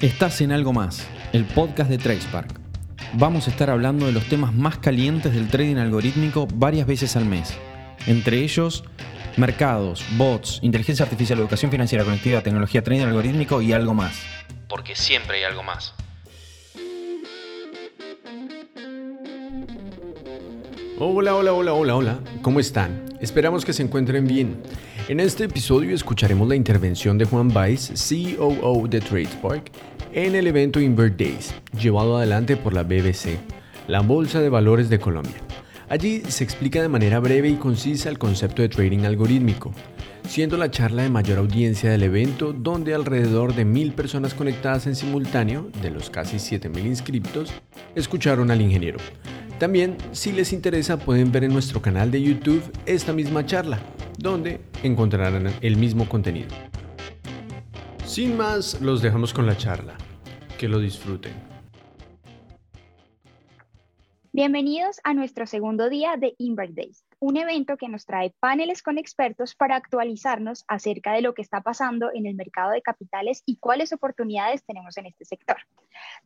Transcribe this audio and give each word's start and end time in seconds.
Estás 0.00 0.40
en 0.40 0.52
algo 0.52 0.72
más, 0.72 1.06
el 1.32 1.44
podcast 1.44 1.90
de 1.90 1.98
TracePark. 1.98 2.60
Vamos 3.14 3.48
a 3.48 3.50
estar 3.50 3.68
hablando 3.68 4.06
de 4.06 4.12
los 4.12 4.24
temas 4.28 4.54
más 4.54 4.78
calientes 4.78 5.34
del 5.34 5.48
trading 5.48 5.76
algorítmico 5.76 6.46
varias 6.54 6.86
veces 6.86 7.16
al 7.16 7.24
mes. 7.24 7.56
Entre 8.06 8.38
ellos, 8.38 8.84
mercados, 9.36 10.04
bots, 10.12 10.60
inteligencia 10.62 11.04
artificial, 11.04 11.38
educación 11.40 11.70
financiera, 11.70 12.04
conectividad, 12.04 12.42
tecnología, 12.42 12.82
trading 12.82 13.06
algorítmico 13.06 13.60
y 13.60 13.72
algo 13.72 13.92
más. 13.92 14.22
Porque 14.68 14.94
siempre 14.94 15.38
hay 15.38 15.44
algo 15.44 15.62
más. 15.62 15.94
Hola, 21.00 21.36
hola, 21.36 21.52
hola, 21.52 21.74
hola, 21.74 21.94
hola. 21.94 22.18
¿Cómo 22.42 22.58
están? 22.58 23.04
Esperamos 23.20 23.64
que 23.64 23.72
se 23.72 23.84
encuentren 23.84 24.26
bien. 24.26 24.56
En 25.06 25.20
este 25.20 25.44
episodio 25.44 25.94
escucharemos 25.94 26.48
la 26.48 26.56
intervención 26.56 27.16
de 27.18 27.24
Juan 27.24 27.50
Baez, 27.50 27.92
COO 28.08 28.88
de 28.88 29.00
TradeSpark, 29.00 29.70
en 30.12 30.34
el 30.34 30.48
evento 30.48 30.80
Invert 30.80 31.16
Days, 31.16 31.54
llevado 31.80 32.16
adelante 32.16 32.56
por 32.56 32.74
la 32.74 32.82
BBC, 32.82 33.38
la 33.86 34.00
Bolsa 34.00 34.40
de 34.40 34.48
Valores 34.48 34.90
de 34.90 34.98
Colombia. 34.98 35.36
Allí 35.88 36.20
se 36.26 36.42
explica 36.42 36.82
de 36.82 36.88
manera 36.88 37.20
breve 37.20 37.48
y 37.48 37.54
concisa 37.54 38.08
el 38.08 38.18
concepto 38.18 38.62
de 38.62 38.68
trading 38.68 39.04
algorítmico, 39.04 39.70
siendo 40.26 40.56
la 40.56 40.72
charla 40.72 41.04
de 41.04 41.10
mayor 41.10 41.38
audiencia 41.38 41.92
del 41.92 42.02
evento 42.02 42.52
donde 42.52 42.96
alrededor 42.96 43.54
de 43.54 43.64
mil 43.64 43.92
personas 43.92 44.34
conectadas 44.34 44.88
en 44.88 44.96
simultáneo, 44.96 45.70
de 45.80 45.92
los 45.92 46.10
casi 46.10 46.38
7.000 46.38 46.86
inscriptos, 46.86 47.52
escucharon 47.94 48.50
al 48.50 48.60
ingeniero. 48.60 48.98
También, 49.58 49.96
si 50.12 50.30
les 50.30 50.52
interesa, 50.52 51.00
pueden 51.00 51.32
ver 51.32 51.42
en 51.42 51.52
nuestro 51.52 51.82
canal 51.82 52.12
de 52.12 52.22
YouTube 52.22 52.62
esta 52.86 53.12
misma 53.12 53.44
charla, 53.44 53.80
donde 54.16 54.60
encontrarán 54.84 55.52
el 55.60 55.76
mismo 55.76 56.08
contenido. 56.08 56.50
Sin 58.04 58.36
más, 58.36 58.80
los 58.80 59.02
dejamos 59.02 59.34
con 59.34 59.46
la 59.46 59.56
charla. 59.56 59.94
Que 60.58 60.68
lo 60.68 60.78
disfruten. 60.78 61.32
Bienvenidos 64.32 65.00
a 65.02 65.12
nuestro 65.14 65.44
segundo 65.44 65.88
día 65.88 66.16
de 66.16 66.36
Invert 66.38 66.74
Days, 66.74 67.04
un 67.20 67.36
evento 67.36 67.76
que 67.76 67.88
nos 67.88 68.06
trae 68.06 68.32
paneles 68.38 68.82
con 68.82 68.98
expertos 68.98 69.54
para 69.54 69.76
actualizarnos 69.76 70.64
acerca 70.68 71.12
de 71.12 71.22
lo 71.22 71.34
que 71.34 71.42
está 71.42 71.62
pasando 71.62 72.10
en 72.12 72.26
el 72.26 72.34
mercado 72.34 72.70
de 72.70 72.82
capitales 72.82 73.42
y 73.44 73.56
cuáles 73.56 73.92
oportunidades 73.92 74.64
tenemos 74.64 74.96
en 74.96 75.06
este 75.06 75.24
sector. 75.24 75.56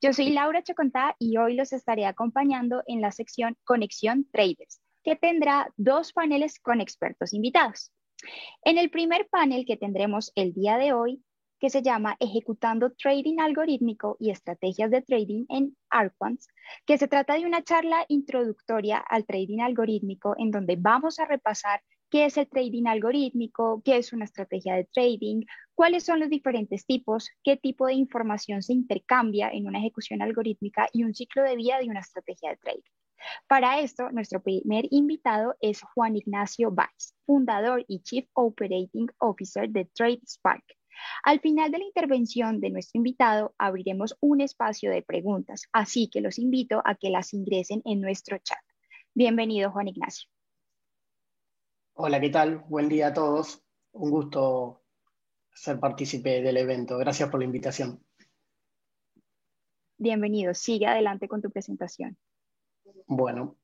Yo 0.00 0.12
soy 0.12 0.30
Laura 0.30 0.62
Chocontá 0.62 1.16
y 1.18 1.36
hoy 1.38 1.54
los 1.54 1.72
estaré 1.72 2.06
acompañando 2.06 2.82
en 2.86 3.00
la 3.00 3.10
sección 3.12 3.56
Conexión 3.64 4.26
Traders, 4.30 4.80
que 5.02 5.16
tendrá 5.16 5.72
dos 5.76 6.12
paneles 6.12 6.58
con 6.60 6.80
expertos 6.80 7.32
invitados. 7.32 7.90
En 8.64 8.78
el 8.78 8.90
primer 8.90 9.28
panel 9.28 9.64
que 9.66 9.76
tendremos 9.76 10.30
el 10.34 10.52
día 10.52 10.76
de 10.76 10.92
hoy, 10.92 11.22
que 11.62 11.70
se 11.70 11.80
llama 11.80 12.16
Ejecutando 12.18 12.90
Trading 12.90 13.38
Algorítmico 13.38 14.16
y 14.18 14.30
Estrategias 14.30 14.90
de 14.90 15.00
Trading 15.00 15.44
en 15.48 15.76
Arquants, 15.90 16.48
que 16.84 16.98
se 16.98 17.06
trata 17.06 17.34
de 17.34 17.46
una 17.46 17.62
charla 17.62 18.04
introductoria 18.08 18.98
al 18.98 19.24
trading 19.24 19.60
algorítmico 19.60 20.34
en 20.38 20.50
donde 20.50 20.74
vamos 20.74 21.20
a 21.20 21.24
repasar 21.24 21.80
qué 22.10 22.24
es 22.24 22.36
el 22.36 22.48
trading 22.48 22.88
algorítmico, 22.88 23.80
qué 23.84 23.98
es 23.98 24.12
una 24.12 24.24
estrategia 24.24 24.74
de 24.74 24.88
trading, 24.92 25.42
cuáles 25.76 26.02
son 26.02 26.18
los 26.18 26.30
diferentes 26.30 26.84
tipos, 26.84 27.30
qué 27.44 27.56
tipo 27.56 27.86
de 27.86 27.94
información 27.94 28.60
se 28.64 28.72
intercambia 28.72 29.48
en 29.48 29.68
una 29.68 29.78
ejecución 29.78 30.20
algorítmica 30.20 30.88
y 30.92 31.04
un 31.04 31.14
ciclo 31.14 31.44
de 31.44 31.54
vida 31.54 31.78
de 31.78 31.88
una 31.88 32.00
estrategia 32.00 32.50
de 32.50 32.56
trading. 32.56 32.90
Para 33.46 33.78
esto, 33.78 34.10
nuestro 34.10 34.42
primer 34.42 34.86
invitado 34.90 35.54
es 35.60 35.80
Juan 35.94 36.16
Ignacio 36.16 36.72
Valls, 36.72 37.14
fundador 37.24 37.84
y 37.86 38.00
Chief 38.00 38.26
Operating 38.32 39.06
Officer 39.20 39.70
de 39.70 39.84
TradeSpark, 39.84 40.64
al 41.24 41.40
final 41.40 41.70
de 41.70 41.78
la 41.78 41.84
intervención 41.84 42.60
de 42.60 42.70
nuestro 42.70 42.98
invitado 42.98 43.54
abriremos 43.58 44.16
un 44.20 44.40
espacio 44.40 44.90
de 44.90 45.02
preguntas, 45.02 45.68
así 45.72 46.08
que 46.08 46.20
los 46.20 46.38
invito 46.38 46.82
a 46.84 46.94
que 46.94 47.10
las 47.10 47.32
ingresen 47.34 47.82
en 47.84 48.00
nuestro 48.00 48.38
chat. 48.38 48.58
Bienvenido, 49.14 49.70
Juan 49.70 49.88
Ignacio. 49.88 50.28
Hola, 51.94 52.20
¿qué 52.20 52.30
tal? 52.30 52.58
Buen 52.68 52.88
día 52.88 53.08
a 53.08 53.14
todos. 53.14 53.62
Un 53.92 54.10
gusto 54.10 54.82
ser 55.54 55.78
partícipe 55.78 56.40
del 56.40 56.56
evento. 56.56 56.96
Gracias 56.98 57.28
por 57.28 57.40
la 57.40 57.44
invitación. 57.44 58.02
Bienvenido. 59.98 60.54
Sigue 60.54 60.86
adelante 60.86 61.28
con 61.28 61.42
tu 61.42 61.50
presentación. 61.50 62.16
Bueno, 63.06 63.56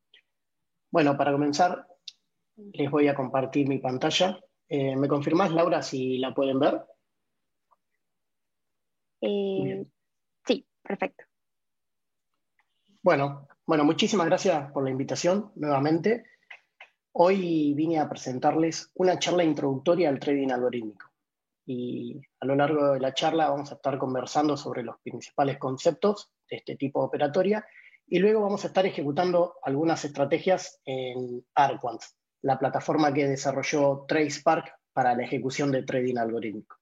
bueno, 0.90 1.16
para 1.16 1.32
comenzar, 1.32 1.86
les 2.56 2.90
voy 2.90 3.08
a 3.08 3.14
compartir 3.14 3.68
mi 3.68 3.78
pantalla. 3.78 4.38
Eh, 4.68 4.96
¿Me 4.96 5.08
confirmás, 5.08 5.50
Laura, 5.50 5.82
si 5.82 6.18
la 6.18 6.34
pueden 6.34 6.58
ver? 6.58 6.82
Eh, 9.20 9.84
sí, 10.46 10.66
perfecto. 10.82 11.24
Bueno, 13.02 13.48
bueno, 13.66 13.84
muchísimas 13.84 14.26
gracias 14.26 14.70
por 14.72 14.84
la 14.84 14.90
invitación 14.90 15.52
nuevamente. 15.56 16.24
Hoy 17.12 17.74
vine 17.74 17.98
a 17.98 18.08
presentarles 18.08 18.90
una 18.94 19.18
charla 19.18 19.44
introductoria 19.44 20.08
al 20.08 20.18
trading 20.18 20.50
algorítmico. 20.50 21.06
Y 21.66 22.20
a 22.40 22.46
lo 22.46 22.54
largo 22.54 22.92
de 22.92 23.00
la 23.00 23.12
charla 23.12 23.50
vamos 23.50 23.70
a 23.70 23.74
estar 23.74 23.98
conversando 23.98 24.56
sobre 24.56 24.82
los 24.82 24.96
principales 25.00 25.58
conceptos 25.58 26.30
de 26.48 26.56
este 26.56 26.76
tipo 26.76 27.00
de 27.00 27.06
operatoria 27.06 27.66
y 28.06 28.18
luego 28.20 28.40
vamos 28.40 28.64
a 28.64 28.68
estar 28.68 28.86
ejecutando 28.86 29.56
algunas 29.62 30.02
estrategias 30.04 30.80
en 30.86 31.44
Arquant, 31.54 32.00
la 32.40 32.58
plataforma 32.58 33.12
que 33.12 33.28
desarrolló 33.28 34.06
TracePark 34.08 34.72
para 34.94 35.14
la 35.14 35.24
ejecución 35.24 35.70
de 35.70 35.82
trading 35.82 36.16
algorítmico. 36.16 36.77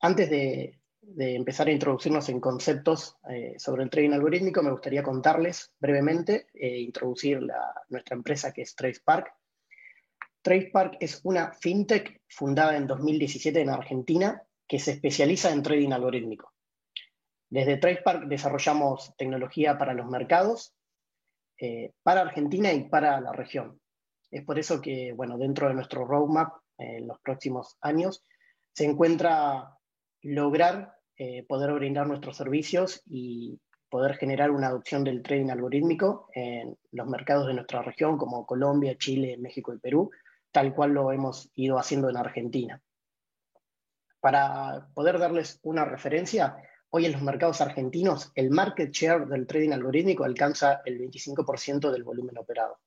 Antes 0.00 0.30
de, 0.30 0.78
empezar 1.18 1.66
a 1.66 1.72
introducirnos 1.72 2.28
en 2.28 2.40
conceptos 2.40 3.16
eh, 3.28 3.54
sobre 3.58 3.82
el 3.82 3.90
trading 3.90 4.12
algorítmico, 4.12 4.62
me 4.62 4.70
gustaría 4.70 5.02
contarles 5.02 5.72
brevemente, 5.78 6.46
e 6.54 6.78
introducir 6.78 7.40
nuestra 7.88 8.16
empresa 8.16 8.52
que 8.52 8.62
es 8.62 8.76
TracePark. 8.76 9.32
TracePark 10.42 10.98
es 11.00 11.20
una 11.24 11.52
fintech 11.52 12.22
fundada 12.28 12.76
en 12.76 12.86
2017 12.86 13.60
en 13.60 13.70
Argentina 13.70 14.42
que 14.68 14.78
se 14.78 14.92
especializa 14.92 15.50
en 15.50 15.62
trading 15.62 15.92
algorítmico. 15.92 16.52
Desde 17.50 17.78
TracePark 17.78 18.28
desarrollamos 18.28 19.14
tecnología 19.16 19.78
para 19.78 19.94
los 19.94 20.06
mercados, 20.06 20.74
eh, 21.58 21.92
para 22.02 22.20
Argentina 22.20 22.72
y 22.72 22.84
para 22.84 23.20
la 23.20 23.32
región. 23.32 23.80
Es 24.30 24.44
por 24.44 24.58
eso 24.58 24.80
que, 24.80 25.12
bueno, 25.12 25.38
dentro 25.38 25.68
de 25.68 25.74
nuestro 25.74 26.04
roadmap 26.04 26.52
en 26.76 27.08
los 27.08 27.18
próximos 27.20 27.76
años 27.80 28.22
se 28.72 28.84
encuentra 28.84 29.77
lograr 30.22 30.98
eh, 31.16 31.44
poder 31.48 31.72
brindar 31.72 32.06
nuestros 32.06 32.36
servicios 32.36 33.02
y 33.06 33.60
poder 33.88 34.16
generar 34.16 34.50
una 34.50 34.68
adopción 34.68 35.02
del 35.02 35.22
trading 35.22 35.50
algorítmico 35.50 36.28
en 36.34 36.76
los 36.92 37.06
mercados 37.08 37.46
de 37.46 37.54
nuestra 37.54 37.82
región, 37.82 38.18
como 38.18 38.46
Colombia, 38.46 38.96
Chile, 38.96 39.36
México 39.38 39.72
y 39.72 39.78
Perú, 39.78 40.10
tal 40.52 40.74
cual 40.74 40.92
lo 40.92 41.10
hemos 41.10 41.50
ido 41.54 41.78
haciendo 41.78 42.08
en 42.08 42.16
Argentina. 42.16 42.80
Para 44.20 44.88
poder 44.94 45.18
darles 45.18 45.58
una 45.62 45.84
referencia, 45.84 46.56
hoy 46.90 47.06
en 47.06 47.12
los 47.12 47.22
mercados 47.22 47.60
argentinos 47.60 48.30
el 48.34 48.50
market 48.50 48.90
share 48.90 49.26
del 49.26 49.46
trading 49.46 49.72
algorítmico 49.72 50.24
alcanza 50.24 50.82
el 50.84 50.98
25% 50.98 51.90
del 51.90 52.04
volumen 52.04 52.38
operado. 52.38 52.78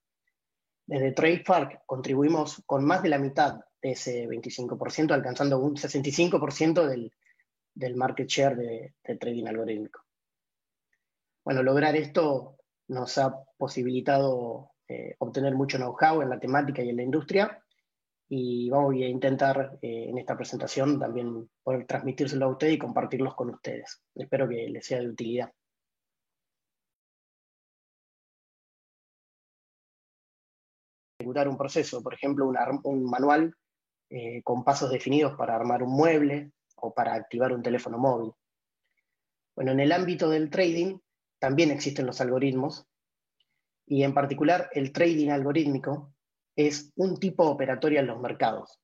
Desde 0.85 1.11
TradePark 1.11 1.83
contribuimos 1.85 2.61
con 2.65 2.85
más 2.85 3.01
de 3.01 3.09
la 3.09 3.17
mitad 3.17 3.61
ese 3.81 4.27
25%, 4.27 5.11
alcanzando 5.11 5.59
un 5.59 5.75
65% 5.75 6.87
del, 6.87 7.11
del 7.73 7.95
market 7.95 8.27
share 8.27 8.55
de, 8.55 9.17
trading 9.17 9.47
algorítmico. 9.47 10.05
Bueno, 11.43 11.63
lograr 11.63 11.95
esto 11.95 12.57
nos 12.87 13.17
ha 13.17 13.35
posibilitado 13.57 14.71
eh, 14.87 15.15
obtener 15.19 15.55
mucho 15.55 15.77
know-how 15.77 16.21
en 16.21 16.29
la 16.29 16.39
temática 16.39 16.83
y 16.83 16.89
en 16.89 16.97
la 16.97 17.03
industria 17.03 17.63
y 18.33 18.69
vamos 18.69 18.93
a 18.93 18.97
intentar 18.99 19.77
eh, 19.81 20.05
en 20.07 20.17
esta 20.17 20.37
presentación 20.37 20.97
también 20.97 21.49
poder 21.63 21.85
transmitírselo 21.85 22.45
a 22.45 22.49
ustedes 22.49 22.75
y 22.75 22.77
compartirlos 22.77 23.35
con 23.35 23.49
ustedes. 23.49 24.01
Espero 24.15 24.47
que 24.47 24.69
les 24.69 24.85
sea 24.85 24.99
de 24.99 25.09
utilidad. 25.09 25.51
Ejecutar 31.19 31.49
un 31.49 31.57
proceso, 31.57 32.01
por 32.01 32.13
ejemplo, 32.13 32.49
un, 32.83 33.03
manual 33.03 33.53
eh, 34.11 34.41
con 34.43 34.63
pasos 34.63 34.91
definidos 34.91 35.35
para 35.37 35.55
armar 35.55 35.81
un 35.81 35.93
mueble, 35.93 36.51
o 36.81 36.93
para 36.93 37.13
activar 37.13 37.53
un 37.53 37.63
teléfono 37.63 37.97
móvil. 37.97 38.33
Bueno, 39.55 39.71
en 39.71 39.79
el 39.79 39.91
ámbito 39.91 40.29
del 40.29 40.49
trading 40.49 40.97
también 41.39 41.71
existen 41.71 42.05
los 42.05 42.19
algoritmos 42.21 42.85
y 43.85 44.03
en 44.03 44.13
particular 44.13 44.69
el 44.73 44.91
trading 44.91 45.29
algorítmico 45.29 46.13
es 46.55 46.91
un 46.95 47.17
tipo 47.17 47.45
operatorio 47.45 47.99
en 47.99 48.07
los 48.07 48.19
mercados, 48.19 48.79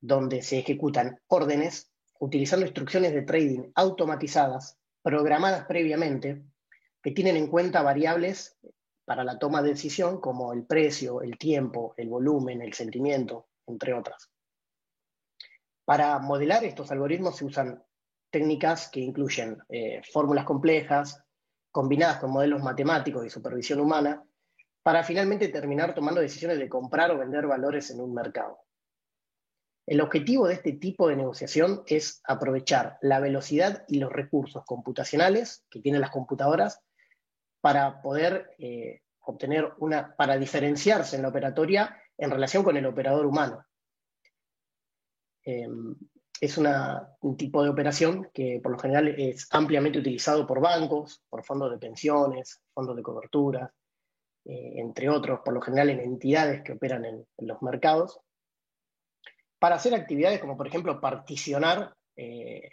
donde 0.00 0.42
se 0.42 0.58
ejecutan 0.58 1.20
órdenes 1.26 1.90
utilizando 2.20 2.66
instrucciones 2.66 3.12
de 3.12 3.22
trading 3.22 3.72
automatizadas, 3.74 4.78
programadas 5.02 5.66
previamente, 5.66 6.42
que 7.02 7.10
tienen 7.10 7.36
en 7.36 7.48
cuenta 7.48 7.82
variables 7.82 8.56
para 9.04 9.24
la 9.24 9.38
toma 9.38 9.62
de 9.62 9.70
decisión 9.70 10.20
como 10.20 10.52
el 10.52 10.64
precio, 10.64 11.22
el 11.22 11.36
tiempo, 11.36 11.94
el 11.96 12.08
volumen, 12.08 12.62
el 12.62 12.72
sentimiento, 12.72 13.48
entre 13.66 13.94
otras. 13.94 14.30
Para 15.84 16.18
modelar 16.18 16.64
estos 16.64 16.90
algoritmos 16.90 17.36
se 17.36 17.44
usan 17.44 17.82
técnicas 18.30 18.88
que 18.88 19.00
incluyen 19.00 19.58
eh, 19.68 20.00
fórmulas 20.10 20.44
complejas, 20.44 21.22
combinadas 21.70 22.18
con 22.18 22.30
modelos 22.30 22.62
matemáticos 22.62 23.26
y 23.26 23.30
supervisión 23.30 23.80
humana, 23.80 24.22
para 24.82 25.04
finalmente 25.04 25.48
terminar 25.48 25.94
tomando 25.94 26.20
decisiones 26.20 26.58
de 26.58 26.68
comprar 26.68 27.10
o 27.10 27.18
vender 27.18 27.46
valores 27.46 27.90
en 27.90 28.00
un 28.00 28.14
mercado. 28.14 28.58
El 29.86 30.00
objetivo 30.00 30.46
de 30.46 30.54
este 30.54 30.72
tipo 30.72 31.08
de 31.08 31.16
negociación 31.16 31.82
es 31.86 32.20
aprovechar 32.24 32.98
la 33.00 33.20
velocidad 33.20 33.84
y 33.88 33.98
los 33.98 34.12
recursos 34.12 34.64
computacionales 34.64 35.64
que 35.70 35.80
tienen 35.80 36.00
las 36.00 36.10
computadoras 36.10 36.80
para 37.60 38.00
poder 38.00 38.54
eh, 38.58 39.02
obtener 39.20 39.72
una, 39.78 40.14
para 40.16 40.36
diferenciarse 40.36 41.16
en 41.16 41.22
la 41.22 41.28
operatoria 41.28 42.01
en 42.22 42.30
relación 42.30 42.62
con 42.62 42.76
el 42.76 42.86
operador 42.86 43.26
humano. 43.26 43.66
Em, 45.44 45.96
es 46.40 46.56
un 46.56 47.36
tipo 47.36 47.64
de 47.64 47.70
operación 47.70 48.30
que 48.32 48.60
por 48.62 48.72
lo 48.72 48.78
general 48.78 49.08
es 49.08 49.48
ampliamente 49.50 49.98
utilizado 49.98 50.46
por 50.46 50.60
bancos, 50.60 51.20
por 51.28 51.44
fondos 51.44 51.72
de 51.72 51.78
pensiones, 51.78 52.60
fondos 52.72 52.96
de 52.96 53.02
cobertura, 53.02 53.74
eh, 54.44 54.74
entre 54.76 55.08
otros, 55.08 55.40
por 55.44 55.52
lo 55.52 55.60
general 55.60 55.90
en 55.90 56.00
entidades 56.00 56.62
que 56.62 56.72
operan 56.72 57.04
en, 57.04 57.26
los 57.38 57.60
mercados, 57.60 58.20
para 59.58 59.76
hacer 59.76 59.94
actividades 59.94 60.40
como 60.40 60.56
por 60.56 60.68
ejemplo 60.68 61.00
particionar 61.00 61.92
eh, 62.14 62.70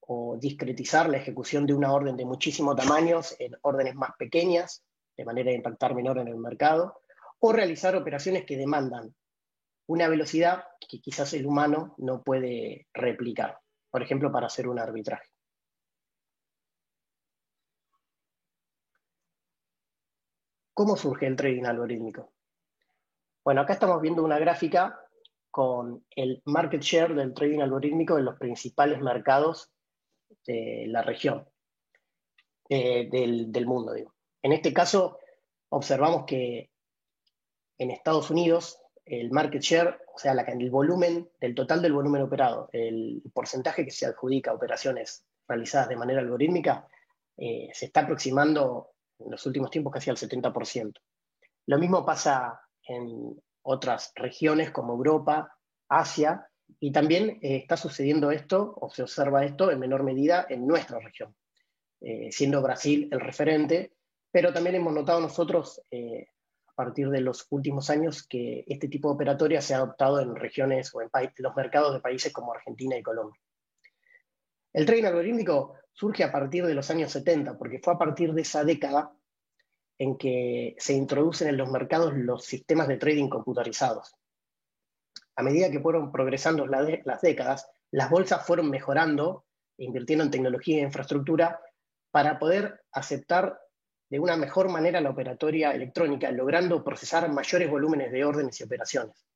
o 0.00 0.38
discretizar 0.38 1.08
la 1.10 1.18
ejecución 1.18 1.66
de 1.66 1.74
una 1.74 1.92
orden 1.92 2.16
de 2.16 2.24
muchísimos 2.24 2.76
tamaños 2.76 3.36
en 3.38 3.56
órdenes 3.60 3.94
más 3.94 4.12
pequeñas, 4.18 4.82
de 5.18 5.24
manera 5.26 5.50
de 5.50 5.56
impactar 5.56 5.94
menor 5.94 6.18
en 6.18 6.28
el 6.28 6.36
mercado, 6.36 6.98
o 7.40 7.52
realizar 7.52 7.96
operaciones 7.96 8.44
que 8.44 8.56
demandan 8.56 9.14
una 9.88 10.08
velocidad 10.08 10.64
que 10.88 11.00
quizás 11.00 11.32
el 11.34 11.46
humano 11.46 11.94
no 11.98 12.22
puede 12.22 12.88
replicar, 12.92 13.58
por 13.90 14.02
ejemplo, 14.02 14.32
para 14.32 14.46
hacer 14.46 14.68
un 14.68 14.78
arbitraje. 14.78 15.28
¿Cómo 20.74 20.96
surge 20.96 21.26
el 21.26 21.36
trading 21.36 21.64
algorítmico? 21.64 22.32
Bueno, 23.42 23.62
acá 23.62 23.74
estamos 23.74 24.02
viendo 24.02 24.22
una 24.22 24.38
gráfica 24.38 25.00
con 25.50 26.04
el 26.10 26.42
market 26.44 26.82
share 26.82 27.14
del 27.14 27.32
trading 27.32 27.60
algorítmico 27.60 28.18
en 28.18 28.26
los 28.26 28.36
principales 28.38 29.00
mercados 29.00 29.70
de 30.46 30.84
la 30.88 31.00
región, 31.02 31.48
eh, 32.68 33.08
del, 33.10 33.50
del, 33.50 33.66
mundo. 33.66 33.94
Digo. 33.94 34.14
En 34.42 34.52
este 34.52 34.74
caso, 34.74 35.18
observamos 35.70 36.26
que 36.26 36.70
en 37.78 37.90
Estados 37.90 38.30
Unidos 38.30 38.80
el 39.06 39.30
market 39.30 39.62
share, 39.62 40.00
o 40.12 40.18
sea, 40.18 40.32
el 40.32 40.70
volumen 40.70 41.30
del 41.40 41.54
total 41.54 41.80
del 41.80 41.92
volumen 41.92 42.22
operado, 42.22 42.68
el 42.72 43.22
porcentaje 43.32 43.84
que 43.84 43.92
se 43.92 44.04
adjudica 44.04 44.50
a 44.50 44.54
operaciones 44.54 45.24
realizadas 45.46 45.88
de 45.88 45.96
manera 45.96 46.20
algorítmica, 46.20 46.88
eh, 47.36 47.68
se 47.72 47.86
está 47.86 48.00
aproximando 48.00 48.90
en 49.18 49.30
los 49.30 49.46
últimos 49.46 49.70
tiempos 49.70 49.92
casi 49.92 50.10
al 50.10 50.16
70%. 50.16 50.92
Lo 51.66 51.78
mismo 51.78 52.04
pasa 52.04 52.60
en 52.88 53.40
otras 53.62 54.12
regiones 54.16 54.70
como 54.70 54.94
Europa, 54.94 55.56
Asia, 55.88 56.48
y 56.80 56.90
también 56.90 57.38
eh, 57.42 57.58
está 57.58 57.76
sucediendo 57.76 58.32
esto, 58.32 58.74
o 58.76 58.90
se 58.90 59.02
observa 59.02 59.44
esto 59.44 59.70
en 59.70 59.78
menor 59.78 60.02
medida 60.02 60.46
en 60.48 60.66
nuestra 60.66 60.98
región, 60.98 61.34
eh, 62.00 62.32
siendo 62.32 62.60
Brasil 62.60 63.08
el 63.12 63.20
referente, 63.20 63.92
pero 64.32 64.52
también 64.52 64.76
hemos 64.76 64.92
notado 64.92 65.20
nosotros 65.20 65.80
partir 66.76 67.08
de 67.08 67.22
los 67.22 67.46
últimos 67.50 67.90
años 67.90 68.26
que 68.28 68.64
este 68.68 68.86
tipo 68.86 69.08
de 69.08 69.14
operatoria 69.14 69.60
se 69.60 69.74
ha 69.74 69.78
adoptado 69.78 70.20
en 70.20 70.36
regiones 70.36 70.94
o 70.94 71.00
en 71.00 71.10
los 71.38 71.56
mercados 71.56 71.94
de 71.94 72.00
países 72.00 72.32
como 72.32 72.52
Argentina 72.52 72.96
y 72.96 73.02
Colombia. 73.02 73.40
El 74.72 74.84
trading 74.84 75.04
algorítmico 75.04 75.74
surge 75.92 76.22
a 76.22 76.30
partir 76.30 76.66
de 76.66 76.74
los 76.74 76.90
años 76.90 77.10
70, 77.10 77.56
porque 77.56 77.80
fue 77.82 77.94
a 77.94 77.98
partir 77.98 78.34
de 78.34 78.42
esa 78.42 78.62
década 78.62 79.10
en 79.98 80.18
que 80.18 80.76
se 80.78 80.92
introducen 80.92 81.48
en 81.48 81.56
los 81.56 81.70
mercados 81.70 82.12
los 82.14 82.44
sistemas 82.44 82.86
de 82.86 82.98
trading 82.98 83.30
computarizados. 83.30 84.14
A 85.34 85.42
medida 85.42 85.70
que 85.70 85.80
fueron 85.80 86.12
progresando 86.12 86.66
las 86.66 87.22
décadas, 87.22 87.70
las 87.90 88.10
bolsas 88.10 88.46
fueron 88.46 88.68
mejorando, 88.68 89.46
invirtiendo 89.78 90.24
en 90.24 90.30
tecnología 90.30 90.78
e 90.78 90.86
infraestructura 90.86 91.58
para 92.10 92.38
poder 92.38 92.84
aceptar 92.92 93.58
de 94.08 94.20
una 94.20 94.36
mejor 94.36 94.68
manera 94.68 95.00
la 95.00 95.10
operatoria 95.10 95.72
electrónica, 95.72 96.30
logrando 96.30 96.84
procesar 96.84 97.30
mayores 97.30 97.70
volúmenes 97.70 98.12
de 98.12 98.24
órdenes 98.24 98.60
y 98.60 98.64
operaciones. 98.64 99.26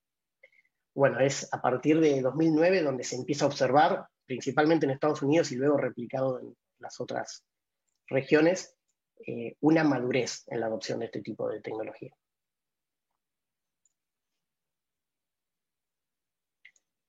Bueno, 0.95 1.21
es 1.21 1.49
a 1.53 1.61
partir 1.61 2.01
de 2.01 2.21
2009 2.21 2.83
donde 2.83 3.05
se 3.05 3.17
empieza 3.17 3.45
a 3.45 3.49
observar, 3.49 4.07
principalmente 4.27 4.87
en 4.87 4.93
Estados 4.93 5.23
Unidos 5.23 5.51
y 5.53 5.57
luego 5.57 5.77
replicado 5.77 6.41
en 6.41 6.57
las 6.79 7.01
otras 7.01 7.45
regiones, 8.07 8.77
eh, 9.27 9.57
una 9.61 9.85
madurez 9.85 10.45
en 10.49 10.61
la 10.61 10.67
adopción 10.67 11.01
de 11.01 11.07
este 11.07 11.21
tipo 11.21 11.49
de 11.49 11.61
tecnología. 11.61 12.15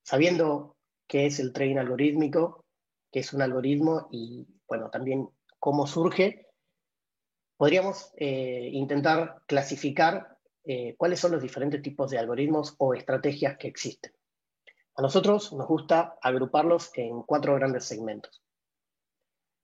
Sabiendo 0.04 0.76
qué 1.08 1.28
es 1.28 1.40
el 1.40 1.54
trading 1.54 1.78
algorítmico, 1.78 2.66
qué 3.12 3.20
es 3.20 3.34
un 3.34 3.42
algoritmo 3.42 4.10
y, 4.12 4.48
bueno, 4.68 4.90
también 4.90 5.30
cómo 5.60 5.88
surge, 5.88 6.51
podríamos 7.62 8.12
eh, 8.18 8.72
intentar 8.74 9.44
clasificar 9.46 10.36
eh, 10.64 10.96
cuáles 10.98 11.20
son 11.20 11.34
los 11.34 11.44
diferentes 11.44 11.80
tipos 11.84 12.10
de 12.10 12.18
algoritmos 12.18 12.74
o 12.80 12.96
estrategias 12.96 13.56
que 13.60 13.68
existen. 13.68 14.12
A 14.96 15.04
nosotros 15.04 15.54
nos 15.54 15.68
gusta 15.68 16.18
agruparlos 16.24 16.90
en 16.96 17.22
cuatro 17.22 17.54
grandes 17.54 17.86
segmentos. 17.86 18.42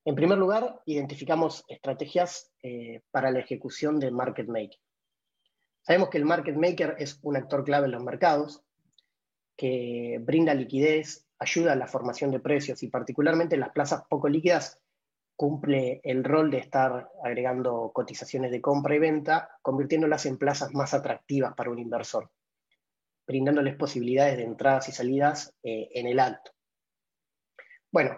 En 0.06 0.14
primer 0.14 0.38
lugar, 0.38 0.80
identificamos 0.86 1.66
estrategias 1.70 2.52
eh, 2.62 3.02
para 3.10 3.32
la 3.32 3.40
ejecución 3.40 4.00
de 4.00 4.12
market 4.12 4.48
making. 4.48 4.80
Sabemos 5.82 6.10
que 6.10 6.20
el 6.20 6.26
market 6.26 6.56
maker 6.56 6.98
es 7.00 7.18
un 7.24 7.36
actor 7.36 7.64
clave 7.64 7.86
en 7.86 7.94
los 7.94 8.04
mercados, 8.04 8.62
que 9.56 10.20
brinda 10.22 10.54
liquidez, 10.54 11.26
ayuda 11.40 11.74
a 11.74 11.76
la 11.76 11.88
formación 11.88 12.30
de 12.30 12.42
precios 12.42 12.84
y 12.84 12.90
particularmente 12.90 13.56
en 13.56 13.62
las 13.62 13.72
plazas 13.72 14.04
poco 14.08 14.30
líquidas 14.30 14.80
cumple 15.38 16.02
el 16.04 16.24
rol 16.24 16.50
de 16.50 16.58
estar 16.58 17.10
agregando 17.24 17.92
cotizaciones 17.94 18.52
de 18.52 18.60
compra 18.60 18.96
y 18.96 19.00
venta, 19.00 19.52
convirtiéndolas 19.62 20.26
en 20.26 20.38
plazas 20.38 20.74
más 20.74 20.96
atractivas 20.96 21.54
para 21.54 21.70
un 21.70 21.78
inversor, 21.78 22.32
brindándoles 23.26 23.76
posibilidades 23.76 24.38
de 24.38 24.44
entradas 24.44 24.90
y 24.90 24.92
salidas 24.92 25.54
eh, 25.64 25.90
en 25.94 26.08
el 26.08 26.20
acto. 26.20 26.52
Bueno, 27.92 28.18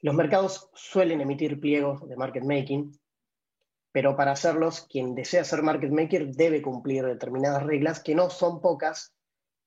los 0.00 0.14
mercados 0.14 0.70
suelen 0.72 1.20
emitir 1.20 1.60
pliegos 1.60 2.08
de 2.08 2.16
market 2.16 2.44
making, 2.44 2.92
pero 3.92 4.16
para 4.16 4.30
hacerlos, 4.30 4.86
quien 4.88 5.16
desea 5.16 5.42
ser 5.42 5.62
market 5.62 5.90
maker 5.90 6.28
debe 6.28 6.62
cumplir 6.62 7.04
determinadas 7.04 7.64
reglas 7.64 8.00
que 8.00 8.14
no 8.14 8.30
son 8.30 8.60
pocas 8.60 9.12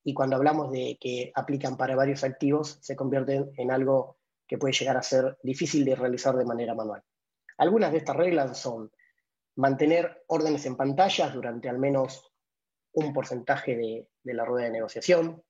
y 0.05 0.13
cuando 0.13 0.37
hablamos 0.37 0.71
de 0.71 0.97
que 0.99 1.31
aplican 1.35 1.75
para 1.75 1.97
varios 1.97 2.23
activos, 2.23 2.77
se 2.81 2.95
convierten 2.95 3.51
en 3.57 3.71
algo 3.71 4.17
que 4.47 4.57
puede 4.57 4.73
llegar 4.73 4.97
a 4.97 5.03
ser 5.03 5.37
difícil 5.43 5.85
de 5.85 5.95
realizar 5.95 6.35
de 6.35 6.45
manera 6.45 6.75
manual. 6.75 7.03
Algunas 7.57 7.91
de 7.91 7.99
estas 7.99 8.15
reglas 8.15 8.57
son 8.57 8.91
mantener 9.55 10.23
órdenes 10.27 10.65
en 10.65 10.75
pantallas 10.75 11.33
durante 11.33 11.69
al 11.69 11.77
menos 11.77 12.31
un 12.93 13.13
porcentaje 13.13 13.75
de, 13.75 14.09
la 14.23 14.45
rueda 14.45 14.65
de 14.65 14.73
negociación, 14.73 15.43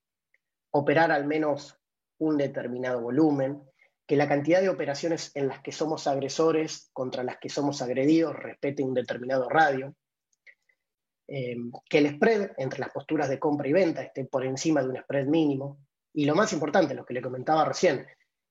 operar 0.70 1.12
al 1.12 1.26
menos 1.26 1.78
un 2.18 2.36
determinado 2.36 3.00
volumen, 3.00 3.62
que 4.06 4.16
la 4.16 4.28
cantidad 4.28 4.60
de 4.60 4.68
operaciones 4.68 5.30
en 5.34 5.48
las 5.48 5.62
que 5.62 5.72
somos 5.72 6.06
agresores 6.06 6.90
contra 6.92 7.22
las 7.22 7.38
que 7.38 7.48
somos 7.48 7.80
agredidos 7.80 8.36
respete 8.36 8.82
un 8.82 8.94
determinado 8.94 9.48
radio, 9.48 9.94
eh, 11.26 11.56
que 11.88 11.98
el 11.98 12.16
spread 12.16 12.52
entre 12.58 12.80
las 12.80 12.90
posturas 12.90 13.30
de 13.30 13.38
compra 13.38 13.66
y 13.66 13.72
venta 13.72 14.02
esté 14.02 14.26
por 14.26 14.44
encima 14.44 14.82
de 14.82 14.90
un 14.90 14.98
spread 14.98 15.26
mínimo, 15.26 15.78
y 16.12 16.26
lo 16.26 16.34
más 16.34 16.52
importante, 16.52 16.94
lo 16.94 17.04
que 17.04 17.14
le 17.14 17.22
comentaba 17.22 17.64
recién, 17.64 18.06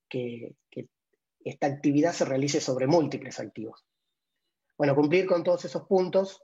que, 0.10 0.56
esta 1.46 1.68
actividad 1.68 2.14
se 2.14 2.24
realice 2.24 2.62
sobre 2.62 2.88
múltiples 2.88 3.38
activos. 3.38 3.86
Bueno, 4.78 4.96
cumplir 4.96 5.26
con 5.28 5.44
todos 5.44 5.66
esos 5.66 5.86
puntos 5.86 6.42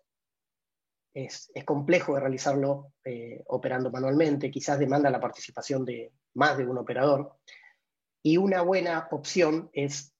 es, 1.14 1.50
complejo 1.66 2.16
de 2.16 2.20
realizarlo 2.20 2.92
eh, 3.06 3.42
operando 3.48 3.92
manualmente, 3.92 4.52
quizás 4.52 4.78
demanda 4.78 5.10
la 5.10 5.22
participación 5.22 5.86
de 5.86 6.12
más 6.34 6.58
de 6.58 6.68
un 6.68 6.78
operador. 6.78 7.38
Y 8.22 8.36
una 8.36 8.62
buena 8.62 9.08
opción 9.12 9.70
es 9.72 10.14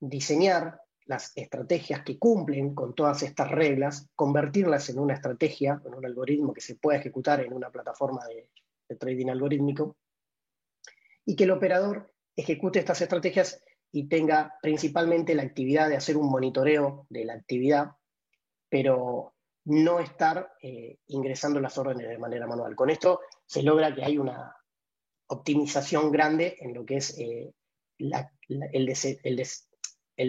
diseñar 0.00 0.80
las 1.04 1.36
estrategias 1.36 2.02
que 2.04 2.18
cumplen 2.18 2.74
con 2.74 2.94
todas 2.94 3.22
estas 3.22 3.50
reglas, 3.50 4.08
convertirlas 4.14 4.88
en 4.88 4.98
una 4.98 5.12
estrategia, 5.12 5.82
en 5.84 5.94
un 5.94 6.06
algoritmo 6.06 6.54
que 6.54 6.62
se 6.62 6.76
pueda 6.76 6.98
ejecutar 6.98 7.40
en 7.40 7.52
una 7.52 7.70
plataforma 7.70 8.24
de 8.26 8.96
trading 8.96 9.28
algorítmico, 9.28 9.98
y 11.26 11.36
que 11.36 11.44
el 11.44 11.50
operador 11.50 12.13
ejecute 12.36 12.78
estas 12.78 13.00
estrategias 13.00 13.62
y 13.92 14.08
tenga 14.08 14.58
principalmente 14.60 15.34
la 15.34 15.42
actividad 15.42 15.88
de 15.88 15.96
hacer 15.96 16.16
un 16.16 16.28
monitoreo 16.28 17.06
de 17.08 17.24
la 17.24 17.34
actividad, 17.34 17.92
pero 18.68 19.34
no 19.66 20.00
estar 20.00 20.52
eh, 20.60 20.98
ingresando 21.06 21.60
las 21.60 21.78
órdenes 21.78 22.08
de 22.08 22.18
manera 22.18 22.46
manual. 22.46 22.74
Con 22.74 22.90
esto 22.90 23.20
se 23.46 23.62
logra 23.62 23.94
que 23.94 24.04
hay 24.04 24.18
una 24.18 24.54
optimización 25.28 26.10
grande 26.10 26.56
en 26.60 26.74
lo 26.74 26.84
que 26.84 26.96
es 26.96 27.16
eh, 27.18 27.54
el, 27.98 28.12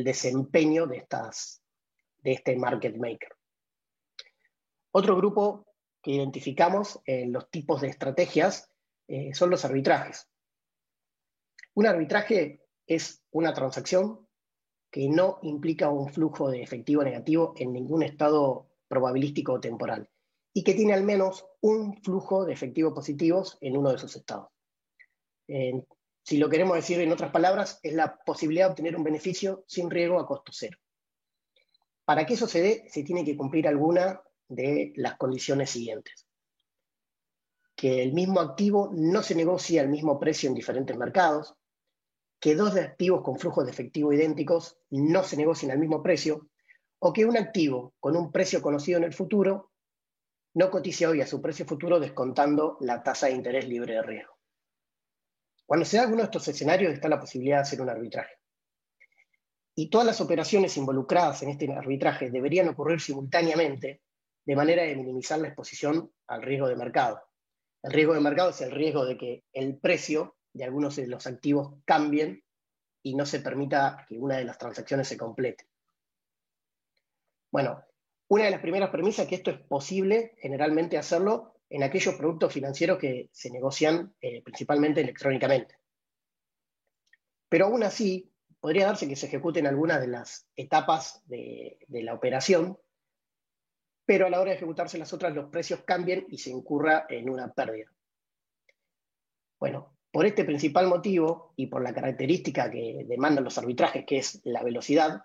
desempeño 0.04 0.88
de, 0.88 0.98
estas, 0.98 1.62
de 2.20 2.34
este 2.34 2.56
market 2.56 2.96
maker. 2.96 3.36
Otro 4.92 5.18
grupo 5.18 5.68
que 6.02 6.12
identificamos 6.12 7.02
en 7.06 7.34
los 7.34 7.50
tipos 7.50 7.82
de 7.82 7.90
estrategias 7.90 8.72
eh, 9.08 9.34
son 9.34 9.50
los 9.50 9.66
arbitrajes. 9.66 10.30
Un 11.76 11.88
arbitraje 11.88 12.62
es 12.88 13.22
una 13.32 13.54
transacción 13.54 14.26
que 14.90 15.10
no 15.10 15.40
implica 15.42 15.90
un 15.90 16.10
flujo 16.10 16.50
de 16.50 16.62
efectivo 16.62 17.04
negativo 17.04 17.54
en 17.58 17.74
ningún 17.74 18.02
estado 18.02 18.70
probabilístico 18.88 19.54
o 19.54 19.60
temporal 19.60 20.10
y 20.54 20.64
que 20.64 20.74
tiene 20.74 20.94
al 20.94 21.04
menos 21.04 21.46
un 21.60 22.02
flujo 22.02 22.46
de 22.46 22.54
efectivo 22.54 22.94
positivos 22.94 23.58
en 23.60 23.76
uno 23.76 23.92
de 23.92 23.98
sus 23.98 24.16
estados. 24.16 24.48
si 26.24 26.38
lo 26.38 26.50
queremos 26.50 26.78
decir 26.78 27.02
en 27.02 27.12
otras 27.12 27.32
palabras, 27.32 27.78
es 27.84 27.94
la 27.94 28.18
posibilidad 28.26 28.68
de 28.68 28.72
obtener 28.72 28.96
un 28.96 29.04
beneficio 29.04 29.66
sin 29.68 29.92
riesgo 29.92 30.18
a 30.18 30.26
costo 30.26 30.54
cero. 30.56 30.78
Para 32.06 32.26
que 32.26 32.36
eso 32.36 32.48
se 32.48 32.62
dé, 32.62 32.86
se 32.90 33.04
tiene 33.04 33.26
que 33.26 33.36
cumplir 33.36 33.68
alguna 33.68 34.22
de 34.48 34.94
las 34.96 35.18
condiciones 35.18 35.72
siguientes. 35.72 36.26
Que 37.76 38.02
el 38.02 38.14
mismo 38.14 38.40
activo 38.40 38.92
no 38.94 39.22
se 39.22 39.36
negocie 39.36 39.82
al 39.82 39.90
mismo 39.90 40.18
precio 40.18 40.48
en 40.48 40.56
diferentes 40.56 40.96
mercados, 40.96 41.54
que 42.46 42.54
dos 42.54 42.76
activos 42.76 43.24
con 43.24 43.40
flujos 43.40 43.66
de 43.66 43.72
efectivo 43.72 44.14
idénticos 44.14 44.78
no 44.92 45.24
se 45.24 45.36
negocien 45.36 45.72
al 45.72 45.80
mismo 45.80 46.04
precio, 46.04 46.52
o 47.00 47.12
que 47.12 47.26
un 47.26 47.38
activo 47.38 47.96
con 48.00 48.16
un 48.16 48.32
precio 48.32 48.62
conocido 48.62 49.00
en 49.00 49.06
el 49.06 49.14
futuro 49.14 49.72
no 50.54 50.70
cotice 50.70 51.08
hoy 51.08 51.22
a 51.22 51.26
su 51.26 51.42
precio 51.42 51.66
futuro 51.66 52.00
descontando 52.00 52.78
la 52.82 53.02
tasa 53.02 53.26
de 53.26 53.34
interés 53.34 53.68
libre 53.68 53.96
de 53.96 54.04
riesgo. 54.04 54.38
Cuando 55.66 55.88
se 55.88 55.98
da 55.98 56.04
alguno 56.04 56.22
de 56.22 56.26
estos 56.26 56.48
escenarios 56.48 56.94
está 56.94 57.10
la 57.10 57.20
posibilidad 57.20 57.58
de 57.58 57.62
hacer 57.64 57.82
un 57.82 57.90
arbitraje. 57.90 58.36
Y 59.74 59.90
todas 59.90 60.06
las 60.06 60.22
operaciones 60.22 60.78
involucradas 60.78 61.42
en 61.42 61.50
este 61.50 61.74
arbitraje 61.74 62.30
deberían 62.30 62.70
ocurrir 62.70 63.02
simultáneamente 63.02 64.04
de 64.46 64.56
manera 64.56 64.84
de 64.84 64.96
minimizar 64.96 65.40
la 65.40 65.48
exposición 65.48 66.12
al 66.28 66.44
riesgo 66.44 66.68
de 66.68 66.76
mercado. 66.76 67.24
El 67.82 67.92
riesgo 67.92 68.14
de 68.14 68.20
mercado 68.20 68.52
es 68.52 68.62
el 68.62 68.70
riesgo 68.70 69.04
de 69.04 69.18
que 69.18 69.46
el 69.52 69.80
precio 69.80 70.36
de 70.56 70.64
algunos 70.64 70.96
de 70.96 71.08
los 71.08 71.28
activos 71.28 71.76
cambien 71.86 72.44
y 73.04 73.14
no 73.16 73.26
se 73.26 73.42
permita 73.42 74.06
que 74.08 74.18
una 74.18 74.38
de 74.38 74.46
las 74.46 74.58
transacciones 74.58 75.08
se 75.08 75.18
complete. 75.18 75.68
Bueno, 77.52 77.84
una 78.30 78.46
de 78.46 78.52
las 78.52 78.62
primeras 78.62 78.90
premisas 78.90 79.24
es 79.24 79.30
que 79.30 79.36
esto 79.36 79.52
es 79.52 79.60
posible 79.60 80.34
generalmente 80.40 80.98
hacerlo 80.98 81.60
en 81.70 81.84
aquellos 81.84 82.16
productos 82.16 82.54
financieros 82.54 82.98
que 82.98 83.30
se 83.32 83.52
negocian 83.52 84.16
eh, 84.22 84.42
principalmente 84.42 85.02
electrónicamente. 85.02 85.78
Pero 87.50 87.66
aún 87.66 87.84
así, 87.84 88.32
podría 88.60 88.88
darse 88.88 89.08
que 89.08 89.16
se 89.16 89.28
ejecuten 89.28 89.68
algunas 89.68 90.02
de 90.02 90.08
las 90.08 90.48
etapas 90.56 91.22
de, 91.26 91.78
la 91.90 92.14
operación, 92.14 92.80
pero 94.06 94.26
a 94.26 94.30
la 94.30 94.40
hora 94.40 94.52
de 94.52 94.58
ejecutarse 94.58 94.98
las 94.98 95.14
otras 95.14 95.36
los 95.36 95.50
precios 95.50 95.82
cambian 95.86 96.26
y 96.30 96.38
se 96.38 96.50
incurra 96.50 97.06
en 97.10 97.30
una 97.30 97.54
pérdida. 97.54 97.92
Bueno, 99.60 99.95
por 100.16 100.26
este 100.26 100.46
principal 100.46 100.88
motivo 100.88 101.52
y 101.58 101.68
por 101.68 101.84
la 101.84 101.94
característica 101.94 102.72
que 102.72 103.04
demandan 103.06 103.44
los 103.44 103.58
arbitrajes, 103.58 104.06
que 104.06 104.20
es 104.20 104.40
la 104.46 104.64
velocidad, 104.64 105.24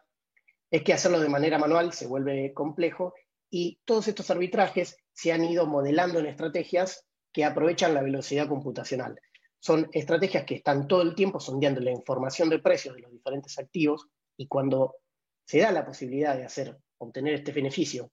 es 0.69 0.83
que 0.83 0.93
hacerlo 0.93 1.21
de 1.21 1.29
manera 1.29 1.61
manual 1.61 1.93
se 1.93 2.09
vuelve 2.09 2.53
complejo 2.53 3.15
y 3.49 3.79
todos 3.85 4.09
estos 4.09 4.33
arbitrajes 4.33 4.97
se 5.13 5.31
han 5.31 5.45
ido 5.45 5.65
modelando 5.69 6.19
en 6.19 6.27
estrategias 6.27 7.07
que 7.33 7.45
aprovechan 7.45 7.95
la 7.95 8.03
velocidad 8.03 8.49
computacional. 8.49 9.17
Son 9.61 9.89
estrategias 9.93 10.45
que 10.45 10.57
están 10.57 10.89
todo 10.89 11.03
el 11.03 11.15
tiempo 11.15 11.39
sondeando 11.39 11.81
la 11.81 11.93
información 11.93 12.51
de 12.51 12.59
precios 12.59 12.97
de 12.97 13.03
los 13.03 13.13
diferentes 13.13 13.61
activos 13.61 14.09
y 14.37 14.49
cuando 14.49 14.97
se 15.45 15.61
da 15.61 15.71
la 15.71 15.87
posibilidad 15.87 16.37
de 16.37 16.47
hacer, 16.47 16.77
obtener 16.99 17.35
este 17.35 17.53
beneficio 17.53 18.11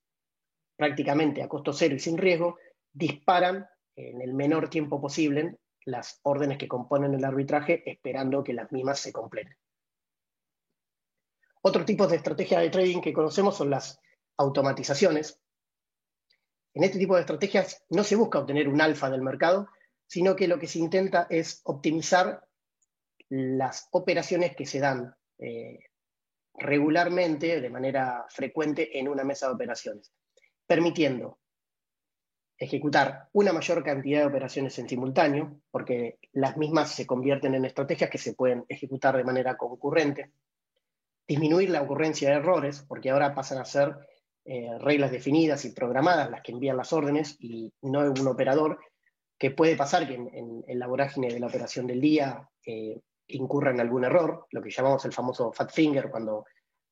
prácticamente 0.75 1.41
a 1.41 1.47
costo 1.47 1.73
cero 1.73 1.95
y 1.95 1.99
sin 1.99 2.19
riesgo, 2.19 2.59
disparan 2.93 3.65
en 3.95 4.21
el 4.21 4.35
menor 4.35 4.69
tiempo 4.69 5.01
posible 5.01 5.57
las 5.87 6.19
órdenes 6.23 6.57
que 6.57 6.67
componen 6.67 7.13
el 7.13 7.23
arbitraje 7.23 7.89
esperando 7.89 8.43
que 8.43 8.53
las 8.53 8.71
mismas 8.73 8.99
se 8.99 9.13
completen. 9.13 9.55
Otros 11.61 11.85
tipos 11.85 12.09
de 12.09 12.17
estrategias 12.17 12.61
de 12.61 12.69
trading 12.69 12.99
que 12.99 13.13
conocemos 13.13 13.55
son 13.55 13.69
las 13.69 13.99
automatizaciones. 14.37 15.39
En 16.73 16.83
este 16.83 16.99
tipo 16.99 17.15
de 17.15 17.21
estrategias 17.21 17.85
no 17.89 18.03
se 18.03 18.17
busca 18.17 18.39
obtener 18.39 18.67
un 18.67 18.81
alfa 18.81 19.09
del 19.09 19.21
mercado, 19.21 19.69
sino 20.05 20.35
que 20.35 20.49
lo 20.49 20.59
que 20.59 20.67
se 20.67 20.79
intenta 20.79 21.25
es 21.29 21.61
optimizar 21.63 22.45
las 23.29 23.87
operaciones 23.91 24.55
que 24.57 24.65
se 24.65 24.79
dan 24.79 25.15
eh, 25.39 25.79
regularmente, 26.53 27.61
de 27.61 27.69
manera 27.69 28.25
frecuente, 28.29 28.99
en 28.99 29.07
una 29.07 29.23
mesa 29.23 29.47
de 29.47 29.53
operaciones, 29.53 30.11
permitiendo 30.65 31.39
ejecutar 32.57 33.29
una 33.33 33.53
mayor 33.53 33.83
cantidad 33.83 34.21
de 34.21 34.25
operaciones 34.25 34.77
en 34.79 34.89
simultáneo, 34.89 35.59
porque 35.71 36.17
las 36.33 36.57
mismas 36.57 36.91
se 36.91 37.05
convierten 37.05 37.53
en 37.55 37.65
estrategias 37.65 38.09
que 38.09 38.17
se 38.17 38.33
pueden 38.33 38.65
ejecutar 38.67 39.15
de 39.15 39.23
manera 39.23 39.57
concurrente, 39.57 40.31
disminuir 41.27 41.69
la 41.69 41.81
ocurrencia 41.81 42.29
de 42.29 42.35
errores, 42.37 42.83
porque 42.87 43.09
ahora 43.09 43.35
pasan 43.35 43.59
a 43.59 43.65
ser 43.65 43.95
eh, 44.45 44.69
reglas 44.79 45.11
definidas 45.11 45.65
y 45.65 45.71
programadas 45.71 46.31
las 46.31 46.41
que 46.41 46.53
envían 46.53 46.77
las 46.77 46.93
órdenes 46.93 47.35
y 47.39 47.71
no 47.81 47.99
un 47.99 48.27
operador, 48.27 48.79
que 49.37 49.51
puede 49.51 49.75
pasar 49.75 50.07
que 50.07 50.15
en, 50.15 50.63
la 50.79 50.87
vorágine 50.87 51.27
de 51.27 51.39
la 51.39 51.47
operación 51.47 51.85
del 51.85 52.01
día 52.01 52.49
eh, 52.65 52.99
incurra 53.27 53.71
en 53.71 53.81
algún 53.81 54.05
error, 54.05 54.47
lo 54.51 54.61
que 54.61 54.71
llamamos 54.71 55.05
el 55.05 55.13
famoso 55.13 55.51
fat 55.51 55.71
finger, 55.71 56.09
cuando 56.09 56.45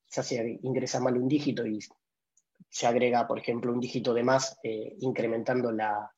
se 0.06 0.20
hace, 0.20 0.60
ingresa 0.62 1.00
mal 1.00 1.18
un 1.18 1.28
dígito 1.28 1.66
y 1.66 1.80
se 2.70 2.88
agrega, 2.88 3.28
por 3.28 3.40
ejemplo, 3.40 3.72
un 3.72 3.80
dígito 3.80 4.14
de 4.14 4.24
más, 4.24 4.58
eh, 4.64 4.96
incrementando, 5.00 5.72
la, 5.72 6.12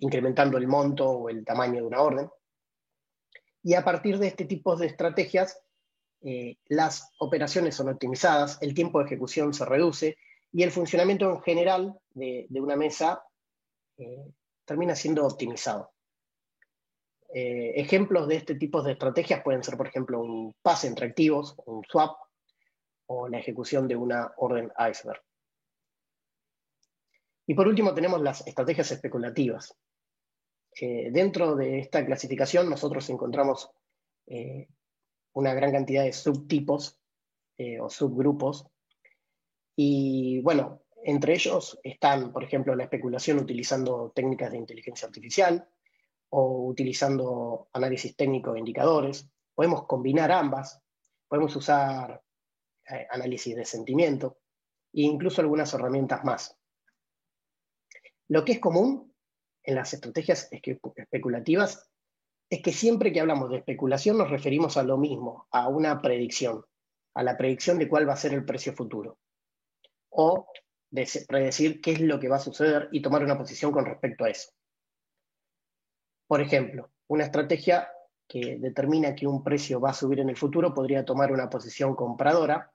incrementando 0.00 0.58
el 0.58 0.66
monto 0.66 1.08
o 1.08 1.28
el 1.28 1.44
tamaño 1.44 1.76
de 1.76 1.86
una 1.86 2.02
orden. 2.02 2.30
Y 3.62 3.74
a 3.74 3.84
partir 3.84 4.18
de 4.18 4.26
este 4.26 4.44
tipo 4.44 4.76
de 4.76 4.86
estrategias, 4.86 5.62
eh, 6.24 6.56
las 6.66 7.10
operaciones 7.18 7.74
son 7.74 7.88
optimizadas, 7.88 8.58
el 8.60 8.74
tiempo 8.74 9.00
de 9.00 9.06
ejecución 9.06 9.52
se 9.52 9.64
reduce 9.64 10.16
y 10.52 10.62
el 10.62 10.70
funcionamiento 10.70 11.28
en 11.28 11.42
general 11.42 11.98
de, 12.10 12.46
una 12.50 12.76
mesa 12.76 13.24
eh, 13.96 14.32
termina 14.64 14.94
siendo 14.94 15.26
optimizado. 15.26 15.90
Eh, 17.34 17.72
ejemplos 17.76 18.28
de 18.28 18.36
este 18.36 18.54
tipo 18.54 18.82
de 18.82 18.92
estrategias 18.92 19.42
pueden 19.42 19.64
ser, 19.64 19.76
por 19.76 19.88
ejemplo, 19.88 20.20
un 20.20 20.54
pase 20.62 20.86
entre 20.86 21.06
activos, 21.06 21.56
un 21.66 21.82
swap 21.90 22.16
o 23.12 23.28
la 23.28 23.38
ejecución 23.38 23.86
de 23.86 23.96
una 23.96 24.32
orden 24.36 24.72
iceberg. 24.90 25.22
Y 27.46 27.54
por 27.54 27.68
último 27.68 27.92
tenemos 27.92 28.22
las 28.22 28.46
estrategias 28.46 28.90
especulativas. 28.92 29.76
dentro 30.74 31.54
de 31.54 31.80
esta 31.80 32.04
clasificación 32.06 32.70
nosotros 32.70 33.10
encontramos 33.10 33.70
una 35.34 35.54
gran 35.54 35.72
cantidad 35.72 36.04
de 36.04 36.12
subtipos 36.12 36.98
eh, 37.58 37.80
o 37.80 37.88
subgrupos. 37.90 38.66
Y 39.76 40.40
bueno, 40.40 40.82
entre 41.04 41.34
ellos 41.34 41.78
están, 41.82 42.32
por 42.32 42.44
ejemplo, 42.44 42.74
la 42.74 42.84
especulación 42.84 43.38
utilizando 43.38 44.12
técnicas 44.14 44.52
de 44.52 44.58
inteligencia 44.58 45.06
artificial 45.06 45.68
o 46.30 46.66
utilizando 46.66 47.68
análisis 47.72 48.16
técnico 48.16 48.52
de 48.52 48.60
indicadores. 48.60 49.28
Podemos 49.54 49.86
combinar 49.86 50.32
ambas, 50.32 50.80
podemos 51.28 51.54
usar 51.56 52.22
eh, 52.88 53.06
análisis 53.10 53.54
de 53.54 53.64
sentimiento 53.64 54.38
e 54.92 55.02
incluso 55.02 55.40
algunas 55.40 55.72
herramientas 55.74 56.24
más. 56.24 56.56
Lo 58.28 58.44
que 58.44 58.52
es 58.52 58.60
común 58.60 59.14
en 59.62 59.74
las 59.74 59.92
estrategias 59.92 60.48
especulativas 60.50 61.88
es 62.50 62.62
que 62.62 62.72
siempre 62.72 63.12
que 63.12 63.20
hablamos 63.20 63.50
de 63.50 63.58
especulación 63.58 64.18
nos 64.18 64.30
referimos 64.30 64.76
a 64.76 64.82
lo 64.82 64.98
mismo, 64.98 65.46
a 65.50 65.68
una 65.68 66.00
predicción, 66.02 66.64
a 67.14 67.22
la 67.22 67.36
predicción 67.36 67.78
de 67.78 67.88
cuál 67.88 68.08
va 68.08 68.14
a 68.14 68.16
ser 68.16 68.34
el 68.34 68.44
precio 68.44 68.72
futuro, 68.72 69.18
o 70.10 70.46
de 70.90 71.08
predecir 71.26 71.80
qué 71.80 71.92
es 71.92 72.00
lo 72.00 72.18
que 72.20 72.28
va 72.28 72.36
a 72.36 72.40
suceder 72.40 72.88
y 72.92 73.00
tomar 73.00 73.22
una 73.22 73.38
posición 73.38 73.72
con 73.72 73.86
respecto 73.86 74.24
a 74.24 74.30
eso. 74.30 74.50
Por 76.26 76.40
ejemplo, 76.40 76.90
una 77.08 77.24
estrategia 77.24 77.88
que 78.26 78.56
determina 78.58 79.14
que 79.14 79.26
un 79.26 79.44
precio 79.44 79.80
va 79.80 79.90
a 79.90 79.94
subir 79.94 80.20
en 80.20 80.30
el 80.30 80.36
futuro 80.36 80.72
podría 80.72 81.04
tomar 81.04 81.32
una 81.32 81.50
posición 81.50 81.94
compradora 81.94 82.71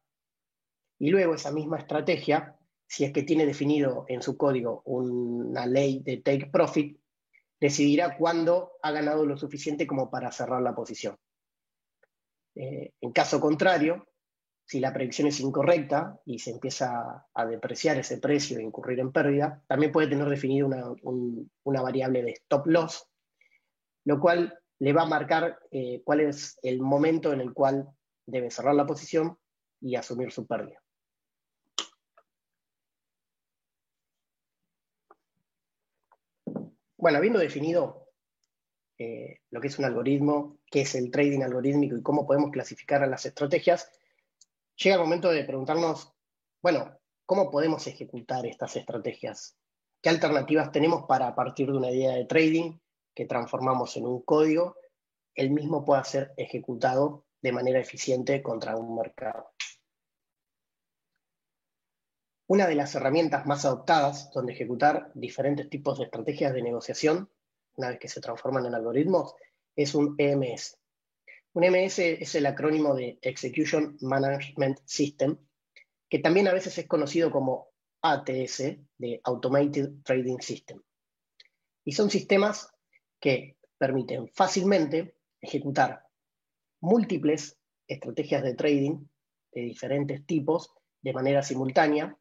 y 0.99 1.09
luego 1.09 1.35
esa 1.35 1.51
misma 1.51 1.77
estrategia, 1.77 2.57
si 2.87 3.03
es 3.03 3.13
que 3.13 3.23
tiene 3.23 3.45
definido 3.45 4.05
en 4.07 4.21
su 4.21 4.37
código 4.37 4.81
una 4.85 5.65
ley 5.65 6.01
de 6.03 6.17
take 6.17 6.47
profit, 6.47 6.99
decidirá 7.59 8.17
cuándo 8.17 8.73
ha 8.81 8.91
ganado 8.91 9.25
lo 9.25 9.37
suficiente 9.37 9.87
como 9.87 10.09
para 10.09 10.31
cerrar 10.31 10.61
la 10.61 10.75
posición. 10.75 11.17
Eh, 12.55 12.93
en 13.01 13.11
caso 13.11 13.39
contrario, 13.39 14.07
si 14.65 14.79
la 14.79 14.93
predicción 14.93 15.27
es 15.27 15.39
incorrecta 15.39 16.19
y 16.25 16.39
se 16.39 16.51
empieza 16.51 17.25
a 17.33 17.45
depreciar 17.45 17.97
ese 17.97 18.17
precio 18.17 18.57
e 18.57 18.63
incurrir 18.63 18.99
en 18.99 19.11
pérdida, 19.11 19.63
también 19.67 19.91
puede 19.91 20.09
tener 20.09 20.27
definido 20.27 20.67
una, 21.03 21.81
variable 21.81 22.23
de 22.23 22.31
stop 22.31 22.67
loss, 22.67 23.07
lo 24.05 24.19
cual 24.19 24.59
le 24.79 24.93
va 24.93 25.03
a 25.03 25.07
marcar 25.07 25.59
eh, 25.71 26.01
cuál 26.03 26.21
es 26.21 26.59
el 26.63 26.81
momento 26.81 27.31
en 27.31 27.41
el 27.41 27.53
cual 27.53 27.87
debe 28.25 28.51
cerrar 28.51 28.75
la 28.75 28.85
posición 28.85 29.37
y 29.79 29.95
asumir 29.95 30.31
su 30.31 30.45
pérdida. 30.45 30.83
Bueno, 37.07 37.19
habiendo 37.19 37.39
definido 37.39 38.09
eh, 38.97 39.39
lo 39.51 39.61
que 39.61 39.69
es 39.69 39.79
un 39.79 39.85
algoritmo, 39.85 40.57
qué 40.69 40.81
es 40.81 40.93
el 40.93 41.09
trading 41.09 41.41
algorítmico 41.41 41.95
y 41.95 42.03
cómo 42.03 42.27
podemos 42.27 42.51
clasificar 42.51 43.01
a 43.01 43.07
las 43.07 43.25
estrategias, 43.25 43.89
llega 44.75 44.97
el 44.97 45.03
momento 45.03 45.31
de 45.31 45.45
preguntarnos, 45.45 46.11
bueno, 46.61 46.99
¿cómo 47.25 47.49
podemos 47.49 47.87
ejecutar 47.87 48.45
estas 48.45 48.75
estrategias? 48.75 49.55
¿Qué 50.01 50.09
alternativas 50.09 50.69
tenemos 50.73 51.05
para, 51.07 51.29
a 51.29 51.33
partir 51.33 51.67
de 51.67 51.77
una 51.77 51.91
idea 51.91 52.11
de 52.11 52.25
trading 52.25 52.77
que 53.15 53.25
transformamos 53.25 53.95
en 53.95 54.05
un 54.05 54.23
código, 54.23 54.75
el 55.33 55.51
mismo 55.51 55.85
pueda 55.85 56.03
ser 56.03 56.33
ejecutado 56.35 57.23
de 57.41 57.53
manera 57.53 57.79
eficiente 57.79 58.43
contra 58.43 58.75
un 58.75 58.97
mercado? 58.97 59.51
Una 62.47 62.67
de 62.67 62.75
las 62.75 62.95
herramientas 62.95 63.45
más 63.45 63.65
adoptadas 63.65 64.31
donde 64.31 64.53
ejecutar 64.53 65.11
diferentes 65.13 65.69
tipos 65.69 65.97
de 65.97 66.05
estrategias 66.05 66.53
de 66.53 66.61
negociación, 66.61 67.29
una 67.75 67.89
vez 67.89 67.99
que 67.99 68.07
se 68.07 68.21
transforman 68.21 68.65
en 68.65 68.75
algoritmos, 68.75 69.35
es 69.75 69.93
un 69.93 70.15
EMS, 70.17 70.77
un 71.57 71.63
MS 71.63 71.97
es 71.97 72.35
el 72.35 72.45
acrónimo 72.45 72.93
de 72.93 73.17
Execution 73.19 73.97
Management 74.01 74.77
System, 74.85 75.39
que 76.07 76.19
también 76.19 76.47
a 76.47 76.53
veces 76.53 76.77
es 76.77 76.87
conocido 76.87 77.31
como 77.31 77.69
ATS, 78.03 78.77
de 78.99 79.19
Automated 79.23 80.03
Trading 80.03 80.37
System. 80.39 80.83
Y 81.83 81.93
son 81.93 82.11
sistemas 82.11 82.69
que 83.19 83.57
permiten 83.75 84.27
fácilmente 84.29 85.15
ejecutar 85.41 86.05
múltiples 86.79 87.57
estrategias 87.87 88.43
de 88.43 88.53
trading 88.53 89.07
de 89.51 89.61
diferentes 89.61 90.27
tipos 90.27 90.75
de 91.01 91.13
manera 91.13 91.41
simultánea 91.41 92.15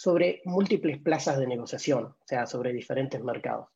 sobre 0.00 0.40
múltiples 0.44 0.98
plazas 1.02 1.38
de 1.38 1.46
negociación, 1.46 2.04
o 2.04 2.26
sea, 2.26 2.46
sobre 2.46 2.72
diferentes 2.72 3.22
mercados 3.22 3.68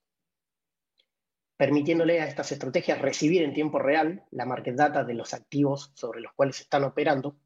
permitiéndole 1.57 2.21
a 2.21 2.27
estas 2.27 2.51
estrategias 2.53 3.01
recibir 3.01 3.43
en 3.43 3.53
tiempo 3.53 3.79
real 3.79 4.25
la 4.31 4.45
market 4.45 4.75
data 4.75 5.05
de 5.05 5.15
los 5.15 5.35
activos 5.35 5.93
sobre 5.95 6.21
los 6.21 6.33
cuales 6.33 6.61
están 6.61 6.85
operando 6.85 7.37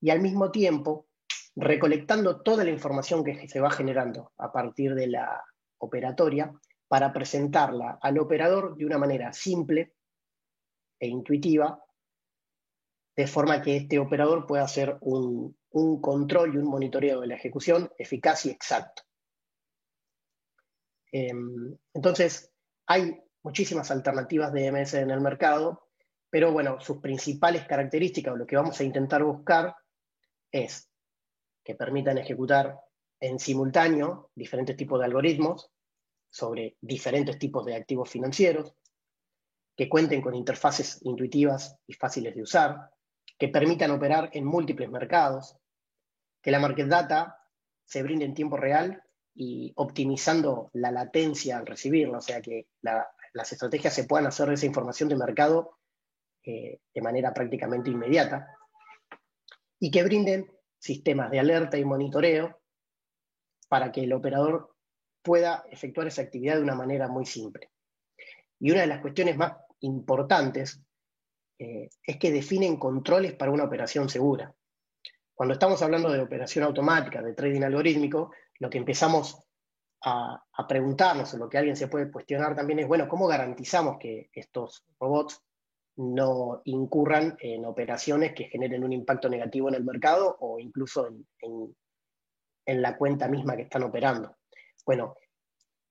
y 0.00 0.10
al 0.10 0.20
mismo 0.20 0.50
tiempo 0.50 1.06
recolectando 1.54 2.42
toda 2.42 2.64
la 2.64 2.70
información 2.70 3.22
que 3.22 3.48
se 3.48 3.60
va 3.60 3.70
generando 3.70 4.32
a 4.38 4.52
partir 4.52 4.94
de 4.94 5.06
la 5.06 5.44
operatoria 5.78 6.52
para 6.88 7.12
presentarla 7.12 7.98
al 8.02 8.18
operador 8.18 8.76
de 8.76 8.86
una 8.86 8.98
manera 8.98 9.32
simple 9.32 9.94
e 10.98 11.06
intuitiva, 11.06 11.82
de 13.16 13.26
forma 13.26 13.60
que 13.60 13.76
este 13.76 13.98
operador 13.98 14.46
pueda 14.46 14.64
hacer 14.64 14.96
un, 15.00 15.56
control 16.00 16.54
y 16.54 16.58
un 16.58 16.64
monitoreo 16.64 17.20
de 17.20 17.28
la 17.28 17.36
ejecución 17.36 17.90
eficaz 17.98 18.46
y 18.46 18.50
exacto. 18.50 19.02
Em, 21.12 21.76
entonces, 21.94 22.52
hay 22.86 23.20
muchísimas 23.42 23.90
alternativas 23.90 24.52
de 24.52 24.70
MS 24.72 24.94
en 24.94 25.10
el 25.10 25.20
mercado, 25.20 25.88
pero 26.28 26.52
bueno, 26.52 26.80
sus 26.80 26.98
principales 26.98 27.66
características 27.66 28.34
o 28.34 28.36
lo 28.36 28.46
que 28.46 28.56
vamos 28.56 28.80
a 28.80 28.84
intentar 28.84 29.22
buscar 29.22 29.74
es 30.50 30.88
que 31.64 31.74
permitan 31.74 32.18
ejecutar 32.18 32.80
en 33.20 33.38
simultáneo 33.38 34.30
diferentes 34.34 34.76
tipos 34.76 34.98
de 34.98 35.06
algoritmos 35.06 35.70
sobre 36.30 36.76
diferentes 36.80 37.38
tipos 37.38 37.64
de 37.66 37.74
activos 37.74 38.08
financieros, 38.08 38.74
que 39.76 39.88
cuenten 39.88 40.22
con 40.22 40.34
interfaces 40.34 41.00
intuitivas 41.02 41.76
y 41.86 41.94
fáciles 41.94 42.34
de 42.34 42.42
usar, 42.42 42.90
que 43.40 43.48
permitan 43.48 43.90
operar 43.90 44.28
en 44.34 44.44
múltiples 44.44 44.90
mercados, 44.90 45.56
que 46.42 46.50
la 46.50 46.60
market 46.60 46.86
data 46.86 47.38
se 47.86 48.02
brinde 48.02 48.26
en 48.26 48.34
tiempo 48.34 48.58
real 48.58 49.02
y 49.34 49.72
optimizando 49.76 50.68
la 50.74 50.90
latencia 50.90 51.56
al 51.56 51.64
recibirla, 51.64 52.18
o 52.18 52.20
sea 52.20 52.42
que 52.42 52.68
las 52.82 53.52
estrategias 53.52 53.94
se 53.94 54.04
puedan 54.04 54.26
hacer 54.26 54.48
de 54.48 54.54
esa 54.54 54.66
información 54.66 55.08
de 55.08 55.16
mercado 55.16 55.78
eh, 56.44 56.80
de 56.94 57.00
manera 57.00 57.32
prácticamente 57.32 57.88
inmediata, 57.88 58.46
y 59.78 59.90
que 59.90 60.04
brinden 60.04 60.46
sistemas 60.78 61.30
de 61.30 61.40
alerta 61.40 61.78
y 61.78 61.84
monitoreo 61.84 62.60
para 63.68 63.90
que 63.90 64.04
el 64.04 64.12
operador 64.12 64.76
pueda 65.22 65.64
efectuar 65.70 66.08
esa 66.08 66.22
actividad 66.22 66.56
de 66.56 66.62
una 66.62 66.74
manera 66.74 67.08
muy 67.08 67.24
simple. 67.24 67.70
Y 68.58 68.70
una 68.70 68.82
de 68.82 68.86
las 68.86 69.00
cuestiones 69.00 69.38
más 69.38 69.54
importantes 69.80 70.82
eh, 71.60 71.90
es 72.02 72.16
que 72.16 72.32
definen 72.32 72.78
controles 72.78 73.34
para 73.34 73.50
una 73.50 73.64
operación 73.64 74.08
segura. 74.08 74.54
Cuando 75.34 75.52
estamos 75.52 75.82
hablando 75.82 76.10
de 76.10 76.22
operación 76.22 76.64
automática, 76.64 77.20
de 77.20 77.34
trading 77.34 77.60
algorítmico, 77.60 78.32
lo 78.58 78.70
que 78.70 78.78
empezamos 78.78 79.38
a, 80.02 80.42
preguntarnos, 80.66 81.34
o 81.34 81.36
lo 81.36 81.50
que 81.50 81.58
alguien 81.58 81.76
se 81.76 81.88
puede 81.88 82.10
cuestionar 82.10 82.56
también 82.56 82.78
es, 82.78 82.88
bueno, 82.88 83.06
¿cómo 83.06 83.26
garantizamos 83.26 83.98
que 83.98 84.30
estos 84.32 84.86
robots 84.98 85.42
no 85.96 86.62
incurran 86.64 87.36
en 87.40 87.66
operaciones 87.66 88.32
que 88.32 88.44
generen 88.44 88.82
un 88.82 88.94
impacto 88.94 89.28
negativo 89.28 89.68
en 89.68 89.74
el 89.74 89.84
mercado 89.84 90.38
o 90.40 90.58
incluso 90.58 91.08
en, 91.40 91.76
la 92.64 92.96
cuenta 92.96 93.28
misma 93.28 93.54
que 93.54 93.62
están 93.62 93.82
operando? 93.82 94.34
Bueno, 94.86 95.14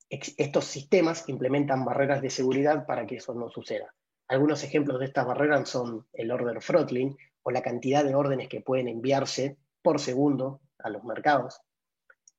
estos 0.09 0.65
sistemas 0.65 1.29
implementan 1.29 1.85
barreras 1.85 2.23
de 2.23 2.31
seguridad 2.31 2.87
para 2.87 3.05
que 3.05 3.17
eso 3.17 3.35
no 3.35 3.51
suceda. 3.51 3.93
Algunos 4.29 4.63
ejemplos 4.63 4.99
de 4.99 5.05
estas 5.05 5.25
barreras 5.25 5.67
son 5.67 6.07
el 6.13 6.31
order 6.31 6.59
throttling 6.59 7.17
o 7.41 7.49
la 7.49 7.63
cantidad 7.63 8.03
de 8.03 8.13
órdenes 8.13 8.47
que 8.47 8.61
pueden 8.61 8.87
enviarse 8.87 9.57
por 9.81 9.99
segundo 9.99 10.61
a 10.77 10.89
los 10.89 11.03
mercados. 11.03 11.59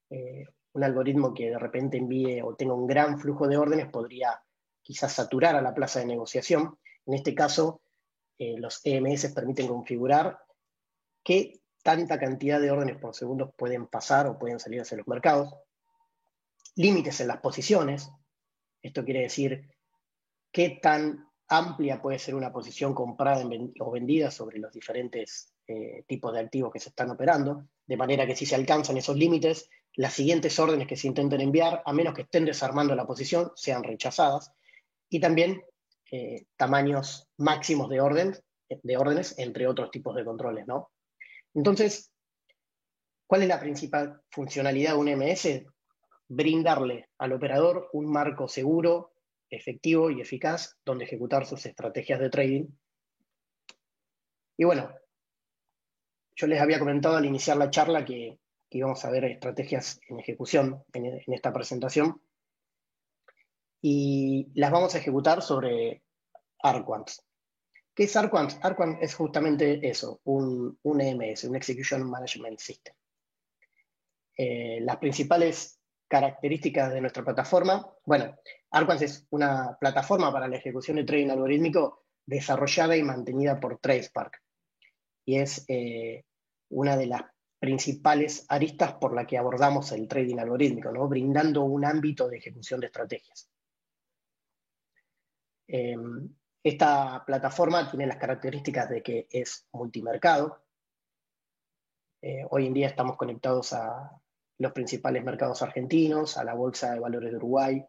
Eh, 0.08 0.44
un 0.72 0.84
algoritmo 0.84 1.34
que 1.34 1.50
de 1.50 1.58
repente 1.58 1.98
envíe 1.98 2.42
o 2.42 2.54
tenga 2.54 2.74
un 2.74 2.86
gran 2.86 3.18
flujo 3.18 3.48
de 3.48 3.56
órdenes 3.56 3.88
podría 3.88 4.40
quizás 4.82 5.12
saturar 5.12 5.56
a 5.56 5.62
la 5.62 5.74
plaza 5.74 5.98
de 5.98 6.06
negociación. 6.06 6.78
En 7.06 7.14
este 7.14 7.34
caso, 7.34 7.82
eh, 8.38 8.56
los 8.56 8.80
EMS 8.84 9.34
permiten 9.34 9.66
configurar 9.66 10.38
qué 11.24 11.60
tanta 11.82 12.20
cantidad 12.20 12.60
de 12.60 12.70
órdenes 12.70 12.98
por 12.98 13.16
segundo 13.16 13.50
pueden 13.50 13.88
pasar 13.88 14.28
o 14.28 14.38
pueden 14.38 14.60
salir 14.60 14.80
hacia 14.80 14.98
los 14.98 15.08
mercados. 15.08 15.52
Límites 16.76 17.20
en 17.20 17.26
las 17.26 17.40
posiciones. 17.40 18.08
Esto 18.80 19.04
quiere 19.04 19.22
decir 19.22 19.68
qué 20.52 20.78
tan 20.80 21.29
amplia 21.50 22.00
puede 22.00 22.18
ser 22.18 22.36
una 22.36 22.52
posición 22.52 22.94
comprada 22.94 23.44
o 23.80 23.90
vendida 23.90 24.30
sobre 24.30 24.58
los 24.58 24.72
diferentes 24.72 25.52
eh, 25.66 26.04
tipos 26.06 26.32
de 26.32 26.40
activos 26.40 26.72
que 26.72 26.78
se 26.78 26.90
están 26.90 27.10
operando, 27.10 27.66
de 27.86 27.96
manera 27.96 28.24
que 28.24 28.36
si 28.36 28.46
se 28.46 28.54
alcanzan 28.54 28.96
esos 28.96 29.16
límites, 29.16 29.68
las 29.94 30.14
siguientes 30.14 30.56
órdenes 30.60 30.86
que 30.86 30.96
se 30.96 31.08
intenten 31.08 31.40
enviar, 31.40 31.82
a 31.84 31.92
menos 31.92 32.14
que 32.14 32.22
estén 32.22 32.44
desarmando 32.44 32.94
la 32.94 33.04
posición, 33.04 33.50
sean 33.56 33.82
rechazadas, 33.82 34.52
y 35.08 35.18
también 35.18 35.60
eh, 36.12 36.46
tamaños 36.56 37.28
máximos 37.36 37.90
de, 37.90 37.96
de 38.82 38.96
órdenes, 38.96 39.36
entre 39.36 39.66
otros 39.66 39.90
tipos 39.90 40.14
de 40.14 40.24
controles. 40.24 40.68
¿no? 40.68 40.92
Entonces, 41.52 42.12
¿cuál 43.26 43.42
es 43.42 43.48
la 43.48 43.58
principal 43.58 44.22
funcionalidad 44.30 44.92
de 44.92 44.98
un 44.98 45.18
MS? 45.18 45.64
Brindarle 46.28 47.08
al 47.18 47.32
operador 47.32 47.90
un 47.92 48.06
marco 48.06 48.46
seguro, 48.46 49.14
efectivo 49.50 50.10
y 50.10 50.20
eficaz 50.20 50.76
donde 50.84 51.04
ejecutar 51.04 51.46
sus 51.46 51.66
estrategias 51.66 52.20
de 52.20 52.30
trading. 52.30 52.66
Y 54.56 54.64
bueno, 54.64 54.94
yo 56.36 56.46
les 56.46 56.60
había 56.60 56.78
comentado 56.78 57.16
al 57.16 57.24
iniciar 57.24 57.56
la 57.56 57.70
charla 57.70 58.04
que 58.04 58.38
que 58.70 58.78
íbamos 58.78 59.04
a 59.04 59.10
ver 59.10 59.24
estrategias 59.24 60.00
en 60.08 60.20
ejecución 60.20 60.84
en, 60.92 61.20
esta 61.26 61.52
presentación. 61.52 62.22
Y 63.82 64.48
las 64.54 64.70
vamos 64.70 64.94
a 64.94 64.98
ejecutar 64.98 65.42
sobre 65.42 66.02
Arquant. 66.62 67.10
¿Qué 67.94 68.04
es 68.04 68.16
Arquant? 68.16 68.52
Arquant 68.62 69.02
es 69.02 69.14
justamente 69.14 69.80
eso, 69.88 70.20
un, 70.24 70.78
un 70.82 71.00
EMS, 71.00 71.44
un 71.44 71.56
Execution 71.56 72.08
Management 72.08 72.60
System. 72.60 72.94
Eh, 74.36 74.78
las 74.82 74.98
principales 74.98 75.79
características 76.10 76.92
de 76.92 77.00
nuestra 77.00 77.24
plataforma, 77.24 77.88
bueno, 78.04 78.36
Arquant 78.72 79.00
es 79.02 79.26
una 79.30 79.76
plataforma 79.78 80.32
para 80.32 80.48
la 80.48 80.56
ejecución 80.56 80.96
de 80.96 81.04
trading 81.04 81.30
algorítmico 81.30 82.04
desarrollada 82.26 82.96
y 82.96 83.02
mantenida 83.02 83.60
por 83.60 83.78
TracePark. 83.78 84.42
Y 85.24 85.38
es 85.38 85.64
eh, 85.68 86.24
una 86.70 86.96
de 86.96 87.06
las 87.06 87.22
principales 87.60 88.44
aristas 88.48 88.94
por 88.94 89.14
la 89.14 89.24
que 89.24 89.38
abordamos 89.38 89.92
el 89.92 90.08
trading 90.08 90.38
algorítmico, 90.38 90.90
¿no? 90.90 91.06
brindando 91.06 91.62
un 91.62 91.84
ámbito 91.84 92.28
de 92.28 92.38
ejecución 92.38 92.80
de 92.80 92.86
estrategias. 92.86 93.48
Em, 95.68 96.28
esta 96.64 97.22
plataforma 97.24 97.88
tiene 97.88 98.06
las 98.06 98.16
características 98.16 98.90
de 98.90 99.02
que 99.02 99.28
es 99.30 99.68
multimercado, 99.72 100.64
Eh, 102.22 102.44
hoy 102.50 102.66
en 102.66 102.74
día 102.74 102.86
estamos 102.86 103.16
conectados 103.16 103.72
a 103.72 104.20
los 104.60 104.72
principales 104.72 105.24
mercados 105.24 105.62
argentinos, 105.62 106.36
a 106.36 106.44
la 106.44 106.52
Bolsa 106.52 106.92
de 106.92 107.00
Valores 107.00 107.30
de 107.30 107.36
Uruguay, 107.38 107.82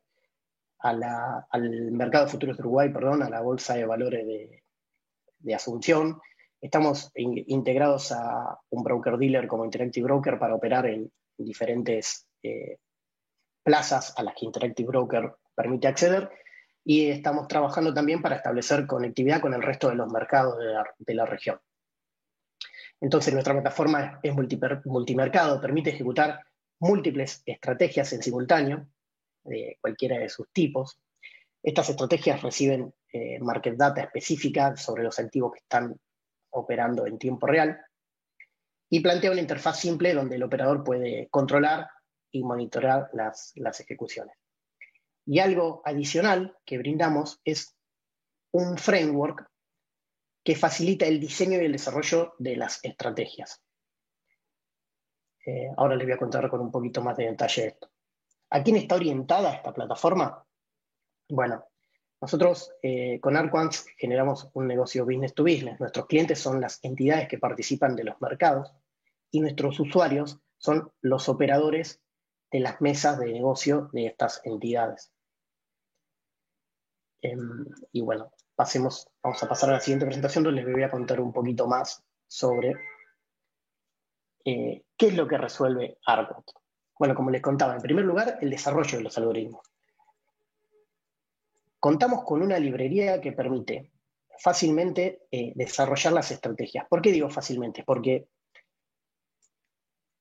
al 0.79 1.91
mercado 1.91 2.25
de 2.25 2.31
futuros 2.31 2.55
de 2.55 2.63
Uruguay, 2.63 2.89
perdón, 2.89 3.23
a 3.23 3.29
la 3.29 3.41
Bolsa 3.41 3.75
de 3.75 3.85
Valores 3.85 4.25
de, 4.25 5.53
Asunción. 5.53 6.21
Estamos 6.61 7.11
integrados 7.15 8.13
a 8.13 8.57
un 8.69 8.83
broker 8.83 9.17
dealer 9.17 9.47
como 9.47 9.65
Interactive 9.65 10.05
Broker 10.05 10.39
para 10.39 10.55
operar 10.55 10.85
en, 10.85 11.11
diferentes 11.37 12.27
eh, 12.41 12.77
plazas 13.63 14.13
a 14.15 14.23
las 14.23 14.35
que 14.35 14.45
Interactive 14.45 14.87
Broker 14.87 15.33
permite 15.53 15.87
acceder 15.87 16.29
y 16.85 17.09
estamos 17.09 17.47
trabajando 17.47 17.93
también 17.93 18.21
para 18.21 18.37
establecer 18.37 18.87
conectividad 18.87 19.41
con 19.41 19.53
el 19.53 19.61
resto 19.61 19.89
de 19.89 19.95
los 19.95 20.09
mercados 20.09 20.57
de 20.99 21.13
la, 21.15 21.25
región. 21.25 21.59
Entonces, 23.01 23.33
nuestra 23.33 23.53
plataforma 23.53 24.19
es 24.23 24.33
multimercado, 24.85 25.59
permite 25.59 25.89
ejecutar 25.89 26.39
múltiples 26.81 27.43
estrategias 27.45 28.11
en 28.13 28.21
simultáneo, 28.21 28.87
de 29.43 29.77
cualquiera 29.79 30.17
de 30.17 30.29
sus 30.29 30.51
tipos. 30.51 30.99
Estas 31.63 31.89
estrategias 31.89 32.41
reciben 32.41 32.93
eh, 33.13 33.39
market 33.39 33.75
data 33.75 34.01
específica 34.01 34.75
sobre 34.75 35.03
los 35.03 35.17
activos 35.19 35.53
que 35.53 35.59
están 35.59 35.95
operando 36.49 37.05
en 37.05 37.17
tiempo 37.17 37.47
real 37.47 37.79
y 38.89 38.99
plantea 38.99 39.31
una 39.31 39.41
interfaz 39.41 39.79
simple 39.79 40.13
donde 40.13 40.35
el 40.35 40.43
operador 40.43 40.83
puede 40.83 41.29
controlar 41.29 41.87
y 42.31 42.43
monitorear 42.43 43.09
las, 43.13 43.53
las 43.55 43.79
ejecuciones. 43.79 44.35
Y 45.25 45.39
algo 45.39 45.81
adicional 45.85 46.57
que 46.65 46.77
brindamos 46.77 47.39
es 47.45 47.75
un 48.51 48.77
framework 48.77 49.47
que 50.43 50.55
facilita 50.55 51.05
el 51.05 51.19
diseño 51.19 51.61
y 51.61 51.65
el 51.65 51.71
desarrollo 51.71 52.33
de 52.39 52.55
las 52.55 52.83
estrategias. 52.83 53.61
Eh, 55.45 55.69
ahora 55.77 55.95
les 55.95 56.05
voy 56.05 56.13
a 56.13 56.19
contar 56.19 56.49
con 56.49 56.61
un 56.61 56.71
poquito 56.71 57.01
más 57.01 57.17
de 57.17 57.25
detalle 57.25 57.67
esto. 57.67 57.89
¿A 58.49 58.61
quién 58.61 58.75
está 58.75 58.95
orientada 58.95 59.53
esta 59.53 59.73
plataforma? 59.73 60.45
Bueno, 61.29 61.65
nosotros 62.21 62.71
eh, 62.83 63.19
con 63.19 63.35
Arquans 63.35 63.85
generamos 63.97 64.49
un 64.53 64.67
negocio 64.67 65.05
business 65.05 65.33
to 65.33 65.43
business. 65.43 65.79
Nuestros 65.79 66.05
clientes 66.05 66.39
son 66.39 66.61
las 66.61 66.83
entidades 66.83 67.27
que 67.27 67.39
participan 67.39 67.95
de 67.95 68.03
los 68.03 68.21
mercados 68.21 68.71
y 69.31 69.39
nuestros 69.39 69.79
usuarios 69.79 70.39
son 70.57 70.91
los 71.01 71.29
operadores 71.29 72.01
de 72.51 72.59
las 72.59 72.81
mesas 72.81 73.17
de 73.17 73.31
negocio 73.31 73.89
de 73.93 74.07
estas 74.07 74.41
entidades. 74.43 75.11
Em, 77.21 77.65
y 77.91 78.01
bueno, 78.01 78.31
pasemos, 78.55 79.07
vamos 79.23 79.41
a 79.41 79.49
pasar 79.49 79.69
a 79.69 79.73
la 79.73 79.79
siguiente 79.79 80.05
presentación 80.05 80.43
donde 80.43 80.63
les 80.63 80.71
voy 80.71 80.83
a 80.83 80.91
contar 80.91 81.19
un 81.19 81.31
poquito 81.31 81.67
más 81.67 82.03
sobre 82.27 82.75
eh, 84.45 84.83
qué 84.97 85.07
es 85.07 85.15
lo 85.15 85.27
que 85.27 85.37
resuelve 85.37 85.97
Argot. 86.05 86.51
Bueno, 86.97 87.15
como 87.15 87.31
les 87.31 87.41
contaba, 87.41 87.75
en 87.75 87.81
primer 87.81 88.05
lugar, 88.05 88.37
el 88.41 88.49
desarrollo 88.49 88.97
de 88.97 89.03
los 89.03 89.17
algoritmos. 89.17 89.61
Contamos 91.79 92.23
con 92.23 92.43
una 92.43 92.59
librería 92.59 93.19
que 93.19 93.31
permite 93.31 93.91
fácilmente 94.37 95.23
eh, 95.31 95.53
desarrollar 95.55 96.13
las 96.13 96.31
estrategias. 96.31 96.85
¿Por 96.87 97.01
qué 97.01 97.11
digo 97.11 97.29
fácilmente? 97.29 97.83
Porque 97.83 98.27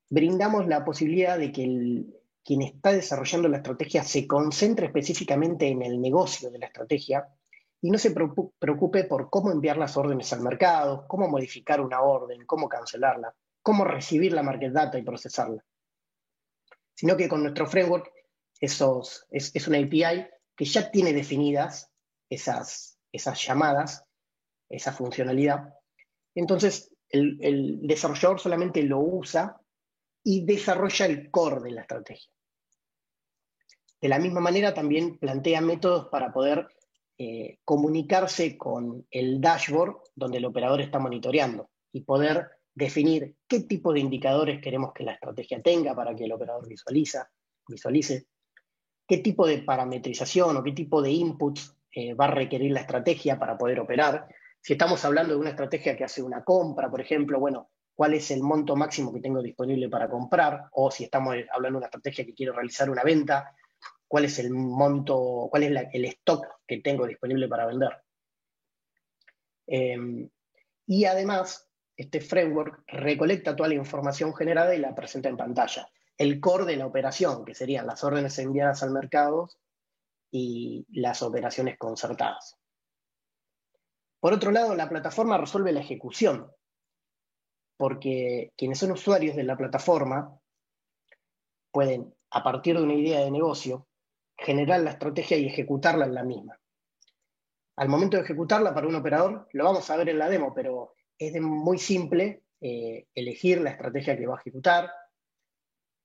brindamos 0.08 0.66
la 0.66 0.84
posibilidad 0.84 1.38
de 1.38 1.52
que 1.52 1.64
el, 1.64 2.20
quien 2.44 2.62
está 2.62 2.92
desarrollando 2.92 3.48
la 3.48 3.58
estrategia 3.58 4.02
se 4.02 4.26
concentre 4.26 4.86
específicamente 4.86 5.68
en 5.68 5.82
el 5.82 6.00
negocio 6.00 6.50
de 6.50 6.58
la 6.58 6.66
estrategia 6.66 7.28
y 7.82 7.90
no 7.90 7.98
se 7.98 8.10
preocupe 8.10 9.04
por 9.04 9.30
cómo 9.30 9.50
enviar 9.50 9.78
las 9.78 9.96
órdenes 9.96 10.32
al 10.32 10.40
mercado, 10.42 11.06
cómo 11.08 11.28
modificar 11.28 11.80
una 11.80 12.02
orden, 12.02 12.44
cómo 12.44 12.68
cancelarla, 12.68 13.34
cómo 13.62 13.84
recibir 13.84 14.32
la 14.32 14.42
market 14.42 14.72
data 14.72 14.98
y 14.98 15.02
procesarla. 15.02 15.64
Sino 16.94 17.16
que 17.16 17.28
con 17.28 17.42
nuestro 17.42 17.66
framework 17.66 18.10
esos, 18.60 19.26
es, 19.30 19.66
una 19.68 19.78
API 19.78 20.26
que 20.54 20.64
ya 20.64 20.90
tiene 20.90 21.12
definidas 21.12 21.90
esas, 22.28 22.98
esas 23.10 23.44
llamadas, 23.44 24.04
esa 24.68 24.92
funcionalidad. 24.92 25.74
Entonces, 26.34 26.92
el, 27.08 27.80
desarrollador 27.82 28.38
solamente 28.38 28.82
lo 28.82 29.00
usa 29.00 29.60
y 30.22 30.44
desarrolla 30.44 31.06
el 31.06 31.30
core 31.30 31.60
de 31.62 31.70
la 31.72 31.80
estrategia. 31.82 32.30
De 34.00 34.08
la 34.08 34.18
misma 34.18 34.40
manera, 34.40 34.72
también 34.72 35.18
plantea 35.18 35.60
métodos 35.60 36.08
para 36.08 36.32
poder 36.32 36.68
eh, 37.18 37.58
comunicarse 37.64 38.56
con 38.56 39.06
el 39.10 39.40
dashboard 39.40 39.96
donde 40.14 40.38
el 40.38 40.44
operador 40.44 40.80
está 40.80 40.98
monitoreando 40.98 41.70
y 41.92 42.02
poder 42.02 42.59
definir 42.80 43.36
qué 43.46 43.60
tipo 43.60 43.92
de 43.92 44.00
indicadores 44.00 44.60
queremos 44.60 44.92
que 44.92 45.04
la 45.04 45.12
estrategia 45.12 45.62
tenga 45.62 45.94
para 45.94 46.16
que 46.16 46.24
el 46.24 46.32
operador 46.32 46.66
visualiza, 46.66 47.30
visualice, 47.68 48.26
qué 49.06 49.18
tipo 49.18 49.46
de 49.46 49.58
parametrización 49.58 50.56
o 50.56 50.62
qué 50.62 50.72
tipo 50.72 51.02
de 51.02 51.10
inputs 51.10 51.76
eh, 51.92 52.14
va 52.14 52.24
a 52.24 52.30
requerir 52.30 52.72
la 52.72 52.80
estrategia 52.80 53.38
para 53.38 53.56
poder 53.56 53.80
operar. 53.80 54.26
Si 54.60 54.72
estamos 54.72 55.04
hablando 55.04 55.34
de 55.34 55.40
una 55.40 55.50
estrategia 55.50 55.96
que 55.96 56.04
hace 56.04 56.22
una 56.22 56.42
compra, 56.42 56.90
por 56.90 57.00
ejemplo, 57.00 57.38
bueno, 57.38 57.70
cuál 57.94 58.14
es 58.14 58.30
el 58.30 58.42
monto 58.42 58.76
máximo 58.76 59.12
que 59.12 59.20
tengo 59.20 59.42
disponible 59.42 59.88
para 59.88 60.08
comprar, 60.08 60.68
o 60.72 60.90
si 60.90 61.04
estamos 61.04 61.36
hablando 61.52 61.76
de 61.76 61.80
una 61.80 61.86
estrategia 61.86 62.24
que 62.24 62.34
quiero 62.34 62.52
realizar 62.52 62.88
una 62.88 63.02
venta, 63.02 63.54
cuál 64.08 64.24
es 64.24 64.38
el 64.38 64.50
monto, 64.50 65.48
cuál 65.50 65.64
es 65.64 65.88
el 65.92 66.04
stock 66.06 66.46
que 66.66 66.78
tengo 66.78 67.06
disponible 67.06 67.46
para 67.46 67.66
vender. 67.66 67.90
Em, 69.66 70.28
y 70.86 71.04
además, 71.04 71.69
este 72.00 72.22
framework 72.22 72.82
recolecta 72.86 73.54
toda 73.54 73.68
la 73.68 73.74
información 73.74 74.34
generada 74.34 74.74
y 74.74 74.78
la 74.78 74.94
presenta 74.94 75.28
en 75.28 75.36
pantalla. 75.36 75.86
El 76.16 76.40
core 76.40 76.64
de 76.64 76.76
la 76.76 76.86
operación, 76.86 77.44
que 77.44 77.54
serían 77.54 77.86
las 77.86 78.02
órdenes 78.02 78.38
enviadas 78.38 78.82
al 78.82 78.90
mercado 78.90 79.50
y 80.30 80.86
las 80.98 81.22
operaciones 81.22 81.76
concertadas. 81.76 82.56
Por 84.18 84.32
otro 84.32 84.50
lado, 84.50 84.74
la 84.74 84.88
plataforma 84.88 85.36
resuelve 85.36 85.72
la 85.72 85.80
ejecución, 85.80 86.50
porque 87.76 88.54
quienes 88.56 88.78
son 88.78 88.92
usuarios 88.92 89.36
de 89.36 89.44
la 89.44 89.58
plataforma 89.58 90.40
pueden, 91.70 92.14
a 92.30 92.42
partir 92.42 92.78
de 92.78 92.82
una 92.82 92.94
idea 92.94 93.20
de 93.20 93.30
negocio, 93.30 93.86
generar 94.38 94.80
la 94.80 94.92
estrategia 94.92 95.36
y 95.36 95.46
ejecutarla 95.46 96.06
en 96.06 96.14
la 96.14 96.24
misma. 96.24 96.58
Al 97.76 97.90
momento 97.90 98.16
de 98.16 98.22
ejecutarla 98.22 98.72
para 98.72 98.88
un 98.88 98.94
operador, 98.94 99.48
lo 99.52 99.64
vamos 99.64 99.90
a 99.90 99.96
ver 99.98 100.08
en 100.08 100.18
la 100.18 100.30
demo, 100.30 100.54
pero 100.54 100.94
es 101.20 101.40
muy 101.40 101.78
simple 101.78 102.42
eh, 102.62 103.06
elegir 103.14 103.60
la 103.60 103.70
estrategia 103.70 104.16
que 104.16 104.26
va 104.26 104.36
a 104.36 104.40
ejecutar 104.40 104.90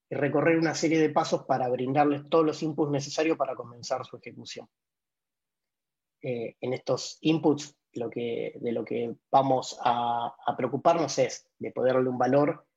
y 0.09 0.15
recorrer 0.15 0.57
una 0.57 0.75
serie 0.75 0.99
de 0.99 1.09
pasos 1.09 1.45
para 1.45 1.69
brindarles 1.69 2.29
todos 2.29 2.45
los 2.45 2.61
inputs 2.61 2.91
necesarios 2.91 3.37
para 3.37 3.55
comenzar 3.55 4.05
su 4.05 4.17
ejecución. 4.17 4.69
Eh, 6.21 6.57
en 6.59 6.73
estos 6.73 7.17
inputs 7.21 7.75
de 7.93 8.71
lo 8.73 8.83
que 8.83 9.15
vamos 9.31 9.79
a, 9.81 10.35
preocuparnos 10.57 11.17
es 11.17 11.47
de 11.59 11.71
poder 11.71 11.93
darle 11.93 12.09
un 12.09 12.17
valor 12.17 12.67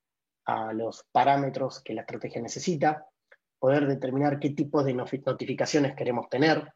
a 0.45 0.73
los 0.73 1.05
parámetros 1.11 1.83
que 1.83 1.93
la 1.93 2.03
estrategia 2.03 2.41
necesita, 2.41 3.05
poder 3.59 3.89
determinar 3.89 4.39
qué 4.39 4.51
tipo 4.51 4.85
de 4.85 4.95
notificaciones 4.95 5.97
queremos 5.97 6.29
tener, 6.29 6.73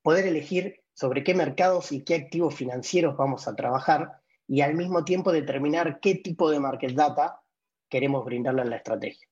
poder 0.00 0.28
elegir 0.28 0.81
sobre 0.94 1.24
qué 1.24 1.34
mercados 1.34 1.92
y 1.92 2.02
qué 2.02 2.14
activos 2.14 2.54
financieros 2.54 3.16
vamos 3.16 3.48
a 3.48 3.54
trabajar 3.54 4.20
y 4.46 4.60
al 4.60 4.74
mismo 4.74 5.04
tiempo 5.04 5.32
determinar 5.32 6.00
qué 6.00 6.16
tipo 6.16 6.50
de 6.50 6.60
market 6.60 6.92
data 6.92 7.42
queremos 7.88 8.24
brindarle 8.24 8.62
a 8.62 8.66
la 8.66 8.76
estrategia. 8.76 9.28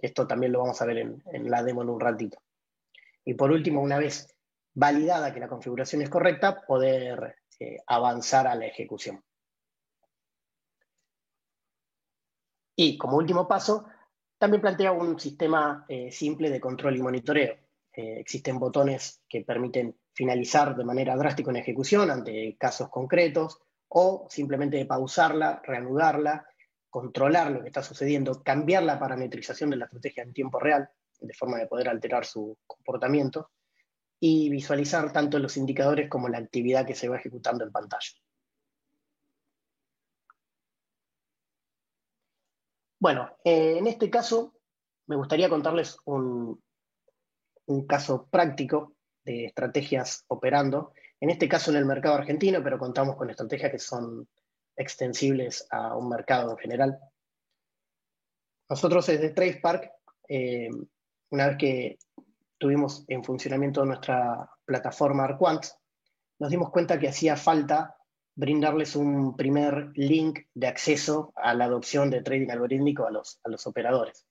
Esto 0.00 0.26
también 0.26 0.52
lo 0.52 0.60
vamos 0.60 0.80
a 0.80 0.86
ver 0.86 0.98
en, 0.98 1.22
en 1.32 1.50
la 1.50 1.62
demo 1.62 1.82
en 1.82 1.90
un 1.90 2.00
ratito. 2.00 2.38
Y 3.24 3.34
por 3.34 3.50
último, 3.50 3.80
una 3.80 3.98
vez 3.98 4.34
validada 4.74 5.32
que 5.32 5.40
la 5.40 5.48
configuración 5.48 6.02
es 6.02 6.10
correcta, 6.10 6.62
poder 6.66 7.36
eh, 7.60 7.78
avanzar 7.86 8.46
a 8.46 8.54
la 8.54 8.66
ejecución. 8.66 9.22
Y 12.76 12.98
como 12.98 13.16
último 13.16 13.46
paso, 13.46 13.86
también 14.36 14.60
plantea 14.60 14.92
un 14.92 15.18
sistema 15.18 15.86
eh, 15.88 16.10
simple 16.10 16.50
de 16.50 16.60
control 16.60 16.96
y 16.96 17.02
monitoreo. 17.02 17.56
Eh, 17.96 18.18
existen 18.18 18.58
botones 18.58 19.22
que 19.28 19.42
permiten 19.42 19.96
finalizar 20.12 20.74
de 20.74 20.84
manera 20.84 21.16
drástica 21.16 21.50
una 21.50 21.60
ejecución 21.60 22.10
ante 22.10 22.56
casos 22.58 22.88
concretos 22.88 23.60
o 23.86 24.26
simplemente 24.28 24.84
pausarla, 24.84 25.62
reanudarla, 25.64 26.44
controlar 26.90 27.52
lo 27.52 27.62
que 27.62 27.68
está 27.68 27.84
sucediendo, 27.84 28.42
cambiar 28.42 28.82
la 28.82 28.98
parametrización 28.98 29.70
de 29.70 29.76
la 29.76 29.84
estrategia 29.84 30.24
en 30.24 30.32
tiempo 30.32 30.58
real, 30.58 30.88
de 31.20 31.34
forma 31.34 31.58
de 31.58 31.68
poder 31.68 31.88
alterar 31.88 32.24
su 32.24 32.58
comportamiento 32.66 33.50
y 34.18 34.50
visualizar 34.50 35.12
tanto 35.12 35.38
los 35.38 35.56
indicadores 35.56 36.08
como 36.08 36.28
la 36.28 36.38
actividad 36.38 36.86
que 36.86 36.96
se 36.96 37.08
va 37.08 37.18
ejecutando 37.18 37.62
en 37.62 37.70
pantalla. 37.70 38.10
Bueno, 42.98 43.36
eh, 43.44 43.78
en 43.78 43.86
este 43.86 44.10
caso 44.10 44.54
me 45.06 45.16
gustaría 45.16 45.48
contarles 45.48 45.98
un, 46.06 46.63
un 47.66 47.86
caso 47.86 48.26
práctico 48.30 48.94
de 49.24 49.46
estrategias 49.46 50.24
operando, 50.28 50.92
en 51.20 51.30
este 51.30 51.48
caso 51.48 51.70
en 51.70 51.78
el 51.78 51.86
mercado 51.86 52.16
argentino, 52.16 52.62
pero 52.62 52.78
contamos 52.78 53.16
con 53.16 53.30
estrategias 53.30 53.72
que 53.72 53.78
son 53.78 54.28
extensibles 54.76 55.66
a 55.70 55.96
un 55.96 56.08
mercado 56.08 56.50
en 56.50 56.58
general. 56.58 56.98
Nosotros 58.68 59.06
desde 59.06 59.30
TracePark, 59.30 59.90
eh, 60.28 60.68
una 61.30 61.48
vez 61.48 61.56
que 61.58 61.98
tuvimos 62.58 63.04
en 63.08 63.22
funcionamiento 63.24 63.84
nuestra 63.84 64.50
plataforma 64.64 65.24
Arquant, 65.24 65.64
nos 66.38 66.50
dimos 66.50 66.70
cuenta 66.70 66.98
que 66.98 67.08
hacía 67.08 67.36
falta 67.36 67.96
brindarles 68.34 68.96
un 68.96 69.36
primer 69.36 69.92
link 69.94 70.40
de 70.54 70.66
acceso 70.66 71.32
a 71.36 71.54
la 71.54 71.66
adopción 71.66 72.10
de 72.10 72.22
trading 72.22 72.50
algorítmico 72.50 73.06
a 73.06 73.10
los, 73.10 73.38
a 73.44 73.48
los 73.48 73.66
operadores. 73.66 74.26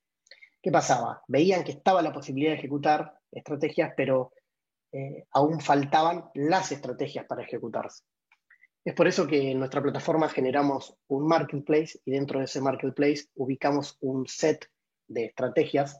¿Qué 0.64 0.72
pasaba? 0.72 1.22
Veían 1.28 1.66
que 1.66 1.74
estaba 1.74 2.02
la 2.02 2.14
posibilidad 2.14 2.52
de 2.52 2.58
ejecutar 2.58 3.20
estrategias, 3.34 3.92
pero 3.98 4.32
eh, 4.94 5.26
aún 5.32 5.60
faltaban 5.60 6.30
las 6.36 6.72
estrategias 6.72 7.26
para 7.26 7.44
ejecutarse. 7.44 8.06
Es 8.86 8.94
por 8.94 9.10
eso 9.10 9.28
que 9.28 9.52
en 9.52 9.60
nuestra 9.60 9.82
plataforma 9.82 10.30
generamos 10.30 10.96
un 11.08 11.28
marketplace 11.28 12.00
y 12.06 12.12
dentro 12.12 12.40
de 12.40 12.46
ese 12.46 12.62
marketplace 12.62 13.26
ubicamos 13.36 13.98
un 14.00 14.26
set 14.26 14.70
de 15.08 15.26
estrategias 15.26 16.00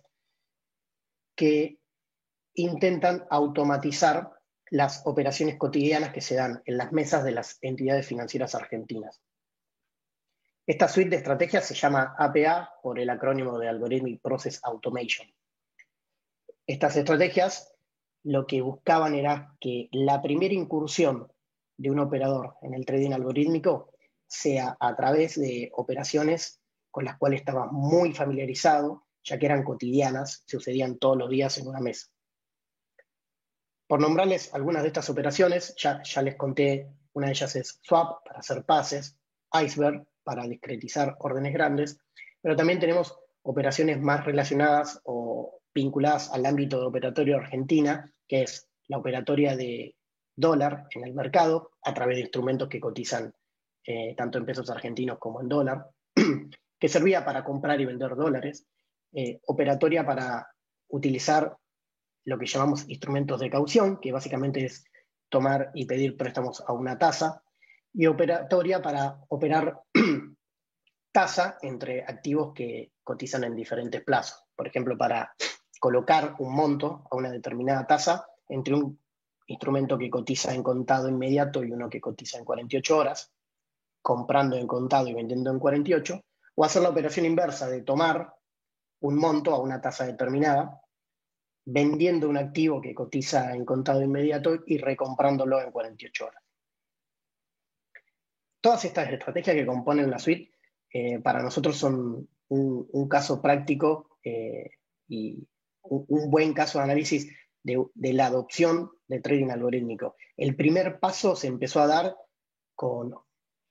que 1.36 1.78
intentan 2.54 3.26
automatizar 3.30 4.32
las 4.70 5.02
operaciones 5.06 5.58
cotidianas 5.58 6.14
que 6.14 6.22
se 6.22 6.36
dan 6.36 6.62
en 6.66 6.78
las 6.78 6.94
mesas 6.94 7.26
de 7.26 7.32
las 7.32 7.58
entidades 7.62 8.08
financieras 8.08 8.56
argentinas. 8.56 9.22
Esta 10.66 10.88
suite 10.88 11.10
de 11.10 11.16
estrategias 11.18 11.68
se 11.68 11.76
llama 11.76 12.16
APA 12.18 12.80
por 12.82 12.98
el 12.98 13.10
acrónimo 13.10 13.60
de 13.60 13.68
Algorithmic 13.68 14.22
Process 14.22 14.62
Automation. 14.64 15.28
Estas 16.66 16.96
estrategias 16.96 17.76
lo 18.24 18.48
que 18.48 18.62
buscaban 18.62 19.14
era 19.16 19.58
que 19.60 19.90
la 19.92 20.22
primera 20.22 20.54
incursión 20.54 21.30
de 21.76 21.92
un 21.92 22.00
operador 22.00 22.56
en 22.62 22.74
el 22.74 22.86
trading 22.86 23.12
algorítmico 23.12 23.92
sea 24.26 24.78
a 24.80 24.96
través 24.96 25.38
de 25.38 25.70
operaciones 25.74 26.62
con 26.90 27.04
las 27.04 27.18
cuales 27.18 27.42
estaba 27.42 27.68
muy 27.70 28.14
familiarizado, 28.14 29.06
ya 29.22 29.38
que 29.38 29.48
eran 29.48 29.64
cotidianas, 29.64 30.44
sucedían 30.46 30.98
todos 30.98 31.18
los 31.18 31.30
días 31.30 31.58
en 31.58 31.68
una 31.68 31.82
mesa. 31.82 32.08
Por 33.86 34.00
nombrarles 34.00 34.54
algunas 34.54 34.84
de 34.84 34.88
estas 34.88 35.10
operaciones, 35.10 35.76
ya, 35.78 36.02
ya 36.04 36.22
les 36.22 36.36
conté, 36.36 36.88
una 37.12 37.28
de 37.28 37.34
ellas 37.34 37.56
es 37.58 37.80
swap 37.82 38.26
para 38.26 38.40
hacer 38.40 38.64
pases, 38.64 39.18
iceberg 39.54 40.08
para 40.24 40.48
discretizar 40.48 41.16
órdenes 41.20 41.54
grandes, 41.54 42.00
pero 42.42 42.56
también 42.56 42.80
tenemos 42.80 43.18
operaciones 43.44 44.00
más 44.02 44.26
relacionadas 44.26 45.02
o 45.04 45.60
vinculadas 45.74 46.32
al 46.32 46.46
ámbito 46.46 46.80
de 46.80 46.86
operatorio 46.86 47.38
Argentina, 47.38 48.12
que 48.28 48.44
es 48.44 48.68
la 48.88 48.98
operatoria 48.98 49.56
de 49.56 49.96
dólar 50.36 50.88
en 50.92 51.04
el 51.06 51.14
mercado 51.14 51.72
a 51.84 51.94
través 51.94 52.18
de 52.18 52.22
instrumentos 52.22 52.70
que 52.70 52.80
cotizan 52.80 53.34
eh, 53.86 54.16
tanto 54.16 54.38
en 54.38 54.46
pesos 54.46 54.70
argentinos 54.70 55.18
como 55.20 55.42
en 55.42 55.50
dólar, 55.50 55.90
que 56.80 56.90
servía 56.90 57.26
para 57.26 57.44
comprar 57.44 57.80
y 57.82 57.86
vender 57.86 58.16
dólares, 58.16 58.66
eh, 59.14 59.40
operatoria 59.46 60.06
para 60.06 60.48
utilizar 60.90 61.58
lo 62.26 62.40
que 62.40 62.46
llamamos 62.46 62.88
instrumentos 62.88 63.40
de 63.40 63.50
caución, 63.50 64.00
que 64.00 64.12
básicamente 64.12 64.66
es 64.66 64.86
tomar 65.30 65.72
y 65.74 65.86
pedir 65.86 66.16
préstamos 66.16 66.64
a 66.66 66.72
una 66.74 66.98
tasa, 66.98 67.44
y 67.94 68.08
operatoria 68.08 68.82
para 68.82 69.20
operar 69.30 69.82
tasa 71.12 71.58
entre 71.62 72.04
activos 72.04 72.54
que 72.54 72.92
cotizan 73.04 73.44
en 73.44 73.56
diferentes 73.56 74.04
plazos. 74.04 74.44
Por 74.56 74.68
ejemplo, 74.68 74.98
para 74.98 75.36
colocar 75.80 76.36
un 76.40 76.56
monto 76.56 77.08
a 77.12 77.16
una 77.16 77.30
determinada 77.30 77.86
tasa 77.86 78.26
entre 78.50 78.74
un 78.74 79.00
instrumento 79.48 79.98
que 79.98 80.10
cotiza 80.10 80.54
en 80.54 80.64
contado 80.64 81.10
inmediato 81.10 81.64
y 81.64 81.72
uno 81.72 81.90
que 81.90 82.02
cotiza 82.02 82.38
en 82.38 82.46
48 82.46 82.98
horas, 82.98 83.32
comprando 84.02 84.56
en 84.56 84.68
contado 84.68 85.08
y 85.08 85.14
vendiendo 85.14 85.52
en 85.52 85.60
48, 85.60 86.22
o 86.56 86.66
hacer 86.66 86.82
la 86.82 86.90
operación 86.90 87.26
inversa 87.26 87.68
de 87.68 87.82
tomar 87.82 88.34
un 89.02 89.18
monto 89.18 89.54
a 89.54 89.60
una 89.60 89.82
tasa 89.82 90.06
determinada, 90.06 90.82
vendiendo 91.66 92.30
un 92.30 92.38
activo 92.38 92.82
que 92.82 92.96
cotiza 92.96 93.54
en 93.54 93.66
contado 93.66 94.02
inmediato 94.02 94.64
y 94.66 94.78
recomprándolo 94.78 95.62
en 95.62 95.72
48 95.72 96.26
horas. 96.26 96.43
Todas 98.64 98.86
estas 98.86 99.12
estrategias 99.12 99.58
que 99.58 99.66
componen 99.66 100.10
la 100.10 100.20
suite 100.20 100.50
eh, 100.90 101.20
para 101.20 101.44
nosotros 101.44 101.76
son 101.76 102.30
un, 102.48 103.10
caso 103.10 103.42
práctico 103.42 104.18
eh, 104.24 104.70
y 105.06 105.46
un, 105.82 106.32
buen 106.32 106.54
caso 106.54 106.78
de 106.78 106.86
análisis 106.86 107.30
de, 107.62 108.14
la 108.14 108.28
adopción 108.28 108.92
de 109.10 109.20
trading 109.20 109.50
algorítmico. 109.50 110.16
El 110.38 110.56
primer 110.56 111.02
paso 111.02 111.36
se 111.36 111.48
empezó 111.48 111.82
a 111.82 111.88
dar 111.88 112.16
con 112.74 113.14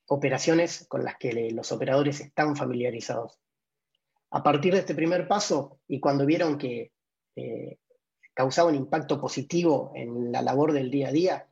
operaciones 0.09 0.85
con 0.89 1.05
las 1.05 1.17
que 1.17 1.51
los 1.53 1.73
operadores 1.73 2.21
están 2.21 2.55
familiarizados. 2.55 3.41
A 4.31 4.43
partir 4.43 4.75
de 4.75 4.81
este 4.81 4.95
primer 4.95 5.27
paso, 5.27 5.81
y 5.89 6.01
cuando 6.01 6.27
vieron 6.27 6.59
que 6.59 6.93
eh, 7.37 7.79
causaba 8.35 8.69
un 8.69 8.75
impacto 8.75 9.19
positivo 9.19 9.93
en 9.95 10.31
la 10.31 10.43
labor 10.43 10.75
del 10.75 10.91
día 10.91 11.09
a 11.09 11.13
día, 11.13 11.49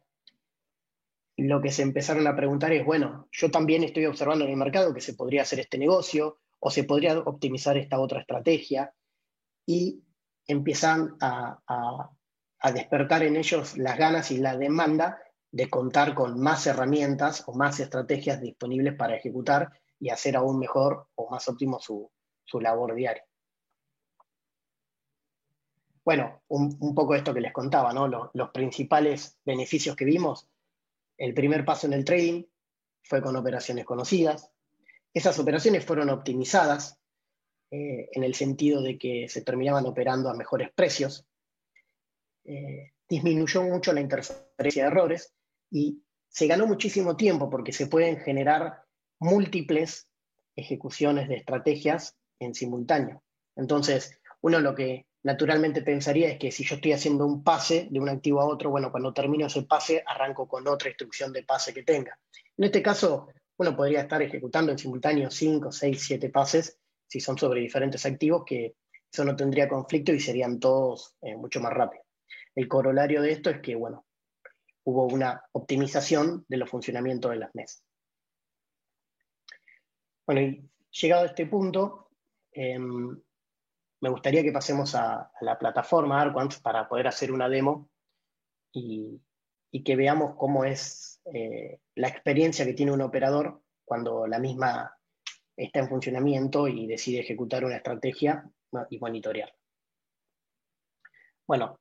lo 1.40 1.60
que 1.60 1.70
se 1.70 1.82
empezaron 1.82 2.26
a 2.26 2.36
preguntar 2.36 2.72
es, 2.72 2.84
bueno, 2.84 3.28
yo 3.32 3.50
también 3.50 3.82
estoy 3.82 4.06
observando 4.06 4.44
en 4.44 4.50
el 4.50 4.56
mercado 4.56 4.92
que 4.92 5.00
se 5.00 5.14
podría 5.14 5.42
hacer 5.42 5.60
este 5.60 5.78
negocio 5.78 6.38
o 6.58 6.70
se 6.70 6.84
podría 6.84 7.18
optimizar 7.18 7.76
esta 7.78 7.98
otra 7.98 8.20
estrategia 8.20 8.92
y 9.66 10.02
empiezan 10.46 11.16
a, 11.20 12.10
despertar 12.74 13.22
en 13.22 13.36
ellos 13.36 13.78
las 13.78 13.96
ganas 13.96 14.30
y 14.30 14.36
la 14.36 14.56
demanda 14.56 15.18
de 15.50 15.70
contar 15.70 16.14
con 16.14 16.38
más 16.38 16.66
herramientas 16.66 17.42
o 17.46 17.54
más 17.54 17.80
estrategias 17.80 18.40
disponibles 18.40 18.94
para 18.94 19.16
ejecutar 19.16 19.70
y 19.98 20.10
hacer 20.10 20.36
aún 20.36 20.58
mejor 20.58 21.08
o 21.14 21.30
más 21.30 21.48
óptimo 21.48 21.80
su, 21.80 22.10
labor 22.60 22.94
diaria. 22.94 23.24
Bueno, 26.04 26.42
un, 26.48 26.94
poco 26.94 27.14
esto 27.14 27.32
que 27.32 27.40
les 27.40 27.52
contaba, 27.52 27.92
¿no? 27.92 28.08
Los 28.34 28.50
principales 28.50 29.38
beneficios 29.44 29.96
que 29.96 30.04
vimos 30.04 30.49
el 31.20 31.34
primer 31.34 31.66
paso 31.66 31.86
en 31.86 31.92
el 31.92 32.04
trading 32.04 32.44
fue 33.02 33.20
con 33.20 33.36
operaciones 33.36 33.84
conocidas. 33.84 34.50
Esas 35.12 35.38
operaciones 35.38 35.84
fueron 35.84 36.08
optimizadas 36.08 36.98
eh, 37.70 38.08
en 38.12 38.24
el 38.24 38.34
sentido 38.34 38.82
de 38.82 38.98
que 38.98 39.28
se 39.28 39.42
terminaban 39.42 39.84
operando 39.84 40.30
a 40.30 40.34
mejores 40.34 40.70
precios. 40.74 41.26
Eh, 42.44 42.92
disminuyó 43.06 43.62
mucho 43.62 43.92
la 43.92 44.00
interferencia 44.00 44.84
de 44.84 44.88
errores 44.88 45.34
y 45.70 46.02
se 46.26 46.46
ganó 46.46 46.66
muchísimo 46.66 47.16
tiempo 47.16 47.50
porque 47.50 47.72
se 47.72 47.86
pueden 47.86 48.20
generar 48.20 48.84
múltiples 49.18 50.08
ejecuciones 50.56 51.28
de 51.28 51.36
estrategias 51.36 52.16
en 52.38 52.54
simultáneo. 52.54 53.22
Entonces, 53.56 54.18
uno 54.40 54.58
lo 54.60 54.74
que 54.74 55.06
naturalmente 55.22 55.82
pensaría 55.82 56.30
es 56.30 56.38
que 56.38 56.50
si 56.50 56.64
yo 56.64 56.76
estoy 56.76 56.92
haciendo 56.92 57.26
un 57.26 57.42
pase 57.42 57.88
de 57.90 58.00
un 58.00 58.08
activo 58.08 58.40
a 58.40 58.46
otro, 58.46 58.70
bueno, 58.70 58.90
cuando 58.90 59.12
termino 59.12 59.46
ese 59.46 59.62
pase 59.62 60.02
arranco 60.06 60.48
con 60.48 60.66
otra 60.66 60.88
instrucción 60.88 61.32
de 61.32 61.42
pase 61.42 61.74
que 61.74 61.82
tenga. 61.82 62.18
En 62.56 62.64
este 62.64 62.82
caso, 62.82 63.28
uno 63.58 63.76
podría 63.76 64.02
estar 64.02 64.22
ejecutando 64.22 64.72
en 64.72 64.78
simultáneo 64.78 65.30
5, 65.30 65.70
6, 65.70 66.02
7 66.02 66.30
pases 66.30 66.78
si 67.06 67.20
son 67.20 67.36
sobre 67.36 67.60
diferentes 67.60 68.06
activos, 68.06 68.44
que 68.46 68.76
eso 69.12 69.24
no 69.24 69.34
tendría 69.34 69.68
conflicto 69.68 70.12
y 70.12 70.20
serían 70.20 70.60
todos 70.60 71.16
eh, 71.22 71.36
mucho 71.36 71.60
más 71.60 71.72
rápidos. 71.72 72.06
El 72.54 72.68
corolario 72.68 73.20
de 73.20 73.32
esto 73.32 73.50
es 73.50 73.60
que, 73.60 73.74
bueno, 73.74 74.06
hubo 74.84 75.06
una 75.06 75.42
optimización 75.52 76.44
de 76.48 76.56
los 76.56 76.70
funcionamientos 76.70 77.32
de 77.32 77.38
las 77.38 77.54
mesas. 77.54 77.82
Bueno, 80.24 80.40
y 80.42 80.70
llegado 80.92 81.24
a 81.24 81.26
este 81.26 81.46
punto, 81.46 82.10
em, 82.52 83.20
me 84.00 84.08
gustaría 84.08 84.42
que 84.42 84.52
pasemos 84.52 84.94
a, 84.94 85.30
la 85.40 85.58
plataforma 85.58 86.20
Arquant 86.20 86.60
para 86.62 86.88
poder 86.88 87.06
hacer 87.06 87.32
una 87.32 87.48
demo 87.48 87.88
y, 88.72 89.20
que 89.84 89.96
veamos 89.96 90.34
cómo 90.36 90.64
es 90.64 91.20
eh, 91.32 91.80
la 91.94 92.08
experiencia 92.08 92.64
que 92.64 92.74
tiene 92.74 92.92
un 92.92 93.02
operador 93.02 93.62
cuando 93.84 94.26
la 94.26 94.38
misma 94.38 94.96
está 95.56 95.80
en 95.80 95.88
funcionamiento 95.88 96.66
y 96.66 96.86
decide 96.86 97.20
ejecutar 97.20 97.64
una 97.64 97.76
estrategia 97.76 98.50
y 98.88 98.98
monitorear. 98.98 99.54
Bueno, 101.46 101.78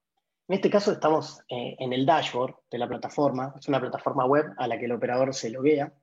en 0.48 0.56
este 0.56 0.70
caso 0.70 0.92
estamos 0.92 1.42
eh, 1.48 1.76
en 1.80 1.94
el 1.94 2.06
dashboard 2.06 2.56
de 2.70 2.78
la 2.78 2.88
plataforma. 2.88 3.54
Es 3.58 3.68
una 3.68 3.80
plataforma 3.80 4.26
web 4.26 4.54
a 4.58 4.68
la 4.68 4.78
que 4.78 4.86
el 4.86 4.92
operador 4.92 5.34
se 5.34 5.50
loguea. 5.50 5.94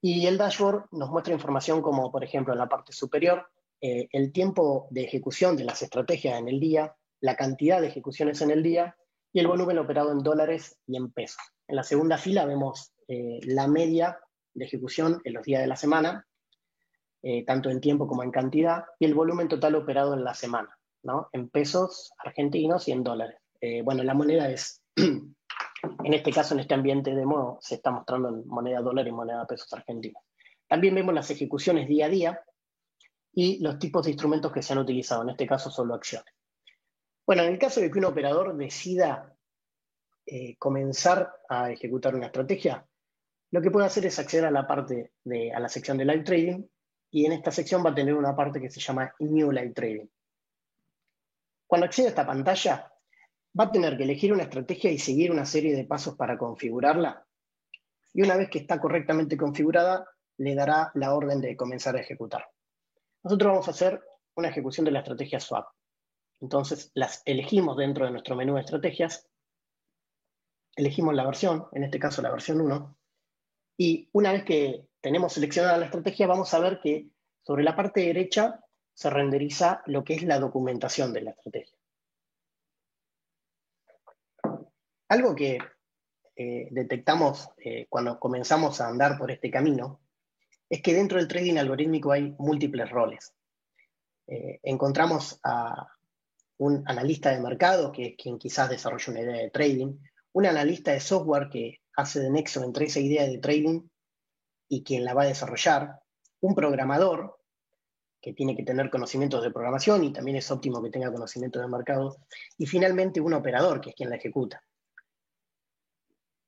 Y 0.00 0.26
el 0.26 0.38
dashboard 0.38 0.88
nos 0.90 1.10
muestra 1.10 1.34
información 1.34 1.80
como, 1.82 2.10
por 2.10 2.24
ejemplo, 2.24 2.52
en 2.52 2.58
la 2.58 2.68
parte 2.68 2.92
superior, 2.92 3.48
eh, 3.82 4.08
el 4.12 4.32
tiempo 4.32 4.88
de 4.90 5.04
ejecución 5.04 5.56
de 5.56 5.64
las 5.64 5.82
estrategias 5.82 6.38
en 6.38 6.48
el 6.48 6.60
día, 6.60 6.94
la 7.20 7.36
cantidad 7.36 7.80
de 7.80 7.88
ejecuciones 7.88 8.40
en 8.40 8.50
el 8.50 8.62
día 8.62 8.96
y 9.32 9.40
el 9.40 9.46
volumen 9.48 9.78
operado 9.78 10.12
en 10.12 10.20
dólares 10.20 10.78
y 10.86 10.96
en 10.96 11.12
pesos. 11.12 11.42
En 11.68 11.76
la 11.76 11.82
segunda 11.82 12.16
fila 12.16 12.46
vemos 12.46 12.92
eh, 13.08 13.40
la 13.42 13.66
media 13.68 14.18
de 14.54 14.64
ejecución 14.64 15.20
en 15.24 15.34
los 15.34 15.44
días 15.44 15.60
de 15.60 15.66
la 15.66 15.76
semana, 15.76 16.26
eh, 17.22 17.44
tanto 17.44 17.70
en 17.70 17.80
tiempo 17.80 18.06
como 18.06 18.22
en 18.22 18.30
cantidad, 18.30 18.84
y 18.98 19.04
el 19.04 19.14
volumen 19.14 19.48
total 19.48 19.74
operado 19.74 20.14
en 20.14 20.24
la 20.24 20.34
semana, 20.34 20.78
¿no? 21.02 21.28
en 21.32 21.48
pesos 21.48 22.12
argentinos 22.24 22.88
y 22.88 22.92
en 22.92 23.02
dólares. 23.02 23.38
bueno, 23.84 24.02
la 24.02 24.14
moneda 24.14 24.50
es 24.50 24.82
En 26.04 26.14
este 26.14 26.32
caso, 26.32 26.54
en 26.54 26.60
este 26.60 26.74
ambiente 26.74 27.14
demo, 27.14 27.58
se 27.60 27.76
está 27.76 27.90
mostrando 27.90 28.28
en 28.28 28.46
moneda 28.46 28.80
dólar 28.80 29.06
y 29.06 29.12
moneda 29.12 29.46
pesos 29.46 29.72
argentinos. 29.72 30.22
También 30.68 30.94
vemos 30.94 31.14
las 31.14 31.30
ejecuciones 31.30 31.88
día 31.88 32.06
a 32.06 32.08
día 32.08 32.40
y 33.32 33.62
los 33.62 33.78
tipos 33.78 34.04
de 34.04 34.10
instrumentos 34.10 34.52
que 34.52 34.62
se 34.62 34.72
han 34.72 34.78
utilizado, 34.78 35.22
en 35.22 35.30
este 35.30 35.46
caso 35.46 35.70
solo 35.70 35.94
acciones. 35.94 36.32
Bueno, 37.26 37.42
en 37.42 37.52
el 37.52 37.58
caso 37.58 37.80
de 37.80 37.90
que 37.90 37.98
un 37.98 38.04
operador 38.04 38.56
decida 38.56 39.34
eh, 40.26 40.56
comenzar 40.58 41.32
a 41.48 41.70
ejecutar 41.70 42.14
una 42.14 42.26
estrategia, 42.26 42.86
lo 43.50 43.60
que 43.60 43.70
puede 43.70 43.86
hacer 43.86 44.06
es 44.06 44.18
acceder 44.18 44.46
a 44.46 44.50
la 44.50 44.66
parte 44.66 45.12
de, 45.24 45.52
a 45.52 45.60
la 45.60 45.68
sección 45.68 45.98
de 45.98 46.04
live 46.04 46.24
trading 46.24 46.64
y 47.10 47.26
en 47.26 47.32
esta 47.32 47.50
sección 47.50 47.84
va 47.84 47.90
a 47.90 47.94
tener 47.94 48.14
una 48.14 48.34
parte 48.34 48.60
que 48.60 48.70
se 48.70 48.80
llama 48.80 49.14
New 49.18 49.52
Live 49.52 49.74
Trading. 49.74 50.06
Cuando 51.66 51.84
accede 51.84 52.06
a 52.06 52.10
esta 52.10 52.26
pantalla, 52.26 52.90
va 53.58 53.64
a 53.64 53.70
tener 53.70 53.98
que 53.98 54.04
elegir 54.04 54.32
una 54.32 54.44
estrategia 54.44 54.90
y 54.90 54.98
seguir 54.98 55.30
una 55.30 55.44
serie 55.44 55.76
de 55.76 55.84
pasos 55.84 56.16
para 56.16 56.38
configurarla. 56.38 57.26
Y 58.14 58.22
una 58.22 58.36
vez 58.36 58.48
que 58.48 58.60
está 58.60 58.80
correctamente 58.80 59.36
configurada, 59.36 60.06
le 60.38 60.54
dará 60.54 60.90
la 60.94 61.14
orden 61.14 61.42
de 61.42 61.54
comenzar 61.54 61.96
a 61.96 62.00
ejecutar. 62.00 62.46
Nosotros 63.22 63.52
vamos 63.52 63.68
a 63.68 63.72
hacer 63.72 64.02
una 64.34 64.48
ejecución 64.48 64.84
de 64.84 64.92
la 64.92 65.00
estrategia 65.00 65.40
swap. 65.40 65.66
Entonces 66.40 66.90
las 66.94 67.22
elegimos 67.24 67.76
dentro 67.76 68.04
de 68.04 68.10
nuestro 68.10 68.34
menú 68.34 68.54
de 68.54 68.62
estrategias, 68.62 69.28
elegimos 70.74 71.14
la 71.14 71.24
versión, 71.24 71.68
en 71.72 71.84
este 71.84 72.00
caso 72.00 72.20
la 72.20 72.30
versión 72.30 72.60
1, 72.60 72.98
y 73.78 74.08
una 74.12 74.32
vez 74.32 74.44
que 74.44 74.88
tenemos 75.00 75.32
seleccionada 75.34 75.78
la 75.78 75.86
estrategia, 75.86 76.26
vamos 76.26 76.52
a 76.52 76.58
ver 76.58 76.80
que 76.82 77.08
sobre 77.42 77.62
la 77.62 77.76
parte 77.76 78.00
derecha 78.00 78.64
se 78.94 79.10
renderiza 79.10 79.82
lo 79.86 80.04
que 80.04 80.14
es 80.14 80.22
la 80.24 80.38
documentación 80.38 81.12
de 81.12 81.22
la 81.22 81.30
estrategia. 81.30 81.76
Algo 85.08 85.34
que 85.34 85.58
eh, 86.36 86.68
detectamos 86.70 87.50
eh, 87.58 87.86
cuando 87.88 88.18
comenzamos 88.18 88.80
a 88.80 88.88
andar 88.88 89.18
por 89.18 89.30
este 89.30 89.50
camino 89.50 90.01
es 90.72 90.80
que 90.80 90.94
dentro 90.94 91.18
del 91.18 91.28
trading 91.28 91.58
algorítmico 91.58 92.12
hay 92.12 92.34
múltiples 92.38 92.88
roles. 92.88 93.34
Eh, 94.26 94.58
encontramos 94.62 95.38
a 95.44 95.86
un 96.56 96.82
analista 96.86 97.30
de 97.30 97.42
mercado, 97.42 97.92
que 97.92 98.06
es 98.06 98.16
quien 98.16 98.38
quizás 98.38 98.70
desarrolla 98.70 99.12
una 99.12 99.20
idea 99.20 99.36
de 99.36 99.50
trading, 99.50 99.98
un 100.32 100.46
analista 100.46 100.92
de 100.92 101.00
software 101.00 101.50
que 101.50 101.82
hace 101.94 102.20
de 102.20 102.30
nexo 102.30 102.64
entre 102.64 102.86
esa 102.86 103.00
idea 103.00 103.24
de 103.26 103.36
trading 103.36 103.82
y 104.66 104.82
quien 104.82 105.04
la 105.04 105.12
va 105.12 105.24
a 105.24 105.26
desarrollar, 105.26 106.00
un 106.40 106.54
programador, 106.54 107.36
que 108.22 108.32
tiene 108.32 108.56
que 108.56 108.62
tener 108.62 108.88
conocimientos 108.88 109.42
de 109.42 109.50
programación 109.50 110.04
y 110.04 110.12
también 110.14 110.38
es 110.38 110.50
óptimo 110.50 110.82
que 110.82 110.88
tenga 110.88 111.12
conocimientos 111.12 111.60
de 111.60 111.68
mercado, 111.68 112.16
y 112.56 112.64
finalmente 112.64 113.20
un 113.20 113.34
operador, 113.34 113.82
que 113.82 113.90
es 113.90 113.94
quien 113.94 114.08
la 114.08 114.16
ejecuta. 114.16 114.64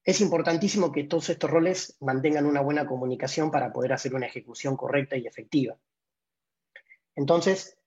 Es 0.04 0.20
importantísimo 0.20 0.92
que 0.92 1.04
todos 1.04 1.30
estos 1.30 1.50
roles 1.50 1.96
mantengan 2.00 2.44
una 2.44 2.60
buena 2.60 2.86
comunicación 2.86 3.50
para 3.50 3.72
poder 3.72 3.94
hacer 3.94 4.14
una 4.14 4.26
ejecución 4.26 4.76
correcta 4.76 5.16
y 5.16 5.26
efectiva. 5.26 5.78
Entonces, 7.14 7.78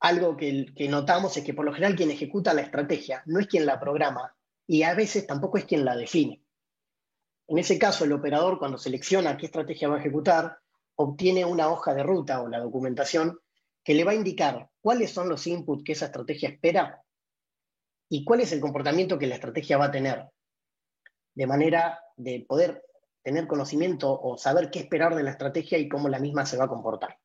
algo 0.00 0.36
que, 0.36 0.72
notamos 0.88 1.36
es 1.36 1.44
que 1.44 1.52
por 1.52 1.66
lo 1.66 1.74
general 1.74 1.94
quien 1.94 2.10
ejecuta 2.10 2.54
la 2.54 2.62
estrategia 2.62 3.22
no 3.26 3.38
es 3.38 3.48
quien 3.48 3.66
la 3.66 3.78
programa 3.78 4.34
y 4.66 4.82
a 4.82 4.94
veces 4.94 5.26
tampoco 5.26 5.58
es 5.58 5.66
quien 5.66 5.84
la 5.84 5.94
define. 5.94 6.42
En 7.48 7.58
ese 7.58 7.78
caso, 7.78 8.04
el 8.04 8.12
operador 8.12 8.58
cuando 8.58 8.78
selecciona 8.78 9.36
qué 9.36 9.46
estrategia 9.46 9.88
va 9.88 9.96
a 9.96 10.00
ejecutar, 10.00 10.58
obtiene 10.94 11.44
una 11.44 11.68
hoja 11.68 11.92
de 11.94 12.02
ruta 12.02 12.40
o 12.40 12.48
la 12.48 12.60
documentación 12.60 13.40
que 13.84 13.94
le 13.94 14.04
va 14.04 14.12
a 14.12 14.16
indicar 14.16 14.70
cuáles 14.80 15.10
son 15.10 15.28
los 15.28 15.46
inputs 15.46 15.84
que 15.84 15.92
esa 15.92 16.06
estrategia 16.06 16.48
espera 16.48 17.02
y 18.08 18.24
cuál 18.24 18.40
es 18.40 18.52
el 18.52 18.60
comportamiento 18.60 19.18
que 19.18 19.26
la 19.26 19.34
estrategia 19.34 19.76
va 19.76 19.86
a 19.86 19.90
tener 19.90 20.28
de 21.38 21.46
manera 21.46 22.00
de 22.16 22.44
poder 22.48 22.84
tener 23.22 23.46
conocimiento 23.46 24.10
o 24.20 24.36
saber 24.36 24.70
qué 24.72 24.80
esperar 24.80 25.14
de 25.14 25.22
la 25.22 25.30
estrategia 25.30 25.78
y 25.78 25.88
cómo 25.88 26.08
la 26.08 26.18
misma 26.18 26.44
se 26.44 26.56
va 26.56 26.64
a 26.64 26.68
comportar. 26.68 27.16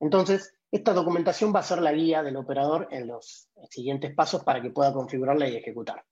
Entonces, 0.00 0.56
esta 0.72 0.92
documentación 0.92 1.54
va 1.54 1.60
a 1.60 1.62
ser 1.62 1.80
la 1.82 1.92
guía 1.92 2.24
del 2.24 2.36
operador 2.36 2.88
en 2.90 3.06
los 3.06 3.48
siguientes 3.70 4.12
pasos 4.12 4.42
para 4.42 4.60
que 4.60 4.70
pueda 4.70 4.92
configurarla 4.92 5.48
y 5.48 5.54
ejecutar. 5.54 6.04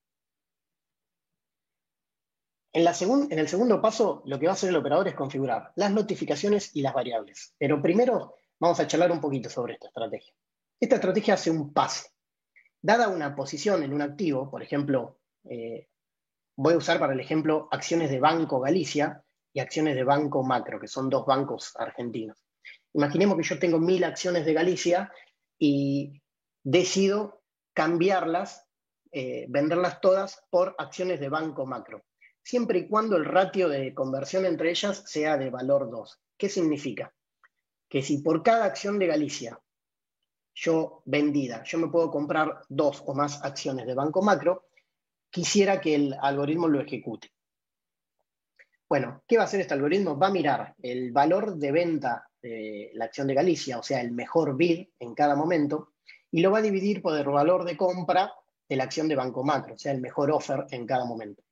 En, 2.72 2.86
en, 2.86 3.38
el 3.40 3.48
segundo 3.48 3.82
paso, 3.82 4.22
lo 4.26 4.38
que 4.38 4.46
va 4.46 4.52
a 4.52 4.54
hacer 4.54 4.70
el 4.70 4.76
operador 4.76 5.08
es 5.08 5.14
configurar 5.14 5.72
las 5.74 5.90
notificaciones 5.90 6.76
y 6.76 6.82
las 6.82 6.94
variables. 6.94 7.56
Pero 7.58 7.82
primero 7.82 8.36
vamos 8.60 8.78
a 8.78 8.86
charlar 8.86 9.10
un 9.10 9.20
poquito 9.20 9.50
sobre 9.50 9.72
esta 9.72 9.88
estrategia. 9.88 10.32
Esta 10.78 10.94
estrategia 10.94 11.34
hace 11.34 11.50
un 11.50 11.72
pase. 11.72 12.10
Dada 12.80 13.08
una 13.08 13.34
posición 13.34 13.82
en 13.82 13.92
un 13.92 14.00
activo, 14.00 14.48
por 14.48 14.62
ejemplo, 14.62 15.18
eh, 15.42 15.88
voy 16.62 16.74
a 16.74 16.76
usar 16.76 16.98
para 16.98 17.14
el 17.14 17.20
ejemplo 17.20 17.68
acciones 17.70 18.10
de 18.10 18.20
Banco 18.20 18.60
Galicia 18.60 19.24
y 19.50 19.60
acciones 19.60 19.94
de 19.94 20.04
Banco 20.04 20.42
Macro, 20.42 20.78
que 20.78 20.88
son 20.88 21.08
dos 21.08 21.24
bancos 21.24 21.72
argentinos. 21.74 22.36
Imaginemos 22.92 23.38
que 23.38 23.44
yo 23.44 23.58
tengo 23.58 23.78
mil 23.78 24.04
acciones 24.04 24.44
de 24.44 24.52
Galicia 24.52 25.10
y 25.58 26.20
decido 26.62 27.42
cambiarlas, 27.72 28.68
eh, 29.10 29.46
venderlas 29.48 30.02
todas 30.02 30.44
por 30.50 30.74
acciones 30.76 31.18
de 31.18 31.30
Banco 31.30 31.64
Macro, 31.64 32.04
siempre 32.42 32.80
y 32.80 32.88
cuando 32.88 33.16
el 33.16 33.24
ratio 33.24 33.70
de 33.70 33.94
conversión 33.94 34.44
entre 34.44 34.68
ellas 34.68 35.02
sea 35.06 35.38
de 35.38 35.48
valor 35.48 35.90
2. 35.90 36.20
¿Qué 36.36 36.50
significa? 36.50 37.14
Que 37.88 38.02
si 38.02 38.18
por 38.18 38.42
cada 38.42 38.66
acción 38.66 38.98
de 38.98 39.06
Galicia 39.06 39.58
yo 40.54 41.02
vendida, 41.06 41.62
yo 41.64 41.78
me 41.78 41.88
puedo 41.88 42.10
comprar 42.10 42.60
dos 42.68 43.02
o 43.06 43.14
más 43.14 43.42
acciones 43.42 43.86
de 43.86 43.94
Banco 43.94 44.20
Macro, 44.20 44.66
quisiera 45.30 45.80
que 45.80 45.94
el 45.94 46.16
algoritmo 46.20 46.68
lo 46.68 46.80
ejecute. 46.80 47.30
Bueno, 48.88 49.22
¿qué 49.26 49.36
va 49.36 49.44
a 49.44 49.46
hacer 49.46 49.60
este 49.60 49.74
algoritmo? 49.74 50.18
Va 50.18 50.26
a 50.26 50.32
mirar 50.32 50.74
el 50.82 51.12
valor 51.12 51.56
de 51.56 51.70
venta 51.70 52.28
de 52.42 52.90
la 52.94 53.04
acción 53.04 53.28
de 53.28 53.34
Galicia, 53.34 53.78
o 53.78 53.82
sea, 53.82 54.00
el 54.00 54.10
mejor 54.10 54.56
bid 54.56 54.88
en 54.98 55.14
cada 55.14 55.36
momento, 55.36 55.92
y 56.30 56.40
lo 56.40 56.50
va 56.50 56.58
a 56.58 56.62
dividir 56.62 57.00
por 57.00 57.16
el 57.16 57.24
valor 57.24 57.64
de 57.64 57.76
compra 57.76 58.32
de 58.68 58.76
la 58.76 58.84
acción 58.84 59.08
de 59.08 59.16
Banco 59.16 59.44
Macro, 59.44 59.74
o 59.74 59.78
sea, 59.78 59.92
el 59.92 60.00
mejor 60.00 60.30
offer 60.30 60.66
en 60.70 60.86
cada 60.86 61.04
momento. 61.04 61.42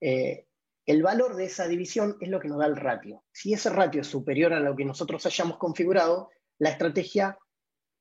Eh, 0.00 0.46
el 0.84 1.02
valor 1.02 1.36
de 1.36 1.44
esa 1.44 1.68
división 1.68 2.16
es 2.20 2.28
lo 2.28 2.40
que 2.40 2.48
nos 2.48 2.58
da 2.58 2.66
el 2.66 2.76
ratio. 2.76 3.22
Si 3.32 3.54
ese 3.54 3.70
ratio 3.70 4.00
es 4.00 4.08
superior 4.08 4.52
a 4.52 4.60
lo 4.60 4.74
que 4.74 4.84
nosotros 4.84 5.24
hayamos 5.24 5.56
configurado, 5.56 6.30
la 6.58 6.70
estrategia 6.70 7.38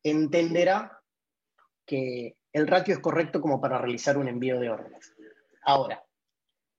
entenderá 0.04 1.00
que 1.86 2.38
el 2.54 2.68
ratio 2.68 2.94
es 2.94 3.00
correcto 3.00 3.42
como 3.42 3.62
para 3.62 3.78
realizar 3.78 4.18
un 4.18 4.28
envío 4.28 4.60
de 4.60 4.70
órdenes. 4.70 5.14
Ahora, 5.64 6.04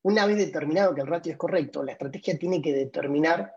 una 0.03 0.27
vez 0.27 0.37
determinado 0.37 0.95
que 0.95 1.01
el 1.01 1.07
ratio 1.07 1.33
es 1.33 1.39
correcto, 1.39 1.83
la 1.83 1.93
estrategia 1.93 2.39
tiene 2.39 2.61
que 2.61 2.73
determinar 2.73 3.55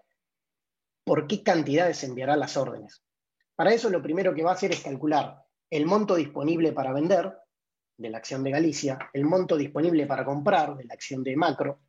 por 1.03 1.27
qué 1.27 1.43
cantidades 1.43 2.03
enviará 2.03 2.35
las 2.35 2.57
órdenes. 2.57 3.03
Para 3.55 3.73
eso 3.73 3.89
lo 3.89 4.01
primero 4.01 4.33
que 4.33 4.43
va 4.43 4.51
a 4.51 4.55
hacer 4.55 4.71
es 4.71 4.81
calcular 4.81 5.43
el 5.69 5.85
monto 5.85 6.15
disponible 6.15 6.71
para 6.71 6.93
vender 6.93 7.33
de 7.97 8.09
la 8.09 8.17
acción 8.17 8.43
de 8.43 8.51
Galicia, 8.51 8.99
el 9.13 9.25
monto 9.25 9.57
disponible 9.57 10.05
para 10.05 10.25
comprar 10.25 10.75
de 10.75 10.85
la 10.85 10.93
acción 10.93 11.23
de 11.23 11.35
macro, 11.35 11.79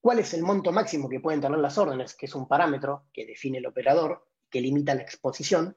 cuál 0.00 0.18
es 0.18 0.32
el 0.34 0.42
monto 0.42 0.72
máximo 0.72 1.08
que 1.08 1.20
pueden 1.20 1.40
tener 1.40 1.58
las 1.58 1.76
órdenes, 1.78 2.14
que 2.14 2.26
es 2.26 2.34
un 2.34 2.48
parámetro 2.48 3.06
que 3.12 3.26
define 3.26 3.58
el 3.58 3.66
operador, 3.66 4.26
que 4.48 4.60
limita 4.60 4.94
la 4.94 5.02
exposición, 5.02 5.76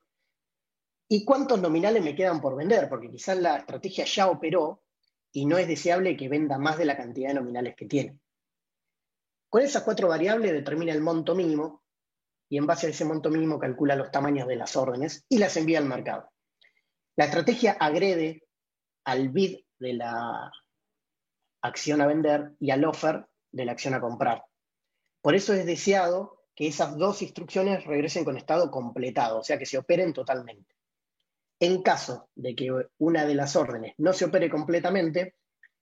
¿Y 1.13 1.25
cuántos 1.25 1.61
nominales 1.61 2.03
me 2.03 2.15
quedan 2.15 2.41
por 2.41 2.55
vender? 2.55 2.89
Porque 2.89 3.11
quizás 3.11 3.37
la 3.37 3.57
estrategia 3.57 4.03
ya 4.03 4.31
operó 4.31 4.81
y 5.31 5.45
no 5.45 5.59
es 5.59 5.67
deseable 5.67 6.17
que 6.17 6.27
venda 6.27 6.57
más 6.57 6.75
de 6.75 6.85
la 6.85 6.97
cantidad 6.97 7.27
de 7.27 7.35
nominales 7.35 7.75
que 7.75 7.85
tiene. 7.85 8.17
Con 9.47 9.61
esas 9.61 9.83
cuatro 9.83 10.07
variables 10.07 10.51
determina 10.51 10.91
el 10.91 11.01
monto 11.01 11.35
mínimo 11.35 11.83
y 12.49 12.57
en 12.57 12.65
base 12.65 12.87
a 12.87 12.89
ese 12.89 13.05
monto 13.05 13.29
mínimo 13.29 13.59
calcula 13.59 13.95
los 13.95 14.09
tamaños 14.09 14.47
de 14.47 14.55
las 14.55 14.75
órdenes 14.75 15.23
y 15.29 15.37
las 15.37 15.55
envía 15.55 15.77
al 15.77 15.85
mercado. 15.85 16.31
La 17.15 17.25
estrategia 17.25 17.77
agrede 17.79 18.47
al 19.03 19.29
bid 19.29 19.59
de 19.77 19.93
la 19.93 20.51
acción 21.61 22.01
a 22.01 22.07
vender 22.07 22.53
y 22.59 22.71
al 22.71 22.83
offer 22.85 23.27
de 23.51 23.65
la 23.65 23.73
acción 23.73 23.93
a 23.93 24.01
comprar. 24.01 24.45
Por 25.21 25.35
eso 25.35 25.53
es 25.53 25.67
deseado 25.67 26.47
que 26.55 26.65
esas 26.65 26.97
dos 26.97 27.21
instrucciones 27.21 27.85
regresen 27.85 28.25
con 28.25 28.35
estado 28.35 28.71
completado, 28.71 29.41
o 29.41 29.43
sea, 29.43 29.59
que 29.59 29.67
se 29.67 29.77
operen 29.77 30.11
totalmente. 30.11 30.73
En 31.63 31.81
caso 31.81 32.27
de 32.35 32.55
que 32.55 32.69
una 32.97 33.25
de 33.25 33.35
las 33.35 33.55
órdenes 33.55 33.93
no 33.97 34.11
se 34.11 34.25
opere 34.25 34.49
completamente, 34.49 35.37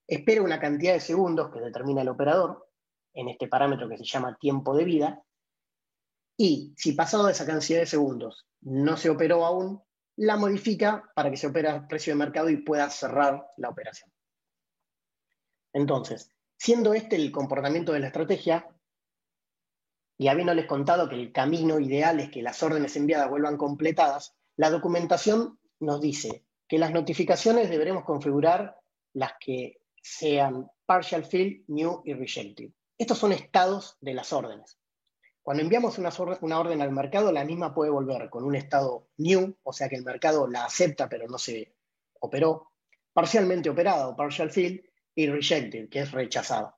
espere 0.05 0.39
una 0.39 0.59
cantidad 0.59 0.93
de 0.93 0.99
segundos 0.99 1.49
que 1.51 1.59
determina 1.59 2.03
el 2.03 2.09
operador, 2.09 2.69
en 3.15 3.29
este 3.29 3.47
parámetro 3.47 3.89
que 3.89 3.97
se 3.97 4.03
llama 4.03 4.37
tiempo 4.39 4.77
de 4.77 4.85
vida, 4.85 5.23
y 6.37 6.75
si 6.77 6.93
pasado 6.93 7.27
esa 7.29 7.47
cantidad 7.47 7.79
de 7.79 7.87
segundos 7.87 8.45
no 8.59 8.95
se 8.95 9.09
operó 9.09 9.43
aún, 9.43 9.81
la 10.17 10.37
modifica 10.37 11.11
para 11.15 11.31
que 11.31 11.37
se 11.37 11.47
opere 11.47 11.69
a 11.69 11.87
precio 11.87 12.13
de 12.13 12.19
mercado 12.19 12.51
y 12.51 12.57
pueda 12.57 12.87
cerrar 12.91 13.47
la 13.57 13.69
operación. 13.69 14.11
Entonces, 15.73 16.29
siendo 16.57 16.93
este 16.93 17.15
el 17.15 17.31
comportamiento 17.31 17.91
de 17.91 18.01
la 18.01 18.07
estrategia, 18.07 18.67
y 20.19 20.27
habiéndoles 20.27 20.67
contado 20.67 21.09
que 21.09 21.15
el 21.15 21.31
camino 21.31 21.79
ideal 21.79 22.19
es 22.19 22.29
que 22.29 22.43
las 22.43 22.61
órdenes 22.61 22.95
enviadas 22.95 23.31
vuelvan 23.31 23.57
completadas, 23.57 24.35
la 24.57 24.69
documentación 24.69 25.57
nos 25.81 25.99
dice 26.01 26.45
que 26.67 26.77
las 26.77 26.91
notificaciones 26.91 27.69
deberemos 27.69 28.05
configurar 28.05 28.79
las 29.13 29.33
que 29.39 29.81
sean 30.01 30.69
partial 30.85 31.25
fill, 31.25 31.65
new 31.67 32.01
y 32.05 32.13
rejected. 32.13 32.69
Estos 32.97 33.17
son 33.17 33.33
estados 33.33 33.97
de 33.99 34.13
las 34.13 34.31
órdenes. 34.31 34.77
Cuando 35.43 35.63
enviamos 35.63 35.97
una, 35.97 36.59
orden 36.59 36.81
al 36.81 36.91
mercado, 36.91 37.31
la 37.31 37.43
misma 37.43 37.73
puede 37.73 37.89
volver 37.89 38.29
con 38.29 38.43
un 38.43 38.55
estado 38.55 39.09
new, 39.17 39.57
o 39.63 39.73
sea 39.73 39.89
que 39.89 39.95
el 39.95 40.03
mercado 40.03 40.47
la 40.47 40.65
acepta 40.65 41.09
pero 41.09 41.27
no 41.27 41.37
se 41.37 41.75
operó, 42.19 42.71
parcialmente 43.11 43.69
operada 43.69 44.07
o 44.07 44.15
partial 44.15 44.51
fill, 44.51 44.87
y 45.15 45.27
rejected, 45.27 45.89
que 45.89 45.99
es 45.99 46.11
rechazada. 46.11 46.77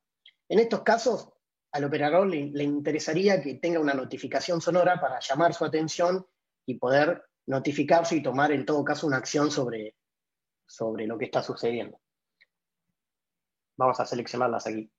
En 0.50 0.60
estos 0.60 0.82
casos, 0.82 1.30
al 1.72 1.84
operador 1.84 2.28
le, 2.28 2.64
interesaría 2.64 3.42
que 3.42 3.56
tenga 3.56 3.80
una 3.80 3.94
notificación 3.94 4.62
sonora 4.62 5.00
para 5.00 5.20
llamar 5.20 5.54
su 5.54 5.66
atención 5.66 6.26
y 6.66 6.76
poder 6.76 7.24
notificarse 7.48 8.16
y 8.16 8.24
tomar 8.24 8.52
en 8.52 8.66
todo 8.66 8.84
caso 8.84 9.08
una 9.08 9.18
acción 9.18 9.52
sobre, 9.52 9.96
sobre 10.66 11.08
lo 11.08 11.18
que 11.18 11.26
está 11.26 11.42
sucediendo. 11.42 12.00
Vamos 13.78 14.00
a 14.00 14.06
seleccionarlas 14.06 14.68
aquí. 14.68 14.90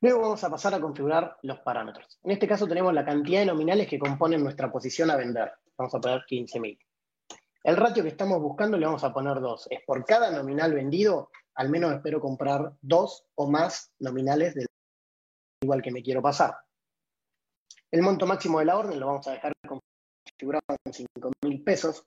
Luego 0.00 0.20
vamos 0.20 0.42
a 0.42 0.50
pasar 0.50 0.74
a 0.74 0.80
configurar 0.80 1.36
los 1.42 1.58
parámetros. 1.60 2.18
En 2.22 2.30
este 2.30 2.48
caso 2.48 2.66
tenemos 2.66 2.94
la 2.94 3.04
cantidad 3.04 3.40
de 3.40 3.46
nominales 3.46 3.86
que 3.86 3.98
componen 3.98 4.42
nuestra 4.42 4.72
posición 4.72 5.10
a 5.10 5.16
vender. 5.16 5.52
Vamos 5.76 5.94
a 5.94 6.00
poner 6.00 6.22
15.000. 6.30 6.78
El 7.64 7.76
ratio 7.76 8.02
que 8.02 8.08
estamos 8.08 8.40
buscando 8.40 8.78
le 8.78 8.86
vamos 8.86 9.04
a 9.04 9.12
poner 9.12 9.40
2. 9.40 9.68
Es 9.70 9.80
por 9.86 10.04
cada 10.06 10.30
nominal 10.30 10.72
vendido, 10.72 11.30
al 11.54 11.68
menos 11.68 11.92
espero 11.92 12.20
comprar 12.20 12.72
dos 12.80 13.26
o 13.34 13.50
más 13.50 13.92
nominales 13.98 14.54
del 14.54 14.66
igual 15.62 15.82
que 15.82 15.90
me 15.90 16.02
quiero 16.02 16.22
pasar. 16.22 16.56
El 17.90 18.00
monto 18.00 18.26
máximo 18.26 18.60
de 18.60 18.64
la 18.64 18.78
orden 18.78 18.98
lo 18.98 19.06
vamos 19.06 19.26
a 19.28 19.32
dejar 19.32 19.52
configurado 20.40 20.76
en 20.84 20.92
5.000 20.92 21.64
pesos. 21.64 22.06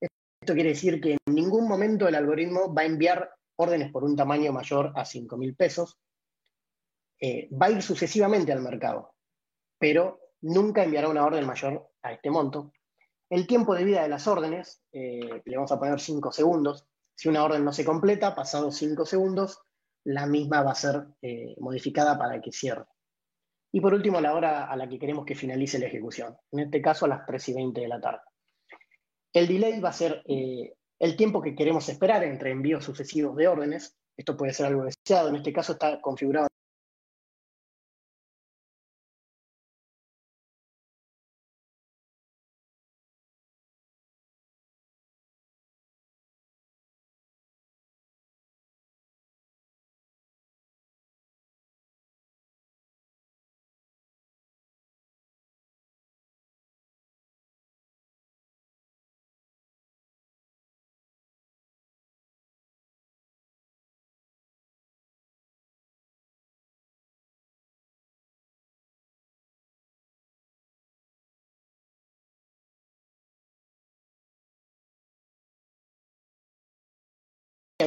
Esto 0.00 0.54
quiere 0.54 0.70
decir 0.70 1.00
que 1.00 1.12
en 1.12 1.34
ningún 1.34 1.68
momento 1.68 2.08
el 2.08 2.14
algoritmo 2.14 2.72
va 2.74 2.82
a 2.82 2.86
enviar 2.86 3.30
órdenes 3.56 3.92
por 3.92 4.04
un 4.04 4.16
tamaño 4.16 4.52
mayor 4.52 4.92
a 4.96 5.04
5.000 5.04 5.56
pesos. 5.56 5.98
Eh, 7.20 7.48
va 7.50 7.66
a 7.66 7.70
ir 7.70 7.82
sucesivamente 7.82 8.52
al 8.52 8.62
mercado, 8.62 9.14
pero 9.78 10.20
nunca 10.42 10.84
enviará 10.84 11.08
una 11.08 11.24
orden 11.24 11.46
mayor 11.46 11.90
a 12.02 12.12
este 12.12 12.30
monto. 12.30 12.72
El 13.30 13.46
tiempo 13.46 13.74
de 13.74 13.84
vida 13.84 14.02
de 14.02 14.08
las 14.08 14.26
órdenes, 14.26 14.82
eh, 14.92 15.42
le 15.44 15.56
vamos 15.56 15.72
a 15.72 15.78
poner 15.78 16.00
5 16.00 16.32
segundos. 16.32 16.86
Si 17.14 17.28
una 17.28 17.44
orden 17.44 17.64
no 17.64 17.72
se 17.72 17.84
completa, 17.84 18.34
pasados 18.34 18.76
5 18.76 19.04
segundos, 19.04 19.60
la 20.04 20.26
misma 20.26 20.62
va 20.62 20.70
a 20.70 20.76
ser 20.76 21.06
eh, 21.20 21.54
modificada 21.58 22.16
para 22.16 22.40
que 22.40 22.52
cierre. 22.52 22.84
Y 23.72 23.80
por 23.80 23.94
último, 23.94 24.20
la 24.20 24.34
hora 24.34 24.66
a 24.66 24.76
la 24.76 24.88
que 24.88 24.98
queremos 24.98 25.24
que 25.24 25.34
finalice 25.34 25.78
la 25.78 25.86
ejecución, 25.86 26.36
en 26.52 26.60
este 26.60 26.80
caso 26.80 27.04
a 27.04 27.08
las 27.08 27.26
3 27.26 27.48
y 27.50 27.54
20 27.54 27.80
de 27.80 27.88
la 27.88 28.00
tarde. 28.00 28.22
El 29.32 29.46
delay 29.46 29.78
va 29.80 29.90
a 29.90 29.92
ser 29.92 30.22
eh, 30.26 30.72
el 30.98 31.16
tiempo 31.16 31.42
que 31.42 31.54
queremos 31.54 31.88
esperar 31.88 32.24
entre 32.24 32.50
envíos 32.50 32.84
sucesivos 32.84 33.36
de 33.36 33.46
órdenes. 33.46 33.96
Esto 34.16 34.36
puede 34.36 34.52
ser 34.52 34.66
algo 34.66 34.84
deseado, 34.84 35.28
en 35.28 35.36
este 35.36 35.52
caso 35.52 35.72
está 35.72 36.00
configurado 36.00 36.47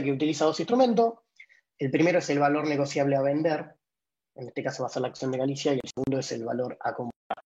que 0.03 0.11
utiliza 0.11 0.45
dos 0.45 0.59
instrumentos. 0.59 1.19
El 1.77 1.91
primero 1.91 2.19
es 2.19 2.29
el 2.29 2.39
valor 2.39 2.67
negociable 2.67 3.15
a 3.15 3.21
vender, 3.21 3.75
en 4.35 4.47
este 4.47 4.63
caso 4.63 4.83
va 4.83 4.87
a 4.87 4.91
ser 4.91 5.01
la 5.01 5.09
acción 5.09 5.31
de 5.31 5.37
Galicia, 5.37 5.73
y 5.73 5.79
el 5.83 5.89
segundo 5.89 6.19
es 6.19 6.31
el 6.31 6.45
valor 6.45 6.77
a 6.79 6.93
comprar. 6.93 7.43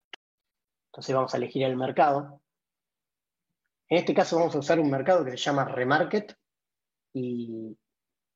Entonces 0.91 1.15
vamos 1.15 1.33
a 1.33 1.37
elegir 1.37 1.63
el 1.63 1.75
mercado. 1.75 2.41
En 3.89 3.99
este 3.99 4.13
caso 4.13 4.37
vamos 4.37 4.55
a 4.55 4.59
usar 4.59 4.79
un 4.79 4.89
mercado 4.89 5.23
que 5.23 5.31
se 5.31 5.37
llama 5.37 5.65
Remarket, 5.65 6.35
y 7.13 7.77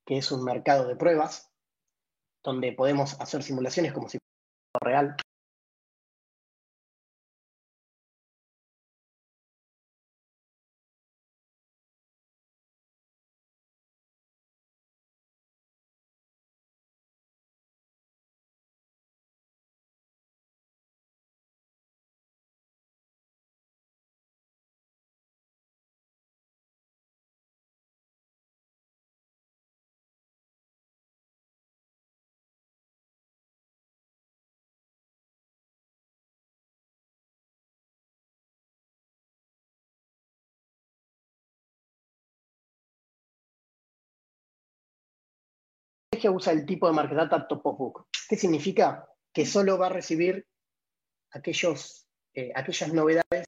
que 0.05 0.17
es 0.17 0.31
un 0.31 0.43
mercado 0.43 0.87
de 0.87 0.95
pruebas, 0.95 1.51
donde 2.43 2.71
podemos 2.71 3.19
hacer 3.19 3.43
simulaciones 3.43 3.93
como 3.93 4.07
si 4.07 4.17
fuera 4.17 5.01
real. 5.01 5.15
Usa 46.27 46.51
el 46.51 46.65
tipo 46.65 46.87
de 46.87 46.93
market 46.93 47.15
data 47.15 47.47
top 47.47 47.63
book. 47.63 48.07
¿Qué 48.27 48.35
significa? 48.35 49.07
Que 49.31 49.45
solo 49.45 49.77
va 49.77 49.85
a 49.85 49.89
recibir 49.89 50.45
aquellos, 51.31 52.09
eh, 52.33 52.51
aquellas 52.55 52.91
novedades 52.91 53.45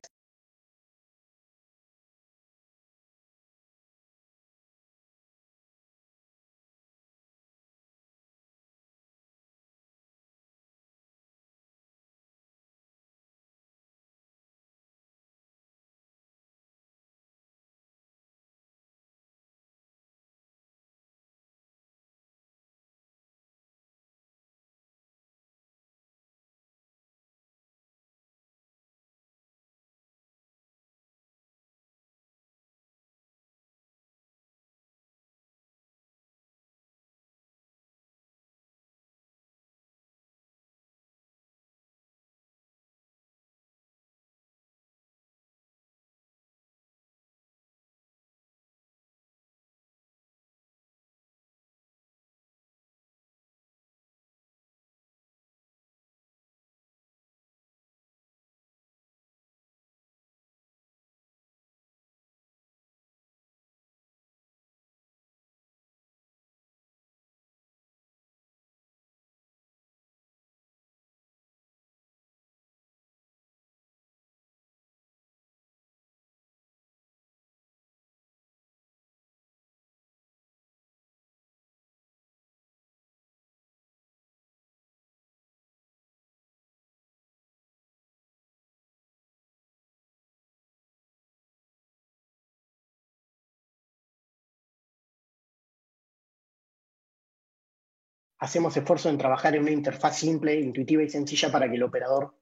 hacemos 98.41 98.75
esfuerzo 98.75 99.07
en 99.09 99.19
trabajar 99.19 99.55
en 99.55 99.61
una 99.61 99.71
interfaz 99.71 100.17
simple, 100.17 100.59
intuitiva 100.59 101.03
y 101.03 101.09
sencilla 101.09 101.51
para 101.51 101.69
que 101.69 101.75
el 101.75 101.83
operador 101.83 102.35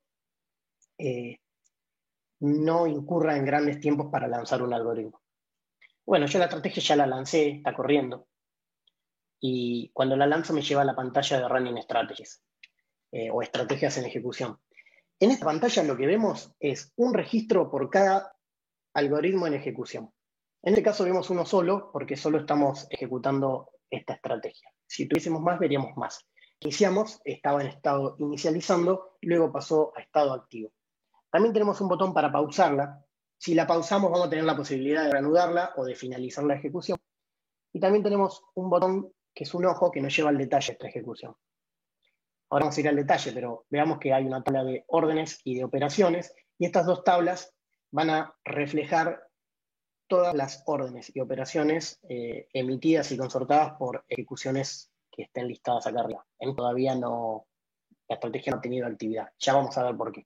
eh, 0.97 1.39
no 2.39 2.87
incurra 2.87 3.35
en 3.35 3.45
grandes 3.45 3.81
tiempos 3.81 4.07
para 4.09 4.27
lanzar 4.27 4.61
un 4.63 4.73
algoritmo. 4.73 5.21
Bueno, 6.05 6.25
yo 6.25 6.39
la 6.39 6.45
estrategia 6.45 6.81
ya 6.81 6.95
la 6.95 7.05
lancé, 7.05 7.49
está 7.49 7.73
corriendo. 7.73 8.27
Y 9.41 9.91
cuando 9.93 10.15
la 10.15 10.25
lanzo 10.25 10.53
me 10.53 10.61
lleva 10.61 10.83
a 10.83 10.85
la 10.85 10.95
pantalla 10.95 11.37
de 11.37 11.47
Running 11.47 11.81
Strategies 11.83 12.41
eh, 13.11 13.29
o 13.29 13.41
estrategias 13.41 13.97
en 13.97 14.05
ejecución. 14.05 14.57
En 15.19 15.31
esta 15.31 15.45
pantalla 15.45 15.83
lo 15.83 15.97
que 15.97 16.07
vemos 16.07 16.53
es 16.61 16.93
un 16.95 17.13
registro 17.13 17.69
por 17.69 17.89
cada 17.89 18.33
algoritmo 18.93 19.47
en 19.47 19.55
ejecución. 19.55 20.13
En 20.63 20.73
este 20.73 20.83
caso 20.83 21.03
vemos 21.03 21.29
uno 21.29 21.45
solo 21.45 21.91
porque 21.91 22.15
solo 22.15 22.39
estamos 22.39 22.87
ejecutando 22.89 23.71
esta 23.89 24.13
estrategia. 24.13 24.71
Si 24.89 25.07
tuviésemos 25.07 25.41
más, 25.41 25.59
veríamos 25.59 25.95
más. 25.97 26.27
Iniciamos, 26.61 27.21
estaba 27.23 27.61
en 27.61 27.67
estado 27.67 28.15
inicializando, 28.17 29.17
luego 29.21 29.51
pasó 29.51 29.93
a 29.95 30.01
estado 30.01 30.33
activo. 30.33 30.71
También 31.29 31.53
tenemos 31.53 31.79
un 31.79 31.89
botón 31.89 32.11
para 32.11 32.31
pausarla. 32.31 33.05
Si 33.37 33.53
la 33.53 33.67
pausamos, 33.67 34.11
vamos 34.11 34.25
a 34.25 34.29
tener 34.31 34.45
la 34.45 34.57
posibilidad 34.57 35.03
de 35.03 35.11
reanudarla 35.11 35.73
o 35.77 35.85
de 35.85 35.95
finalizar 35.95 36.43
la 36.43 36.55
ejecución. 36.55 36.97
Y 37.71 37.79
también 37.79 38.03
tenemos 38.03 38.43
un 38.55 38.71
botón 38.71 39.13
que 39.33 39.43
es 39.43 39.53
un 39.53 39.67
ojo 39.67 39.91
que 39.91 40.01
nos 40.01 40.15
lleva 40.15 40.29
al 40.29 40.39
detalle 40.39 40.67
de 40.69 40.73
esta 40.73 40.87
ejecución. 40.87 41.35
Ahora 42.49 42.65
vamos 42.65 42.77
a 42.77 42.81
ir 42.81 42.89
al 42.89 42.95
detalle, 42.95 43.31
pero 43.31 43.67
veamos 43.69 43.99
que 43.99 44.11
hay 44.11 44.25
una 44.25 44.43
tabla 44.43 44.63
de 44.63 44.85
órdenes 44.87 45.39
y 45.43 45.55
de 45.55 45.65
operaciones, 45.65 46.33
y 46.57 46.65
estas 46.65 46.87
dos 46.87 47.03
tablas 47.03 47.53
van 47.91 48.09
a 48.09 48.35
reflejar 48.43 49.28
todas 50.09 50.35
las 50.35 50.63
órdenes 50.65 51.15
y 51.15 51.21
operaciones 51.21 52.01
eh, 52.09 52.49
emitidas 52.51 53.11
y 53.13 53.17
consortadas 53.17 53.73
por 53.77 54.03
ejecuciones 54.09 54.91
que 55.09 55.23
estén 55.23 55.47
listadas 55.47 55.87
acá 55.87 56.01
arriba. 56.01 56.25
En 56.39 56.55
todavía 56.55 56.95
no, 56.95 57.47
la 58.09 58.15
estrategia 58.15 58.51
no 58.51 58.57
ha 58.57 58.61
tenido 58.61 58.87
actividad. 58.87 59.29
Ya 59.39 59.53
vamos 59.53 59.77
a 59.77 59.83
ver 59.83 59.95
por 59.95 60.11
qué. 60.11 60.25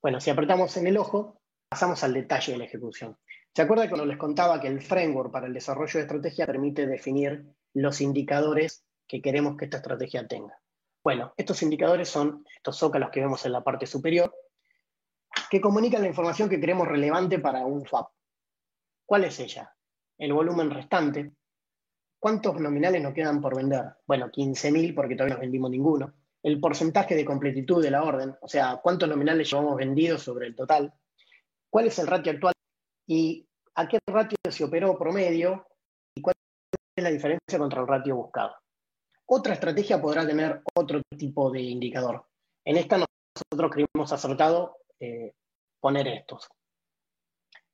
Bueno, 0.00 0.20
si 0.20 0.30
apretamos 0.30 0.76
en 0.76 0.86
el 0.86 0.96
ojo, 0.96 1.40
pasamos 1.68 2.02
al 2.04 2.14
detalle 2.14 2.52
de 2.52 2.58
la 2.58 2.64
ejecución. 2.64 3.18
¿Se 3.54 3.62
acuerda 3.62 3.88
cuando 3.88 4.06
les 4.06 4.18
contaba 4.18 4.60
que 4.60 4.68
el 4.68 4.80
framework 4.80 5.32
para 5.32 5.46
el 5.46 5.54
desarrollo 5.54 5.94
de 5.94 6.02
estrategia 6.02 6.46
permite 6.46 6.86
definir 6.86 7.44
los 7.74 8.00
indicadores 8.00 8.84
que 9.08 9.20
queremos 9.20 9.56
que 9.56 9.64
esta 9.64 9.78
estrategia 9.78 10.28
tenga? 10.28 10.60
Bueno, 11.02 11.34
estos 11.36 11.62
indicadores 11.62 12.08
son 12.08 12.44
estos 12.54 12.78
zócalos 12.78 13.10
que 13.10 13.20
vemos 13.20 13.44
en 13.46 13.52
la 13.52 13.64
parte 13.64 13.86
superior, 13.86 14.32
que 15.50 15.60
comunican 15.60 16.02
la 16.02 16.08
información 16.08 16.48
que 16.48 16.60
queremos 16.60 16.88
relevante 16.88 17.38
para 17.38 17.64
un 17.64 17.86
swap. 17.86 18.10
¿Cuál 19.04 19.24
es 19.24 19.38
ella? 19.40 19.74
El 20.18 20.32
volumen 20.32 20.70
restante. 20.70 21.32
¿Cuántos 22.18 22.58
nominales 22.60 23.02
nos 23.02 23.14
quedan 23.14 23.40
por 23.40 23.56
vender? 23.56 23.84
Bueno, 24.06 24.26
15.000 24.30 24.94
porque 24.94 25.14
todavía 25.14 25.36
no 25.36 25.40
vendimos 25.40 25.70
ninguno. 25.70 26.12
El 26.42 26.60
porcentaje 26.60 27.14
de 27.14 27.24
completitud 27.24 27.82
de 27.82 27.90
la 27.90 28.02
orden, 28.02 28.34
o 28.40 28.48
sea, 28.48 28.80
cuántos 28.82 29.08
nominales 29.08 29.50
llevamos 29.50 29.76
vendidos 29.76 30.22
sobre 30.22 30.46
el 30.46 30.54
total. 30.54 30.92
¿Cuál 31.70 31.86
es 31.86 31.98
el 31.98 32.06
ratio 32.06 32.32
actual? 32.32 32.54
¿Y 33.06 33.46
a 33.74 33.86
qué 33.86 33.98
ratio 34.06 34.38
se 34.50 34.64
operó 34.64 34.98
promedio? 34.98 35.66
¿Y 36.14 36.22
cuál 36.22 36.34
es 36.96 37.04
la 37.04 37.10
diferencia 37.10 37.58
contra 37.58 37.80
el 37.80 37.86
ratio 37.86 38.16
buscado? 38.16 38.54
Otra 39.26 39.54
estrategia 39.54 40.00
podrá 40.00 40.26
tener 40.26 40.62
otro 40.74 41.02
tipo 41.16 41.50
de 41.50 41.60
indicador. 41.60 42.24
En 42.64 42.76
esta 42.76 42.96
nosotros 42.98 43.70
creímos 43.70 44.12
acertado 44.12 44.78
eh, 45.00 45.34
poner 45.80 46.08
estos. 46.08 46.48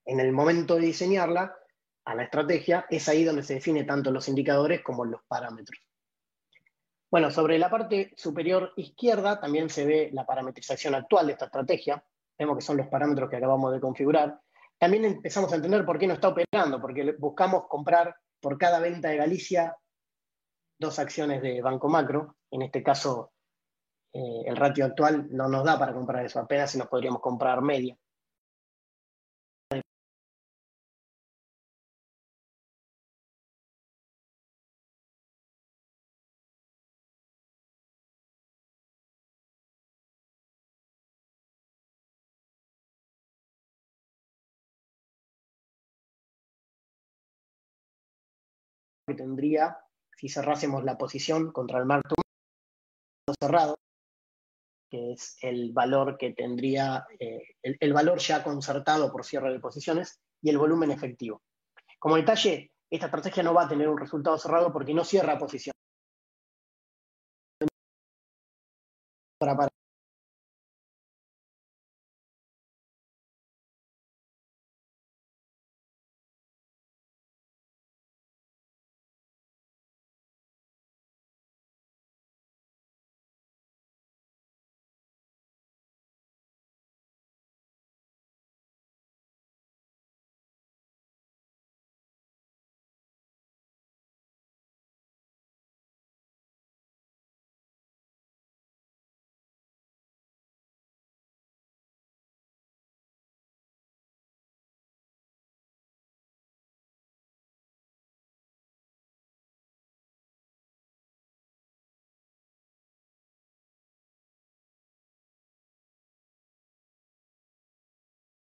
En 0.04 0.20
el 0.20 0.32
momento 0.32 0.76
de 0.76 0.86
diseñarla, 0.86 1.56
a 2.04 2.14
la 2.14 2.24
estrategia, 2.24 2.86
es 2.90 3.08
ahí 3.08 3.24
donde 3.24 3.42
se 3.42 3.54
define 3.54 3.84
tanto 3.84 4.10
los 4.10 4.28
indicadores 4.28 4.82
como 4.82 5.04
los 5.04 5.22
parámetros. 5.26 5.80
Bueno, 7.10 7.30
sobre 7.30 7.58
la 7.58 7.70
parte 7.70 8.12
superior 8.16 8.72
izquierda 8.76 9.38
también 9.38 9.68
se 9.68 9.86
ve 9.86 10.10
la 10.12 10.24
parametrización 10.24 10.94
actual 10.94 11.26
de 11.26 11.32
esta 11.32 11.44
estrategia. 11.44 12.02
Vemos 12.38 12.56
que 12.56 12.64
son 12.64 12.78
los 12.78 12.88
parámetros 12.88 13.28
que 13.28 13.36
acabamos 13.36 13.72
de 13.72 13.80
configurar. 13.80 14.40
También 14.78 15.04
empezamos 15.04 15.52
a 15.52 15.56
entender 15.56 15.84
por 15.84 15.98
qué 15.98 16.06
no 16.06 16.14
está 16.14 16.28
operando, 16.28 16.80
porque 16.80 17.14
buscamos 17.18 17.68
comprar 17.68 18.16
por 18.40 18.58
cada 18.58 18.80
venta 18.80 19.10
de 19.10 19.18
Galicia 19.18 19.76
dos 20.78 20.98
acciones 20.98 21.42
de 21.42 21.60
Banco 21.60 21.88
Macro, 21.88 22.36
en 22.50 22.62
este 22.62 22.82
caso 22.82 23.31
eh, 24.12 24.42
el 24.46 24.56
ratio 24.56 24.84
actual 24.86 25.28
no 25.30 25.48
nos 25.48 25.64
da 25.64 25.78
para 25.78 25.94
comprar 25.94 26.24
eso, 26.24 26.40
apenas 26.40 26.70
si 26.70 26.78
nos 26.78 26.88
podríamos 26.88 27.20
comprar 27.20 27.62
media. 27.62 27.96
que 49.06 49.14
tendría 49.14 49.78
si 50.16 50.28
cerrásemos 50.28 50.84
la 50.84 50.96
posición 50.96 51.52
contra 51.52 51.78
el 51.78 51.86
marco 51.86 52.14
cerrado, 53.40 53.76
que 54.92 55.12
es 55.12 55.38
el 55.40 55.72
valor 55.72 56.18
que 56.18 56.34
tendría, 56.34 57.06
eh, 57.18 57.42
el, 57.62 57.92
valor 57.94 58.18
ya 58.18 58.44
concertado 58.44 59.10
por 59.10 59.24
cierre 59.24 59.50
de 59.50 59.58
posiciones 59.58 60.20
y 60.42 60.50
el 60.50 60.58
volumen 60.58 60.90
efectivo. 60.90 61.40
Como 61.98 62.16
detalle, 62.16 62.72
esta 62.90 63.06
estrategia 63.06 63.42
no 63.42 63.54
va 63.54 63.62
a 63.62 63.68
tener 63.68 63.88
un 63.88 63.96
resultado 63.96 64.36
cerrado 64.36 64.70
porque 64.70 64.92
no 64.92 65.02
cierra 65.02 65.38
posición. 65.38 65.72
Para, 69.38 69.66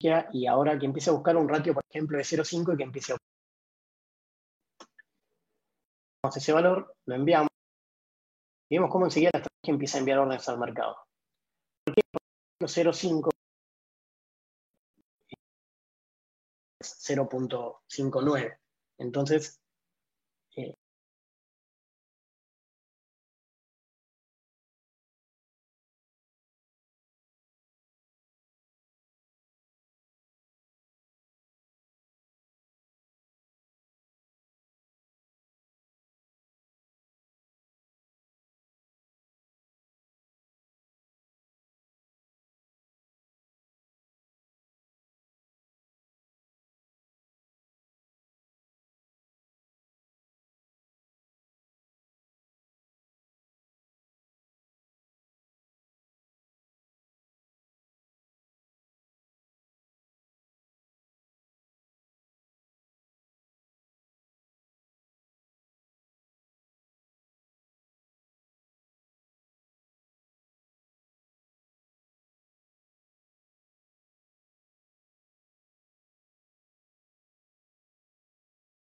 y 0.00 0.46
ahora 0.46 0.78
que 0.78 0.86
empiece 0.86 1.10
a 1.10 1.12
buscar 1.12 1.36
un 1.36 1.48
ratio, 1.48 1.74
por 1.74 1.84
ejemplo, 1.88 2.16
de 2.16 2.24
0,5 2.24 2.74
y 2.74 2.76
que 2.76 2.82
empiece 2.84 3.12
a 3.12 3.16
ese 6.34 6.52
valor, 6.52 6.94
lo 7.06 7.14
enviamos 7.14 7.48
y 8.70 8.76
vemos 8.76 8.90
cómo 8.90 9.06
enseguida 9.06 9.30
la 9.32 9.38
estrategia 9.38 9.72
empieza 9.72 9.96
a 9.96 10.00
enviar 10.00 10.18
órdenes 10.18 10.48
al 10.48 10.58
mercado. 10.58 10.96
¿Por 11.84 11.94
qué? 11.94 12.02
0.5 12.60 13.30
es 16.80 17.08
0.59. 17.08 18.58
Entonces, 18.98 19.58
eh, 20.56 20.74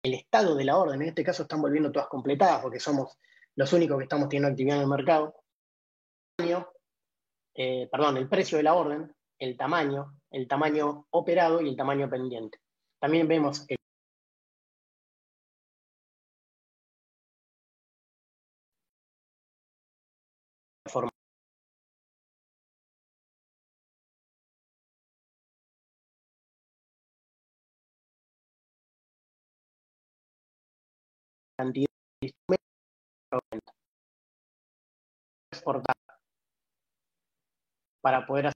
el 0.03 0.13
estado 0.13 0.55
de 0.55 0.65
la 0.65 0.77
orden, 0.77 1.01
en 1.01 1.07
este 1.07 1.23
caso 1.23 1.43
están 1.43 1.61
volviendo 1.61 1.91
todas 1.91 2.09
completadas 2.09 2.61
porque 2.61 2.79
somos 2.79 3.17
los 3.55 3.71
únicos 3.71 3.97
que 3.97 4.03
estamos 4.03 4.27
teniendo 4.27 4.49
actividad 4.49 4.77
en 4.77 4.83
el 4.83 4.89
mercado. 4.89 5.35
Eh, 7.55 7.87
perdón, 7.91 8.17
el 8.17 8.27
precio 8.27 8.57
de 8.57 8.63
la 8.63 8.73
orden, 8.73 9.15
el 9.39 9.55
tamaño, 9.55 10.19
el 10.31 10.47
tamaño 10.47 11.07
operado 11.11 11.61
y 11.61 11.69
el 11.69 11.77
tamaño 11.77 12.09
pendiente. 12.09 12.59
También 12.99 13.27
vemos 13.27 13.65
el 13.69 13.77
exportar 35.63 35.95
para 38.01 38.25
poder 38.25 38.51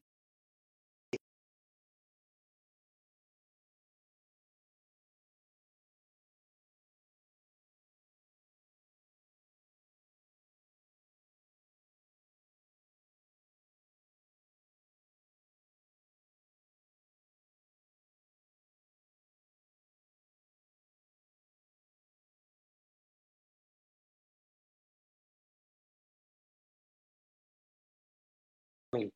mil 28.98 29.14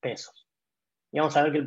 pesos. 0.00 0.46
Y 1.12 1.18
vamos 1.18 1.36
a 1.36 1.42
ver 1.42 1.52
que 1.52 1.58
el 1.58 1.66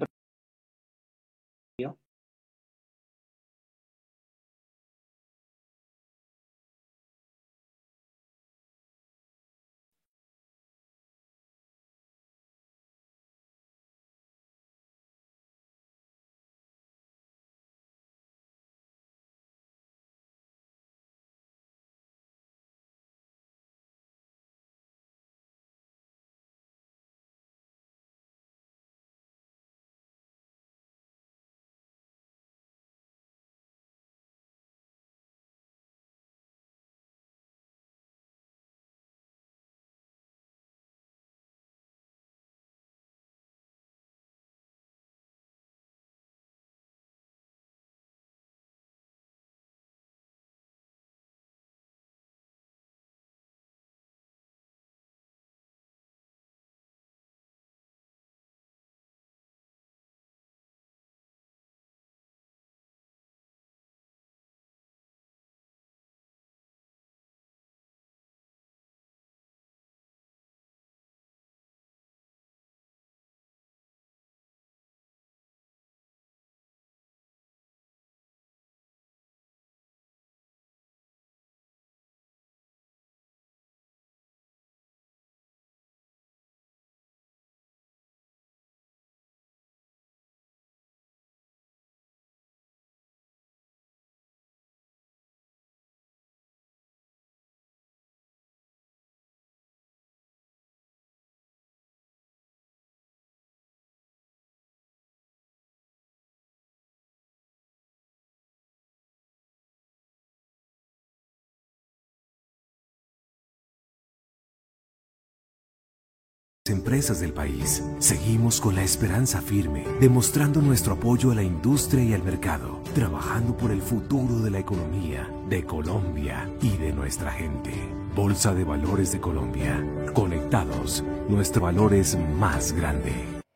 empresas 116.71 117.19
del 117.19 117.33
país, 117.33 117.83
seguimos 117.99 118.61
con 118.61 118.75
la 118.75 118.83
esperanza 118.83 119.41
firme, 119.41 119.85
demostrando 119.99 120.61
nuestro 120.61 120.93
apoyo 120.93 121.31
a 121.31 121.35
la 121.35 121.43
industria 121.43 122.01
y 122.05 122.13
al 122.13 122.23
mercado, 122.23 122.79
trabajando 122.95 123.57
por 123.57 123.71
el 123.71 123.81
futuro 123.81 124.35
de 124.39 124.49
la 124.49 124.59
economía, 124.59 125.29
de 125.49 125.65
Colombia 125.65 126.49
y 126.61 126.77
de 126.77 126.93
nuestra 126.93 127.31
gente. 127.31 127.73
Bolsa 128.15 128.53
de 128.53 128.63
Valores 128.63 129.11
de 129.11 129.19
Colombia. 129.19 129.85
Conectados, 130.13 131.03
nuestro 131.27 131.63
valor 131.63 131.93
es 131.93 132.17
más 132.39 132.71
grande. 132.71 133.11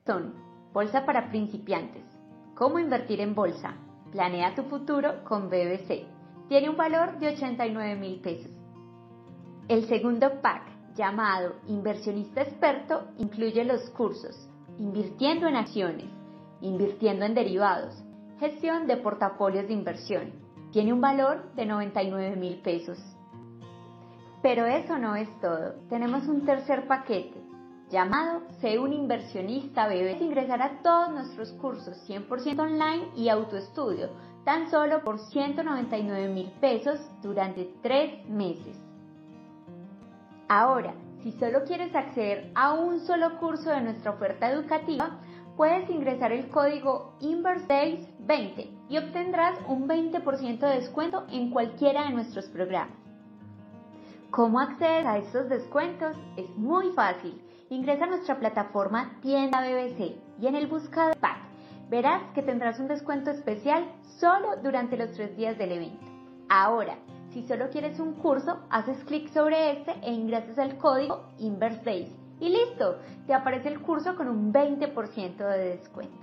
Son 0.06 0.34
Bolsa 0.74 1.06
para 1.06 1.30
principiantes. 1.30 2.04
¿Cómo 2.56 2.78
invertir 2.78 3.22
en 3.22 3.36
bolsa? 3.36 3.76
Planea 4.12 4.54
tu 4.54 4.64
futuro 4.64 5.24
con 5.24 5.50
BBC. 5.50 6.06
Tiene 6.50 6.70
un 6.70 6.76
valor 6.76 7.20
de 7.20 7.30
89 7.30 7.96
mil 7.96 8.20
pesos. 8.20 8.52
El 9.70 9.88
segundo 9.88 10.42
pack 10.42 10.77
llamado 10.98 11.54
Inversionista 11.68 12.42
Experto 12.42 13.08
incluye 13.18 13.64
los 13.64 13.90
cursos 13.92 14.50
Invirtiendo 14.80 15.48
en 15.48 15.56
acciones, 15.56 16.08
Invirtiendo 16.62 17.26
en 17.26 17.36
derivados, 17.36 18.04
Gestión 18.40 18.86
de 18.86 18.98
portafolios 18.98 19.68
de 19.68 19.74
inversión. 19.74 20.32
Tiene 20.72 20.94
un 20.94 21.02
valor 21.02 21.52
de 21.56 21.66
99 21.66 22.36
mil 22.36 22.58
pesos. 22.62 23.00
Pero 24.44 24.66
eso 24.66 25.00
no 25.00 25.16
es 25.16 25.28
todo. 25.40 25.74
Tenemos 25.90 26.28
un 26.28 26.46
tercer 26.46 26.88
paquete 26.88 27.42
llamado 27.90 28.44
Sé 28.62 28.78
un 28.78 28.94
inversionista 28.94 29.88
bebé. 29.88 30.18
Ingresar 30.20 30.62
a 30.62 30.82
todos 30.84 31.10
nuestros 31.12 31.52
cursos 31.54 31.98
100% 32.08 32.60
online 32.60 33.08
y 33.16 33.30
autoestudio 33.30 34.10
tan 34.46 34.70
solo 34.70 35.04
por 35.04 35.20
199 35.20 36.30
mil 36.30 36.52
pesos 36.62 37.00
durante 37.22 37.74
tres 37.82 38.26
meses. 38.30 38.78
Ahora, 40.50 40.94
si 41.24 41.32
solo 41.34 41.64
quieres 41.66 41.94
acceder 41.94 42.52
a 42.56 42.74
un 42.74 43.02
solo 43.02 43.38
curso 43.38 43.70
de 43.70 43.82
nuestra 43.82 44.12
oferta 44.12 44.50
educativa, 44.50 45.20
puedes 45.58 45.90
ingresar 45.90 46.32
el 46.32 46.48
código 46.50 47.16
InverseDays20 47.20 48.70
y 48.90 48.98
obtendrás 48.98 49.60
un 49.68 49.88
20% 49.90 50.60
de 50.60 50.76
descuento 50.76 51.26
en 51.32 51.50
cualquiera 51.50 52.06
de 52.06 52.14
nuestros 52.14 52.46
programas. 52.46 52.96
¿Cómo 54.32 54.60
accedes 54.60 55.06
a 55.06 55.18
estos 55.18 55.50
descuentos? 55.50 56.16
Es 56.38 56.50
muy 56.56 56.92
fácil. 56.92 57.42
Ingresa 57.70 58.06
a 58.06 58.08
nuestra 58.08 58.40
plataforma 58.40 59.18
Tienda 59.22 59.62
BBC 59.62 60.16
y 60.40 60.48
en 60.48 60.56
el 60.56 60.68
buscador 60.68 61.18
PAC 61.18 61.38
verás 61.90 62.22
que 62.34 62.44
tendrás 62.44 62.80
un 62.80 62.88
descuento 62.88 63.32
especial 63.32 63.86
solo 64.20 64.58
durante 64.64 64.96
los 64.96 65.12
tres 65.12 65.36
días 65.36 65.58
del 65.58 65.74
evento. 65.74 66.06
Ahora, 66.50 66.98
si 67.32 67.44
solo 67.48 67.70
quieres 67.70 68.00
un 68.00 68.14
curso, 68.14 68.60
haces 68.70 69.04
clic 69.06 69.32
sobre 69.32 69.72
este 69.72 69.92
e 70.04 70.12
ingresas 70.12 70.58
el 70.58 70.78
código 70.78 71.24
InverseDays 71.40 72.28
y 72.40 72.50
listo, 72.50 73.00
te 73.26 73.34
aparece 73.34 73.70
el 73.70 73.82
curso 73.82 74.16
con 74.16 74.28
un 74.28 74.54
20% 74.54 75.38
de 75.38 75.78
descuento. 75.78 76.18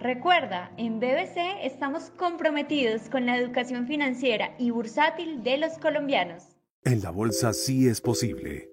Recuerda, 0.00 0.72
en 0.76 1.00
BBC 1.00 1.36
estamos 1.62 2.10
comprometidos 2.16 3.08
con 3.10 3.26
la 3.26 3.36
educación 3.36 3.86
financiera 3.86 4.54
y 4.58 4.70
bursátil 4.70 5.42
de 5.42 5.58
los 5.58 5.78
colombianos. 5.78 6.44
En 6.84 7.02
la 7.02 7.10
bolsa 7.10 7.52
sí 7.52 7.88
es 7.88 8.00
posible. 8.00 8.70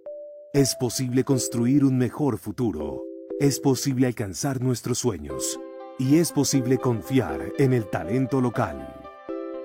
Es 0.54 0.76
posible 0.76 1.24
construir 1.24 1.86
un 1.86 1.98
mejor 1.98 2.38
futuro. 2.38 3.04
Es 3.40 3.60
posible 3.60 4.08
alcanzar 4.08 4.62
nuestros 4.62 4.98
sueños. 4.98 5.60
Y 5.98 6.18
es 6.18 6.32
posible 6.32 6.78
confiar 6.78 7.54
en 7.58 7.74
el 7.74 7.90
talento 7.90 8.42
local. 8.42 9.01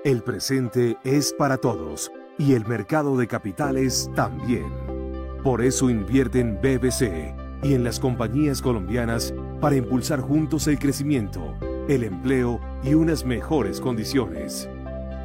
El 0.03 0.21
presente 0.21 0.95
es 1.03 1.33
para 1.33 1.57
todos 1.57 2.11
y 2.37 2.53
el 2.53 2.65
mercado 2.65 3.17
de 3.17 3.27
capitales 3.27 4.09
también. 4.15 4.71
Por 5.43 5.61
eso 5.61 5.89
invierte 5.89 6.39
en 6.39 6.61
BBC 6.61 7.33
y 7.63 7.73
en 7.73 7.83
las 7.83 7.99
compañías 7.99 8.61
colombianas 8.61 9.33
para 9.59 9.75
impulsar 9.75 10.21
juntos 10.21 10.67
el 10.67 10.77
crecimiento, 10.77 11.55
el 11.89 12.03
empleo 12.03 12.61
y 12.83 12.93
unas 12.93 13.25
mejores 13.25 13.81
condiciones. 13.81 14.69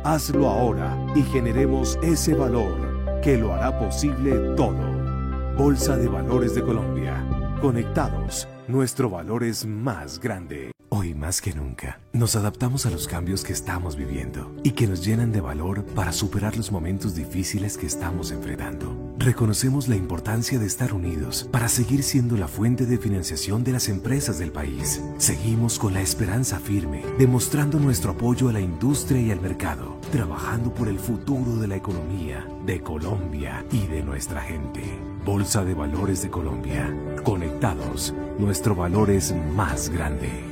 Hazlo 0.04 0.48
ahora 0.48 0.96
y 1.14 1.22
generemos 1.22 1.98
ese 2.02 2.34
valor 2.34 3.20
que 3.20 3.36
lo 3.36 3.52
hará 3.52 3.78
posible 3.78 4.54
todo. 4.56 5.54
Bolsa 5.56 5.96
de 5.96 6.08
Valores 6.08 6.54
de 6.54 6.62
Colombia. 6.62 7.24
Conectados, 7.60 8.48
nuestro 8.66 9.10
valor 9.10 9.44
es 9.44 9.66
más 9.66 10.18
grande. 10.18 10.72
Hoy 11.02 11.14
más 11.14 11.40
que 11.40 11.52
nunca, 11.52 11.98
nos 12.12 12.36
adaptamos 12.36 12.86
a 12.86 12.90
los 12.90 13.08
cambios 13.08 13.42
que 13.42 13.52
estamos 13.52 13.96
viviendo 13.96 14.54
y 14.62 14.70
que 14.70 14.86
nos 14.86 15.04
llenan 15.04 15.32
de 15.32 15.40
valor 15.40 15.84
para 15.84 16.12
superar 16.12 16.56
los 16.56 16.70
momentos 16.70 17.16
difíciles 17.16 17.76
que 17.76 17.86
estamos 17.86 18.30
enfrentando. 18.30 19.16
Reconocemos 19.18 19.88
la 19.88 19.96
importancia 19.96 20.60
de 20.60 20.66
estar 20.66 20.94
unidos 20.94 21.48
para 21.50 21.68
seguir 21.68 22.04
siendo 22.04 22.36
la 22.36 22.46
fuente 22.46 22.86
de 22.86 22.98
financiación 22.98 23.64
de 23.64 23.72
las 23.72 23.88
empresas 23.88 24.38
del 24.38 24.52
país. 24.52 25.02
Seguimos 25.18 25.80
con 25.80 25.92
la 25.92 26.02
esperanza 26.02 26.60
firme, 26.60 27.02
demostrando 27.18 27.80
nuestro 27.80 28.12
apoyo 28.12 28.48
a 28.48 28.52
la 28.52 28.60
industria 28.60 29.20
y 29.20 29.32
al 29.32 29.40
mercado, 29.40 29.98
trabajando 30.12 30.72
por 30.72 30.86
el 30.86 31.00
futuro 31.00 31.56
de 31.56 31.66
la 31.66 31.74
economía, 31.74 32.46
de 32.64 32.80
Colombia 32.80 33.66
y 33.72 33.88
de 33.88 34.04
nuestra 34.04 34.40
gente. 34.40 34.84
Bolsa 35.24 35.64
de 35.64 35.74
Valores 35.74 36.22
de 36.22 36.30
Colombia. 36.30 36.96
Conectados, 37.24 38.14
nuestro 38.38 38.76
valor 38.76 39.10
es 39.10 39.34
más 39.56 39.88
grande. 39.88 40.51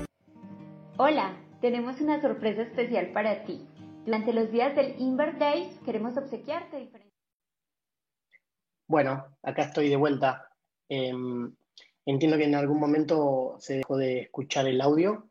Hola, 1.02 1.34
tenemos 1.62 1.98
una 2.02 2.20
sorpresa 2.20 2.60
especial 2.60 3.10
para 3.14 3.46
ti. 3.46 3.66
Durante 4.04 4.34
los 4.34 4.52
días 4.52 4.76
del 4.76 5.00
Inver 5.00 5.38
Days 5.38 5.78
queremos 5.82 6.14
obsequiarte 6.18 6.76
diferentes... 6.76 7.18
Bueno, 8.86 9.24
acá 9.42 9.62
estoy 9.62 9.88
de 9.88 9.96
vuelta. 9.96 10.50
Em, 10.90 11.56
entiendo 12.04 12.36
que 12.36 12.44
en 12.44 12.54
algún 12.54 12.78
momento 12.78 13.56
se 13.60 13.78
dejó 13.78 13.96
de 13.96 14.20
escuchar 14.20 14.66
el 14.66 14.78
audio, 14.82 15.30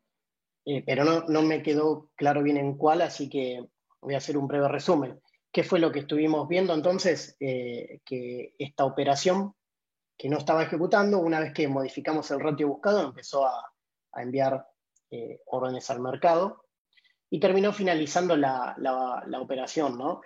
eh, 0.66 0.82
pero 0.84 1.04
no, 1.06 1.42
me 1.44 1.62
quedó 1.62 2.10
claro 2.16 2.42
bien 2.42 2.58
en 2.58 2.76
cuál, 2.76 3.04
así 3.04 3.30
que 3.30 3.64
voy 4.02 4.16
a 4.16 4.18
hacer 4.18 4.40
un 4.40 4.48
breve 4.48 4.70
resumen. 4.70 5.22
¿Qué 5.52 5.64
fue 5.64 5.78
lo 5.78 5.92
que 5.92 6.00
estuvimos 6.00 6.48
viendo 6.48 6.74
entonces? 6.74 7.38
Eh, 7.40 8.00
que 8.04 8.56
esta 8.58 8.86
operación 8.86 9.54
que 10.18 10.30
no 10.30 10.40
estaba 10.40 10.64
ejecutando, 10.64 11.20
una 11.20 11.40
vez 11.40 11.54
que 11.54 11.68
modificamos 11.68 12.32
el 12.32 12.40
ratio 12.40 12.70
buscado, 12.70 13.04
empezó 13.04 13.46
a 13.46 13.72
enviar 14.16 14.66
eh, 15.12 15.42
órdenes 15.48 15.90
al 15.90 16.00
mercado 16.00 16.66
y 17.30 17.40
terminó 17.40 17.72
finalizando 17.72 18.36
la, 18.36 18.76
operación, 19.40 19.98
¿no? 19.98 20.22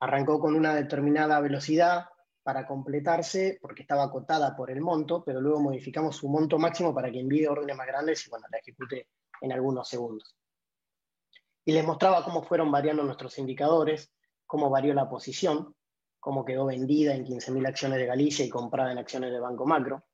Arrancó 0.00 0.38
con 0.38 0.54
una 0.54 0.74
determinada 0.74 1.40
velocidad 1.40 2.06
para 2.42 2.66
completarse 2.66 3.58
porque 3.60 3.82
estaba 3.82 4.04
acotada 4.04 4.54
por 4.54 4.70
el 4.70 4.80
monto, 4.80 5.24
pero 5.24 5.40
luego 5.40 5.60
modificamos 5.60 6.16
su 6.16 6.28
monto 6.28 6.58
máximo 6.58 6.94
para 6.94 7.10
que 7.10 7.20
envíe 7.20 7.46
órdenes 7.46 7.76
más 7.76 7.86
grandes 7.86 8.26
y 8.26 8.30
bueno, 8.30 8.46
la 8.50 8.58
ejecute 8.58 9.08
en 9.40 9.52
algunos 9.52 9.88
segundos. 9.88 10.36
Y 11.64 11.72
les 11.72 11.84
mostraba 11.84 12.24
cómo 12.24 12.42
fueron 12.42 12.70
variando 12.70 13.02
nuestros 13.02 13.38
indicadores, 13.38 14.12
cómo 14.46 14.68
varió 14.68 14.92
la 14.94 15.08
posición, 15.08 15.74
cómo 16.20 16.44
quedó 16.44 16.66
vendida 16.66 17.14
en 17.14 17.24
15.000 17.24 17.66
acciones 17.66 17.98
de 17.98 18.06
Galicia 18.06 18.44
y 18.44 18.50
comprada 18.50 18.92
en 18.92 18.98
acciones 18.98 19.32
de 19.32 19.40
Banco 19.40 19.66
Macro. 19.66 20.04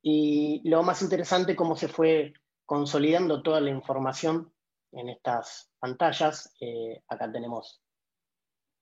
Y 0.00 0.68
lo 0.68 0.82
más 0.82 1.02
interesante, 1.02 1.54
cómo 1.54 1.76
se 1.76 1.88
fue 1.88 2.32
consolidando 2.68 3.42
toda 3.42 3.62
la 3.62 3.70
información 3.70 4.52
en 4.92 5.08
estas 5.08 5.70
pantallas. 5.78 6.54
Eh, 6.60 7.02
acá 7.08 7.32
tenemos 7.32 7.80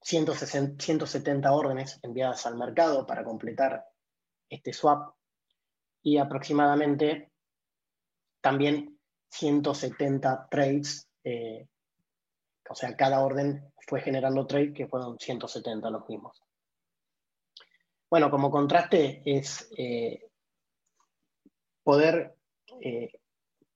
170 0.03 1.53
órdenes 1.53 2.01
enviadas 2.03 2.47
al 2.47 2.57
mercado 2.57 3.07
para 3.07 3.23
completar 3.23 3.87
este 4.51 4.73
swap 4.73 5.15
y 6.03 6.19
aproximadamente 6.19 7.31
también 8.41 8.99
170 9.31 10.49
trades, 10.51 11.09
eh, 11.23 11.69
o 12.69 12.75
sea, 12.75 12.97
cada 12.97 13.25
orden 13.25 13.73
fue 13.87 14.01
generando 14.01 14.49
trades 14.49 14.75
que 14.75 14.89
fueron 14.89 15.17
170 15.17 15.91
los 15.91 16.09
mismos. 16.09 16.43
Bueno, 18.11 18.33
como 18.33 18.51
contraste 18.51 19.23
es 19.25 19.71
eh, 19.79 20.29
poder 21.85 22.37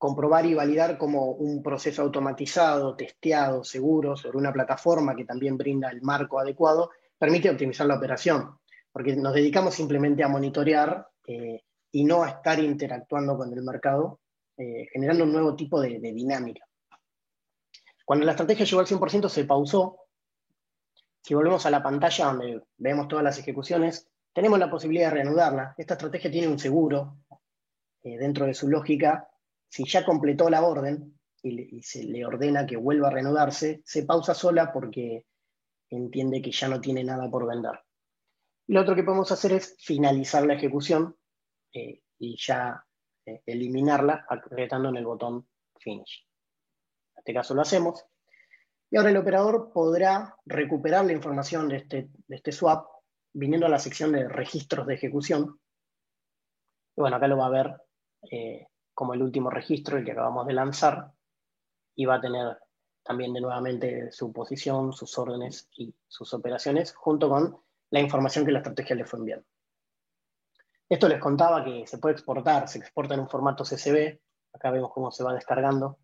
comprobar 0.00 0.46
y 0.46 0.54
validar 0.54 0.96
como 0.96 1.32
un 1.32 1.62
proceso 1.62 2.00
automatizado, 2.00 2.96
testeado, 2.96 3.62
seguro, 3.62 4.16
sobre 4.16 4.38
una 4.38 4.50
plataforma 4.50 5.14
que 5.14 5.26
también 5.26 5.58
brinda 5.58 5.90
el 5.90 6.00
marco 6.00 6.40
adecuado, 6.40 6.90
permite 7.18 7.50
optimizar 7.50 7.86
la 7.86 7.98
operación, 7.98 8.58
porque 8.90 9.14
nos 9.14 9.34
dedicamos 9.34 9.74
simplemente 9.74 10.24
a 10.24 10.28
monitorear 10.28 11.06
eh, 11.26 11.64
y 11.92 12.04
no 12.04 12.22
a 12.22 12.30
estar 12.30 12.58
interactuando 12.60 13.36
con 13.36 13.52
el 13.52 13.62
mercado, 13.62 14.20
eh, 14.56 14.88
generando 14.90 15.24
un 15.24 15.32
nuevo 15.32 15.54
tipo 15.54 15.78
de, 15.78 15.98
dinámica. 16.00 16.64
Cuando 18.02 18.24
la 18.24 18.32
estrategia 18.32 18.64
llegó 18.64 18.80
al 18.80 18.86
100% 18.86 19.28
se 19.28 19.44
pausó. 19.44 19.98
Si 21.22 21.34
volvemos 21.34 21.66
a 21.66 21.70
la 21.70 21.82
pantalla 21.82 22.24
donde 22.24 22.62
vemos 22.78 23.06
todas 23.06 23.22
las 23.22 23.38
ejecuciones, 23.38 24.08
tenemos 24.32 24.58
la 24.58 24.70
posibilidad 24.70 25.10
de 25.10 25.16
reanudarla. 25.16 25.74
Esta 25.76 25.92
estrategia 25.92 26.30
tiene 26.30 26.48
un 26.48 26.58
seguro 26.58 27.18
eh, 28.02 28.16
dentro 28.16 28.46
de 28.46 28.54
su 28.54 28.66
lógica 28.66 29.29
si 29.70 29.84
ya 29.84 30.04
completó 30.04 30.50
la 30.50 30.62
orden 30.62 31.18
y, 31.42 31.80
se 31.82 32.04
le 32.04 32.26
ordena 32.26 32.66
que 32.66 32.76
vuelva 32.76 33.08
a 33.08 33.12
reanudarse, 33.12 33.80
se 33.84 34.04
pausa 34.04 34.34
sola 34.34 34.72
porque 34.72 35.26
entiende 35.88 36.42
que 36.42 36.50
ya 36.50 36.68
no 36.68 36.80
tiene 36.80 37.04
nada 37.04 37.30
por 37.30 37.46
vender. 37.46 37.80
Lo 38.66 38.82
otro 38.82 38.94
que 38.94 39.04
podemos 39.04 39.30
hacer 39.32 39.52
es 39.52 39.76
finalizar 39.78 40.44
la 40.44 40.54
ejecución 40.54 41.16
eh, 41.72 42.02
y 42.18 42.36
ya 42.36 42.84
eh, 43.24 43.42
eliminarla 43.46 44.26
apretando 44.28 44.88
en 44.90 44.96
el 44.96 45.06
botón 45.06 45.48
Finish. 45.78 46.26
En 47.14 47.20
este 47.20 47.34
caso 47.34 47.54
lo 47.54 47.62
hacemos. 47.62 48.04
Y 48.90 48.96
ahora 48.96 49.10
el 49.10 49.16
operador 49.16 49.70
podrá 49.72 50.36
recuperar 50.44 51.04
la 51.04 51.12
información 51.12 51.68
de 51.68 51.76
este, 51.76 52.10
este 52.28 52.52
swap 52.52 52.88
viniendo 53.32 53.66
a 53.66 53.70
la 53.70 53.78
sección 53.78 54.12
de 54.12 54.28
registros 54.28 54.86
de 54.86 54.94
ejecución. 54.94 55.60
Y 56.96 57.00
bueno, 57.00 57.16
acá 57.16 57.28
lo 57.28 57.38
va 57.38 57.46
a 57.46 57.50
ver 57.50 57.76
eh, 58.30 58.66
como 59.00 59.14
el 59.14 59.22
último 59.22 59.48
registro, 59.48 59.96
el 59.96 60.04
que 60.04 60.12
acabamos 60.12 60.46
de 60.46 60.52
lanzar, 60.52 61.10
y 61.96 62.04
va 62.04 62.16
a 62.16 62.20
tener 62.20 62.58
también 63.02 63.32
de 63.32 63.40
nuevamente 63.40 64.12
su 64.12 64.30
posición, 64.30 64.92
sus 64.92 65.16
órdenes 65.16 65.70
y 65.74 65.94
sus 66.06 66.34
operaciones, 66.34 66.94
junto 66.94 67.30
con 67.30 67.58
la 67.88 68.00
información 68.00 68.44
que 68.44 68.52
la 68.52 68.58
estrategia 68.58 68.94
le 68.94 69.06
fue 69.06 69.20
enviando. 69.20 69.46
Esto 70.86 71.08
les 71.08 71.18
contaba 71.18 71.64
que 71.64 71.86
se 71.86 71.96
puede 71.96 72.12
exportar, 72.12 72.68
se 72.68 72.76
exporta 72.76 73.14
en 73.14 73.20
un 73.20 73.30
formato 73.30 73.64
CSV, 73.64 74.20
acá 74.52 74.70
vemos 74.70 74.92
cómo 74.92 75.10
se 75.10 75.24
va 75.24 75.32
descargando, 75.32 75.98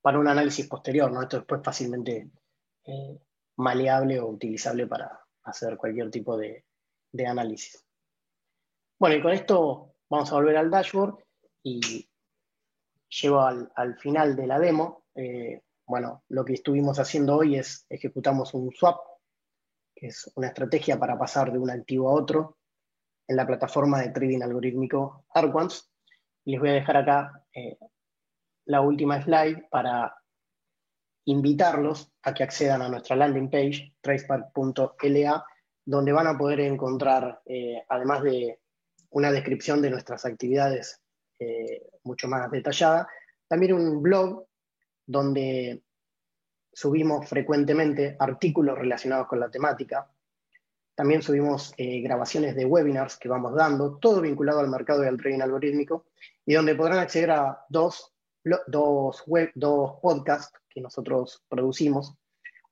para 0.00 0.20
un 0.20 0.28
análisis 0.28 0.68
posterior, 0.68 1.10
¿no? 1.10 1.22
Esto 1.22 1.38
después 1.38 1.62
fácilmente 1.64 2.30
eh, 2.84 3.20
maleable 3.56 4.20
o 4.20 4.28
utilizable 4.28 4.86
para 4.86 5.20
hacer 5.42 5.76
cualquier 5.76 6.12
tipo 6.12 6.36
de, 6.36 6.64
de 7.10 7.26
análisis. 7.26 7.84
Bueno, 9.00 9.16
y 9.16 9.20
con 9.20 9.32
esto 9.32 9.96
vamos 10.08 10.30
a 10.30 10.36
volver 10.36 10.56
al 10.58 10.70
dashboard 10.70 11.16
y 11.64 12.08
llego 13.20 13.40
al, 13.40 13.96
final 13.98 14.36
de 14.36 14.46
la 14.46 14.58
demo. 14.58 15.04
Eh, 15.14 15.62
bueno, 15.86 16.24
lo 16.28 16.44
que 16.44 16.54
estuvimos 16.54 16.98
haciendo 16.98 17.36
hoy 17.36 17.56
es 17.56 17.86
ejecutamos 17.88 18.54
un 18.54 18.72
swap, 18.72 18.98
que 19.94 20.08
es 20.08 20.30
una 20.34 20.48
estrategia 20.48 20.98
para 20.98 21.18
pasar 21.18 21.52
de 21.52 21.58
un 21.58 21.70
activo 21.70 22.08
a 22.08 22.14
otro 22.14 22.58
en 23.28 23.36
la 23.36 23.46
plataforma 23.46 24.00
de 24.00 24.10
trading 24.10 24.42
algorítmico 24.42 25.24
Arquans. 25.34 25.90
Y 26.44 26.52
les 26.52 26.60
voy 26.60 26.70
a 26.70 26.74
dejar 26.74 26.96
acá 26.96 27.44
eh, 27.52 27.78
la 28.66 28.80
última 28.80 29.22
slide 29.22 29.66
para 29.70 30.14
invitarlos 31.24 32.12
a 32.22 32.34
que 32.34 32.44
accedan 32.44 32.82
a 32.82 32.88
nuestra 32.88 33.16
landing 33.16 33.50
page, 33.50 33.94
tracepark.la, 34.00 35.44
donde 35.84 36.12
van 36.12 36.26
a 36.28 36.38
poder 36.38 36.60
encontrar, 36.60 37.42
eh, 37.46 37.82
además 37.88 38.22
de 38.22 38.60
una 39.10 39.32
descripción 39.32 39.82
de 39.82 39.90
nuestras 39.90 40.24
actividades 40.24 41.00
eh, 41.38 41.88
mucho 42.04 42.28
más 42.28 42.50
detallada. 42.50 43.08
También 43.48 43.74
un 43.74 44.02
blog 44.02 44.46
donde 45.06 45.82
subimos 46.72 47.28
frecuentemente 47.28 48.16
artículos 48.18 48.78
relacionados 48.78 49.28
con 49.28 49.40
la 49.40 49.50
temática. 49.50 50.10
También 50.94 51.22
subimos 51.22 51.74
eh, 51.76 52.00
grabaciones 52.00 52.54
de 52.54 52.64
webinars 52.64 53.16
que 53.16 53.28
vamos 53.28 53.54
dando, 53.54 53.98
todo 53.98 54.20
vinculado 54.20 54.60
al 54.60 54.68
mercado 54.68 55.04
y 55.04 55.08
al 55.08 55.16
trading 55.16 55.40
algorítmico, 55.40 56.06
y 56.44 56.54
donde 56.54 56.74
podrán 56.74 56.98
acceder 56.98 57.30
a 57.30 57.64
dos, 57.68 58.14
dos, 58.66 59.22
web, 59.26 59.50
dos 59.54 59.98
podcasts 60.02 60.58
que 60.68 60.80
nosotros 60.80 61.44
producimos. 61.48 62.14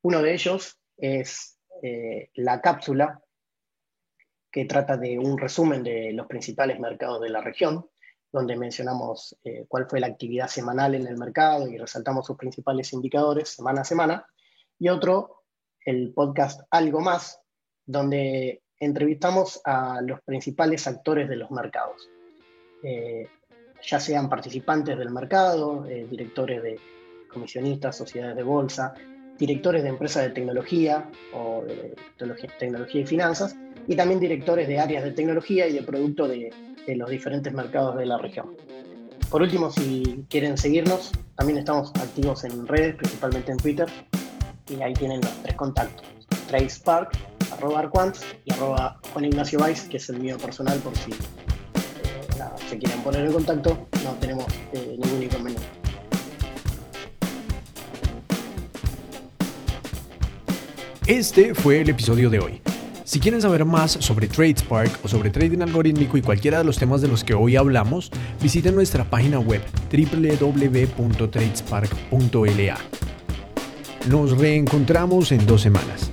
Uno 0.02 0.20
de 0.22 0.34
ellos 0.34 0.78
es 0.96 1.58
eh, 1.82 2.30
La 2.34 2.60
Cápsula, 2.60 3.22
que 4.50 4.66
trata 4.66 4.96
de 4.96 5.18
un 5.18 5.36
resumen 5.36 5.82
de 5.82 6.12
los 6.12 6.26
principales 6.26 6.78
mercados 6.78 7.20
de 7.20 7.30
la 7.30 7.40
región 7.40 7.88
donde 8.34 8.56
mencionamos 8.56 9.36
eh, 9.44 9.64
cuál 9.68 9.86
fue 9.88 10.00
la 10.00 10.08
actividad 10.08 10.48
semanal 10.48 10.96
en 10.96 11.06
el 11.06 11.16
mercado 11.16 11.68
y 11.68 11.78
resaltamos 11.78 12.26
sus 12.26 12.36
principales 12.36 12.92
indicadores 12.92 13.48
semana 13.48 13.82
a 13.82 13.84
semana. 13.84 14.26
y 14.76 14.88
otro, 14.88 15.44
el 15.84 16.12
podcast 16.12 16.62
Algo 16.68 16.98
Más, 16.98 17.40
donde 17.86 18.64
entrevistamos 18.80 19.60
a 19.64 20.00
los 20.02 20.20
principales 20.22 20.84
actores 20.88 21.28
de 21.28 21.36
los 21.36 21.52
mercados, 21.52 22.10
eh, 22.82 23.28
ya 23.80 24.00
sean 24.00 24.28
participantes 24.28 24.98
del 24.98 25.10
mercado, 25.10 25.86
eh, 25.86 26.04
directores 26.10 26.60
de 26.60 26.80
comisionistas, 27.32 27.96
sociedades 27.96 28.34
de 28.34 28.42
bolsa, 28.42 28.94
directores 29.38 29.82
de 29.82 29.88
empresas 29.88 30.24
de 30.24 30.30
tecnología 30.30 31.08
o 31.32 31.62
de 31.66 31.94
tecnología 32.58 33.00
y 33.00 33.06
finanzas, 33.06 33.56
y 33.86 33.96
también 33.96 34.20
directores 34.20 34.68
de 34.68 34.78
áreas 34.78 35.04
de 35.04 35.12
tecnología 35.12 35.66
y 35.66 35.72
de 35.72 35.82
producto 35.82 36.26
de, 36.28 36.52
los 36.86 37.10
diferentes 37.10 37.52
mercados 37.52 37.96
de 37.96 38.06
la 38.06 38.18
región. 38.18 38.56
Por 39.30 39.42
último, 39.42 39.70
si 39.70 40.24
quieren 40.28 40.56
seguirnos, 40.56 41.12
también 41.36 41.58
estamos 41.58 41.90
activos 41.96 42.44
en 42.44 42.66
redes, 42.66 42.94
principalmente 42.96 43.52
en 43.52 43.58
Twitter, 43.58 43.88
y 44.68 44.80
ahí 44.82 44.94
tienen 44.94 45.20
los 45.20 45.32
tres 45.42 45.54
contactos, 45.56 46.06
TracePark, 46.48 47.12
arroba 47.52 47.80
Arquants 47.80 48.24
y 48.44 48.52
arroba 48.52 49.00
Juan 49.12 49.26
Ignacio 49.26 49.58
Weiss, 49.60 49.82
que 49.82 49.96
es 49.96 50.08
el 50.08 50.20
mío 50.20 50.38
personal 50.38 50.78
por 50.78 50.96
si 50.96 51.10
eh, 51.10 51.16
se 52.68 52.78
quieren 52.78 53.00
poner 53.02 53.26
en 53.26 53.32
contacto, 53.32 53.86
no 54.04 54.12
tenemos 54.20 54.46
eh, 54.72 54.96
ningún 54.98 55.22
inconveniente. 55.22 55.83
Este 61.06 61.54
fue 61.54 61.82
el 61.82 61.90
episodio 61.90 62.30
de 62.30 62.38
hoy. 62.38 62.62
Si 63.04 63.20
quieren 63.20 63.42
saber 63.42 63.66
más 63.66 63.92
sobre 63.92 64.26
TradeSpark 64.26 65.04
o 65.04 65.08
sobre 65.08 65.28
trading 65.28 65.60
algorítmico 65.60 66.16
y 66.16 66.22
cualquiera 66.22 66.56
de 66.56 66.64
los 66.64 66.78
temas 66.78 67.02
de 67.02 67.08
los 67.08 67.22
que 67.22 67.34
hoy 67.34 67.56
hablamos, 67.56 68.10
visiten 68.40 68.74
nuestra 68.74 69.04
página 69.04 69.38
web 69.38 69.60
www.tradespark.la. 69.92 72.78
Nos 74.08 74.38
reencontramos 74.38 75.30
en 75.30 75.44
dos 75.44 75.60
semanas. 75.60 76.10